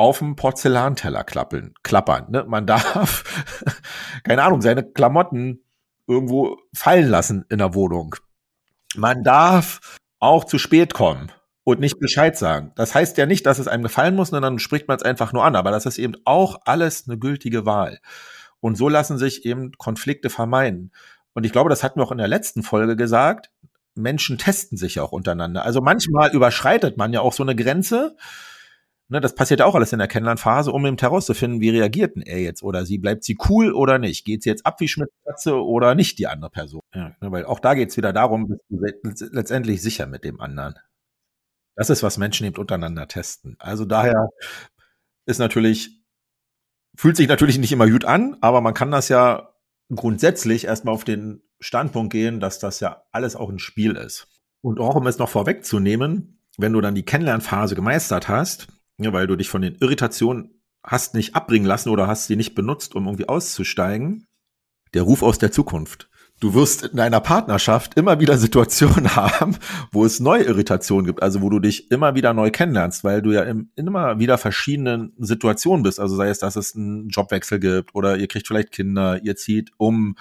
auf 0.00 0.20
dem 0.20 0.34
Porzellanteller 0.34 1.24
klappeln, 1.24 1.74
klappern. 1.82 2.30
Ne? 2.30 2.46
Man 2.48 2.66
darf, 2.66 3.22
keine 4.24 4.42
Ahnung, 4.42 4.62
seine 4.62 4.82
Klamotten 4.82 5.62
irgendwo 6.08 6.56
fallen 6.74 7.10
lassen 7.10 7.44
in 7.50 7.58
der 7.58 7.74
Wohnung. 7.74 8.16
Man 8.96 9.22
darf 9.22 9.98
auch 10.18 10.44
zu 10.44 10.56
spät 10.56 10.94
kommen 10.94 11.30
und 11.64 11.80
nicht 11.80 12.00
Bescheid 12.00 12.34
sagen. 12.34 12.72
Das 12.76 12.94
heißt 12.94 13.18
ja 13.18 13.26
nicht, 13.26 13.44
dass 13.44 13.58
es 13.58 13.68
einem 13.68 13.82
gefallen 13.82 14.16
muss, 14.16 14.30
sondern 14.30 14.54
dann 14.54 14.58
spricht 14.58 14.88
man 14.88 14.96
es 14.96 15.02
einfach 15.02 15.34
nur 15.34 15.44
an. 15.44 15.54
Aber 15.54 15.70
das 15.70 15.84
ist 15.84 15.98
eben 15.98 16.14
auch 16.24 16.62
alles 16.64 17.06
eine 17.06 17.18
gültige 17.18 17.66
Wahl. 17.66 18.00
Und 18.60 18.76
so 18.76 18.88
lassen 18.88 19.18
sich 19.18 19.44
eben 19.44 19.72
Konflikte 19.72 20.30
vermeiden. 20.30 20.92
Und 21.34 21.44
ich 21.44 21.52
glaube, 21.52 21.68
das 21.68 21.84
hatten 21.84 22.00
wir 22.00 22.04
auch 22.04 22.12
in 22.12 22.18
der 22.18 22.26
letzten 22.26 22.62
Folge 22.62 22.96
gesagt. 22.96 23.50
Menschen 23.94 24.38
testen 24.38 24.78
sich 24.78 24.98
auch 24.98 25.12
untereinander. 25.12 25.62
Also 25.62 25.82
manchmal 25.82 26.30
überschreitet 26.32 26.96
man 26.96 27.12
ja 27.12 27.20
auch 27.20 27.34
so 27.34 27.42
eine 27.42 27.54
Grenze. 27.54 28.16
Ne, 29.10 29.20
das 29.20 29.34
passiert 29.34 29.60
auch 29.60 29.74
alles 29.74 29.92
in 29.92 29.98
der 29.98 30.06
Kennenlernphase, 30.06 30.70
um 30.70 30.86
eben 30.86 30.96
herauszufinden, 30.96 31.60
wie 31.60 31.70
reagiert 31.70 32.14
denn 32.14 32.22
er 32.22 32.38
jetzt 32.38 32.62
oder 32.62 32.86
sie. 32.86 32.96
Bleibt 32.96 33.24
sie 33.24 33.36
cool 33.48 33.72
oder 33.72 33.98
nicht? 33.98 34.24
Geht 34.24 34.44
sie 34.44 34.50
jetzt 34.50 34.64
ab 34.64 34.78
wie 34.78 34.86
Schmidt-Katze 34.86 35.60
oder 35.60 35.96
nicht 35.96 36.20
die 36.20 36.28
andere 36.28 36.48
Person? 36.48 36.80
Ja, 36.94 37.16
ne, 37.20 37.32
weil 37.32 37.44
auch 37.44 37.58
da 37.58 37.74
geht 37.74 37.90
es 37.90 37.96
wieder 37.96 38.12
darum, 38.12 38.46
bist 38.46 38.62
du 38.68 39.26
letztendlich 39.32 39.82
sicher 39.82 40.06
mit 40.06 40.22
dem 40.22 40.40
anderen. 40.40 40.76
Das 41.74 41.90
ist, 41.90 42.04
was 42.04 42.18
Menschen 42.18 42.46
eben 42.46 42.56
untereinander 42.56 43.08
testen. 43.08 43.56
Also 43.58 43.84
daher 43.84 44.28
ist 45.26 45.38
natürlich, 45.38 46.04
fühlt 46.96 47.16
sich 47.16 47.26
natürlich 47.26 47.58
nicht 47.58 47.72
immer 47.72 47.90
gut 47.90 48.04
an, 48.04 48.36
aber 48.40 48.60
man 48.60 48.74
kann 48.74 48.92
das 48.92 49.08
ja 49.08 49.54
grundsätzlich 49.92 50.66
erstmal 50.66 50.94
auf 50.94 51.02
den 51.02 51.42
Standpunkt 51.58 52.12
gehen, 52.12 52.38
dass 52.38 52.60
das 52.60 52.78
ja 52.78 53.02
alles 53.10 53.34
auch 53.34 53.50
ein 53.50 53.58
Spiel 53.58 53.96
ist. 53.96 54.28
Und 54.60 54.78
auch 54.78 54.94
um 54.94 55.08
es 55.08 55.18
noch 55.18 55.28
vorwegzunehmen, 55.28 56.40
wenn 56.58 56.72
du 56.72 56.80
dann 56.80 56.94
die 56.94 57.04
Kennenlernphase 57.04 57.74
gemeistert 57.74 58.28
hast, 58.28 58.68
ja, 59.02 59.12
weil 59.12 59.26
du 59.26 59.36
dich 59.36 59.48
von 59.48 59.62
den 59.62 59.76
Irritationen 59.76 60.60
hast 60.84 61.14
nicht 61.14 61.34
abbringen 61.34 61.66
lassen 61.66 61.90
oder 61.90 62.06
hast 62.06 62.26
sie 62.26 62.36
nicht 62.36 62.54
benutzt, 62.54 62.94
um 62.94 63.06
irgendwie 63.06 63.28
auszusteigen, 63.28 64.26
der 64.94 65.02
Ruf 65.02 65.22
aus 65.22 65.38
der 65.38 65.52
Zukunft. 65.52 66.08
Du 66.40 66.54
wirst 66.54 66.84
in 66.84 66.98
einer 66.98 67.20
Partnerschaft 67.20 67.98
immer 67.98 68.18
wieder 68.18 68.38
Situationen 68.38 69.14
haben, 69.16 69.56
wo 69.92 70.06
es 70.06 70.20
neue 70.20 70.44
Irritationen 70.44 71.04
gibt, 71.04 71.22
also 71.22 71.42
wo 71.42 71.50
du 71.50 71.58
dich 71.58 71.90
immer 71.90 72.14
wieder 72.14 72.32
neu 72.32 72.50
kennenlernst, 72.50 73.04
weil 73.04 73.20
du 73.20 73.32
ja 73.32 73.42
in 73.42 73.70
immer 73.76 74.18
wieder 74.18 74.38
verschiedenen 74.38 75.12
Situationen 75.18 75.82
bist. 75.82 76.00
Also 76.00 76.16
sei 76.16 76.30
es, 76.30 76.38
dass 76.38 76.56
es 76.56 76.74
einen 76.74 77.10
Jobwechsel 77.10 77.60
gibt 77.60 77.94
oder 77.94 78.16
ihr 78.16 78.26
kriegt 78.26 78.46
vielleicht 78.46 78.72
Kinder, 78.72 79.22
ihr 79.22 79.36
zieht 79.36 79.70
um 79.76 80.16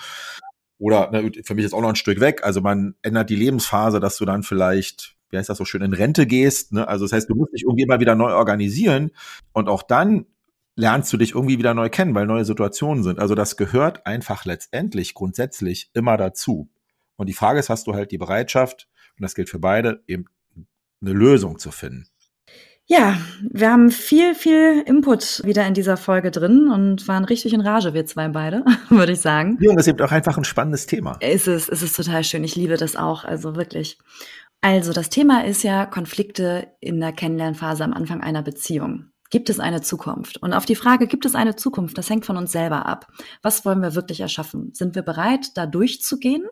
oder 0.78 1.10
ne, 1.12 1.32
für 1.44 1.56
mich 1.56 1.66
ist 1.66 1.74
auch 1.74 1.82
noch 1.82 1.90
ein 1.90 1.96
Stück 1.96 2.20
weg. 2.20 2.44
Also 2.44 2.60
man 2.60 2.96
ändert 3.02 3.30
die 3.30 3.36
Lebensphase, 3.36 4.02
dass 4.02 4.18
du 4.18 4.26
dann 4.26 4.44
vielleicht, 4.44 5.16
wie 5.30 5.38
heißt 5.38 5.50
das 5.50 5.58
so 5.58 5.66
schön, 5.66 5.82
in 5.82 5.94
Rente 5.94 6.26
gehst. 6.26 6.74
Ne? 6.74 6.88
Also 6.88 7.06
das 7.06 7.14
heißt, 7.14 7.30
du 7.30 7.36
musst 7.36 7.54
dich 7.54 7.64
irgendwie 7.64 7.84
immer 7.84 8.00
wieder 8.00 8.16
neu 8.16 8.34
organisieren 8.34 9.12
und 9.54 9.70
auch 9.70 9.84
dann 9.84 10.26
lernst 10.76 11.12
du 11.12 11.18
dich 11.18 11.36
irgendwie 11.36 11.58
wieder 11.58 11.74
neu 11.74 11.90
kennen, 11.90 12.16
weil 12.16 12.26
neue 12.26 12.46
Situationen 12.46 13.04
sind. 13.04 13.20
Also 13.20 13.36
das 13.36 13.58
gehört 13.58 14.06
einfach 14.06 14.46
letztendlich 14.46 15.14
grundsätzlich 15.14 15.90
immer 15.94 16.16
dazu. 16.16 16.70
Und 17.18 17.28
die 17.28 17.34
Frage 17.34 17.60
ist, 17.60 17.70
hast 17.70 17.86
du 17.88 17.94
halt 17.94 18.12
die 18.12 18.18
Bereitschaft, 18.18 18.88
und 19.18 19.24
das 19.24 19.36
gilt 19.36 19.50
für 19.50 19.60
beide, 19.60 20.02
eben 20.08 20.26
eine 21.02 21.12
Lösung 21.12 21.60
zu 21.60 21.72
finden. 21.72 22.08
Ja, 22.92 23.20
wir 23.52 23.70
haben 23.70 23.92
viel, 23.92 24.34
viel 24.34 24.84
Input 24.88 25.44
wieder 25.46 25.68
in 25.68 25.76
dieser 25.76 25.96
Folge 25.96 26.32
drin 26.32 26.70
und 26.70 27.08
waren 27.08 27.24
richtig 27.24 27.54
in 27.54 27.62
Rage, 27.62 27.94
wir 27.94 28.08
zwei 28.08 28.30
beide, 28.30 28.66
würde 28.90 29.12
ich 29.12 29.22
sagen. 29.22 29.60
Ja, 29.62 29.70
und 29.70 29.76
das 29.76 29.86
ist 29.86 29.94
eben 29.94 30.02
auch 30.02 30.12
einfach 30.12 30.38
ein 30.38 30.44
spannendes 30.44 30.88
Thema. 30.88 31.18
Ist 31.22 31.48
es, 31.48 31.70
ist 31.70 31.84
es 31.84 31.94
total 31.94 32.24
schön. 32.24 32.44
Ich 32.44 32.56
liebe 32.56 32.78
das 32.78 32.96
auch, 32.96 33.26
also 33.26 33.56
wirklich. 33.56 34.00
Also 34.62 34.92
das 34.92 35.10
Thema 35.10 35.46
ist 35.46 35.64
ja 35.64 35.86
Konflikte 35.86 36.68
in 36.82 37.00
der 37.00 37.14
Kennenlernphase 37.14 37.84
am 37.84 37.94
Anfang 37.94 38.22
einer 38.22 38.42
Beziehung. 38.42 39.12
Gibt 39.32 39.50
es 39.52 39.60
eine 39.60 39.82
Zukunft? 39.82 40.38
Und 40.38 40.54
auf 40.54 40.66
die 40.66 40.76
Frage, 40.76 41.06
gibt 41.06 41.24
es 41.24 41.36
eine 41.36 41.56
Zukunft, 41.56 41.98
das 42.00 42.10
hängt 42.10 42.26
von 42.26 42.36
uns 42.36 42.52
selber 42.52 42.88
ab. 42.88 43.08
Was 43.44 43.64
wollen 43.64 43.82
wir 43.82 43.94
wirklich 43.94 44.22
erschaffen? 44.22 44.74
Sind 44.74 44.96
wir 44.96 45.04
bereit, 45.04 45.56
da 45.56 45.68
durchzugehen 45.68 46.46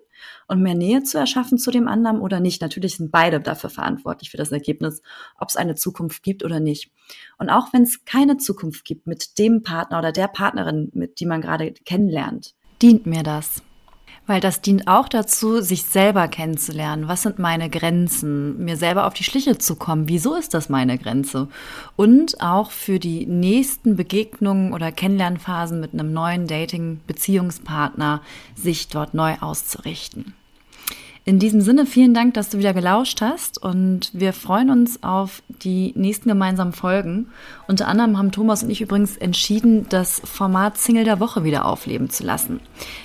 und 0.48 0.62
mehr 0.62 0.76
Nähe 0.76 1.02
zu 1.02 1.18
erschaffen 1.18 1.58
zu 1.58 1.72
dem 1.72 1.88
anderen 1.88 2.22
oder 2.22 2.40
nicht? 2.40 2.62
Natürlich 2.62 2.98
sind 2.98 3.12
beide 3.12 3.42
dafür 3.42 3.72
verantwortlich 3.72 4.30
für 4.30 4.38
das 4.38 4.52
Ergebnis, 4.52 5.02
ob 5.40 5.50
es 5.50 5.56
eine 5.56 5.74
Zukunft 5.74 6.22
gibt 6.22 6.46
oder 6.46 6.60
nicht. 6.60 6.92
Und 7.40 7.50
auch 7.50 7.74
wenn 7.74 7.82
es 7.82 8.06
keine 8.06 8.38
Zukunft 8.38 8.86
gibt 8.86 9.08
mit 9.08 9.40
dem 9.40 9.64
Partner 9.64 9.98
oder 9.98 10.12
der 10.12 10.28
Partnerin, 10.28 10.92
mit 10.94 11.20
die 11.20 11.26
man 11.26 11.42
gerade 11.42 11.74
kennenlernt, 11.74 12.54
dient 12.80 13.08
mir 13.08 13.24
das. 13.24 13.64
Weil 14.28 14.42
das 14.42 14.62
dient 14.62 14.88
auch 14.88 15.08
dazu, 15.08 15.62
sich 15.62 15.86
selber 15.86 16.28
kennenzulernen. 16.28 17.08
Was 17.08 17.24
sind 17.24 17.40
meine 17.40 17.70
Grenzen? 17.70 18.64
Mir 18.64 18.76
selber 18.76 19.08
auf 19.08 19.14
die 19.14 19.24
Schliche 19.24 19.58
zu 19.58 19.76
kommen. 19.78 20.10
Wieso 20.10 20.36
ist 20.36 20.54
das 20.54 20.68
meine 20.68 20.98
Grenze? 20.98 21.48
Und 21.96 22.42
auch 22.42 22.72
für 22.72 23.00
die 23.00 23.26
nächsten 23.26 23.96
Begegnungen 23.96 24.74
oder 24.74 24.92
Kennenlernphasen 24.92 25.80
mit 25.80 25.94
einem 25.94 26.12
neuen 26.12 26.46
Dating-Beziehungspartner 26.46 28.22
sich 28.54 28.90
dort 28.90 29.14
neu 29.14 29.36
auszurichten. 29.40 30.34
In 31.28 31.40
diesem 31.40 31.60
Sinne 31.60 31.86
vielen 31.86 32.14
Dank, 32.14 32.36
dass 32.36 32.48
du 32.48 32.58
wieder 32.58 32.74
gelauscht 32.74 33.20
hast 33.20 33.62
und 33.62 34.12
wir 34.14 34.32
freuen 34.32 34.70
uns 34.70 35.04
auf 35.04 35.44
die 35.62 35.92
nächsten 35.98 36.30
gemeinsamen 36.30 36.72
Folgen. 36.72 37.28
Unter 37.68 37.90
anderem 37.90 38.18
haben 38.18 38.32
Thomas 38.32 38.64
und 38.64 38.70
ich 38.70 38.80
übrigens 38.80 39.18
entschieden, 39.18 39.88
das 39.90 40.22
Format 40.24 40.78
Single 40.78 41.04
der 41.04 41.20
Woche 41.20 41.44
wieder 41.44 41.66
aufleben 41.66 42.10
zu 42.10 42.24
lassen. 42.24 42.62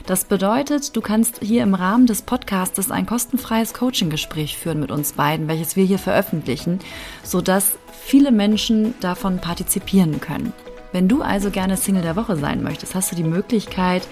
Das 0.07 0.25
bedeutet, 0.25 0.95
du 0.95 1.01
kannst 1.01 1.41
hier 1.43 1.65
im 1.65 1.75
Rahmen 1.75 2.07
des 2.07 2.23
Podcastes 2.23 2.93
ein 2.93 3.07
kostenfreies 3.07 3.75
Coaching-Gespräch 3.75 4.57
führen 4.57 4.79
mit 4.79 4.93
uns 4.93 5.15
beiden, 5.15 5.49
welches 5.49 5.75
wir 5.75 5.85
hier 5.85 5.99
veröffentlichen, 5.99 6.79
sodass 7.25 7.73
viele 7.91 8.31
Menschen 8.31 8.95
davon 9.01 9.41
partizipieren 9.41 10.21
können. 10.21 10.53
Wenn 10.93 11.09
du 11.09 11.23
also 11.23 11.51
gerne 11.51 11.77
Single 11.77 12.03
der 12.03 12.15
Woche 12.15 12.37
sein 12.37 12.63
möchtest, 12.63 12.95
hast 12.95 13.11
du 13.11 13.17
die 13.17 13.25
Möglichkeit, 13.25 14.07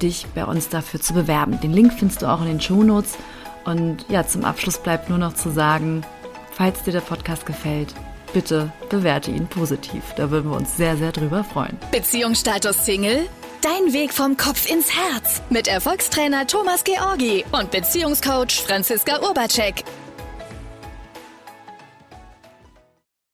dich 0.00 0.26
bei 0.36 0.44
uns 0.44 0.68
dafür 0.68 1.00
zu 1.00 1.14
bewerben. 1.14 1.60
Den 1.60 1.72
Link 1.72 1.92
findest 1.92 2.22
du 2.22 2.26
auch 2.26 2.40
in 2.42 2.46
den 2.46 2.60
Show 2.60 2.84
Notes. 2.84 3.18
Und 3.64 4.04
ja, 4.08 4.26
zum 4.26 4.44
Abschluss 4.44 4.78
bleibt 4.78 5.08
nur 5.08 5.18
noch 5.18 5.34
zu 5.34 5.50
sagen, 5.50 6.02
falls 6.52 6.82
dir 6.82 6.92
der 6.92 7.00
Podcast 7.00 7.46
gefällt, 7.46 7.94
bitte 8.32 8.72
bewerte 8.88 9.30
ihn 9.30 9.46
positiv. 9.46 10.02
Da 10.16 10.30
würden 10.30 10.50
wir 10.50 10.56
uns 10.56 10.76
sehr, 10.76 10.96
sehr 10.96 11.12
drüber 11.12 11.44
freuen. 11.44 11.78
Beziehungsstatus 11.92 12.84
Single? 12.84 13.28
Dein 13.62 13.92
Weg 13.92 14.14
vom 14.14 14.38
Kopf 14.38 14.70
ins 14.70 14.88
Herz 14.90 15.42
mit 15.50 15.68
Erfolgstrainer 15.68 16.46
Thomas 16.46 16.82
Georgi 16.82 17.44
und 17.52 17.70
Beziehungscoach 17.70 18.62
Franziska 18.66 19.20
Urbacek. 19.20 19.84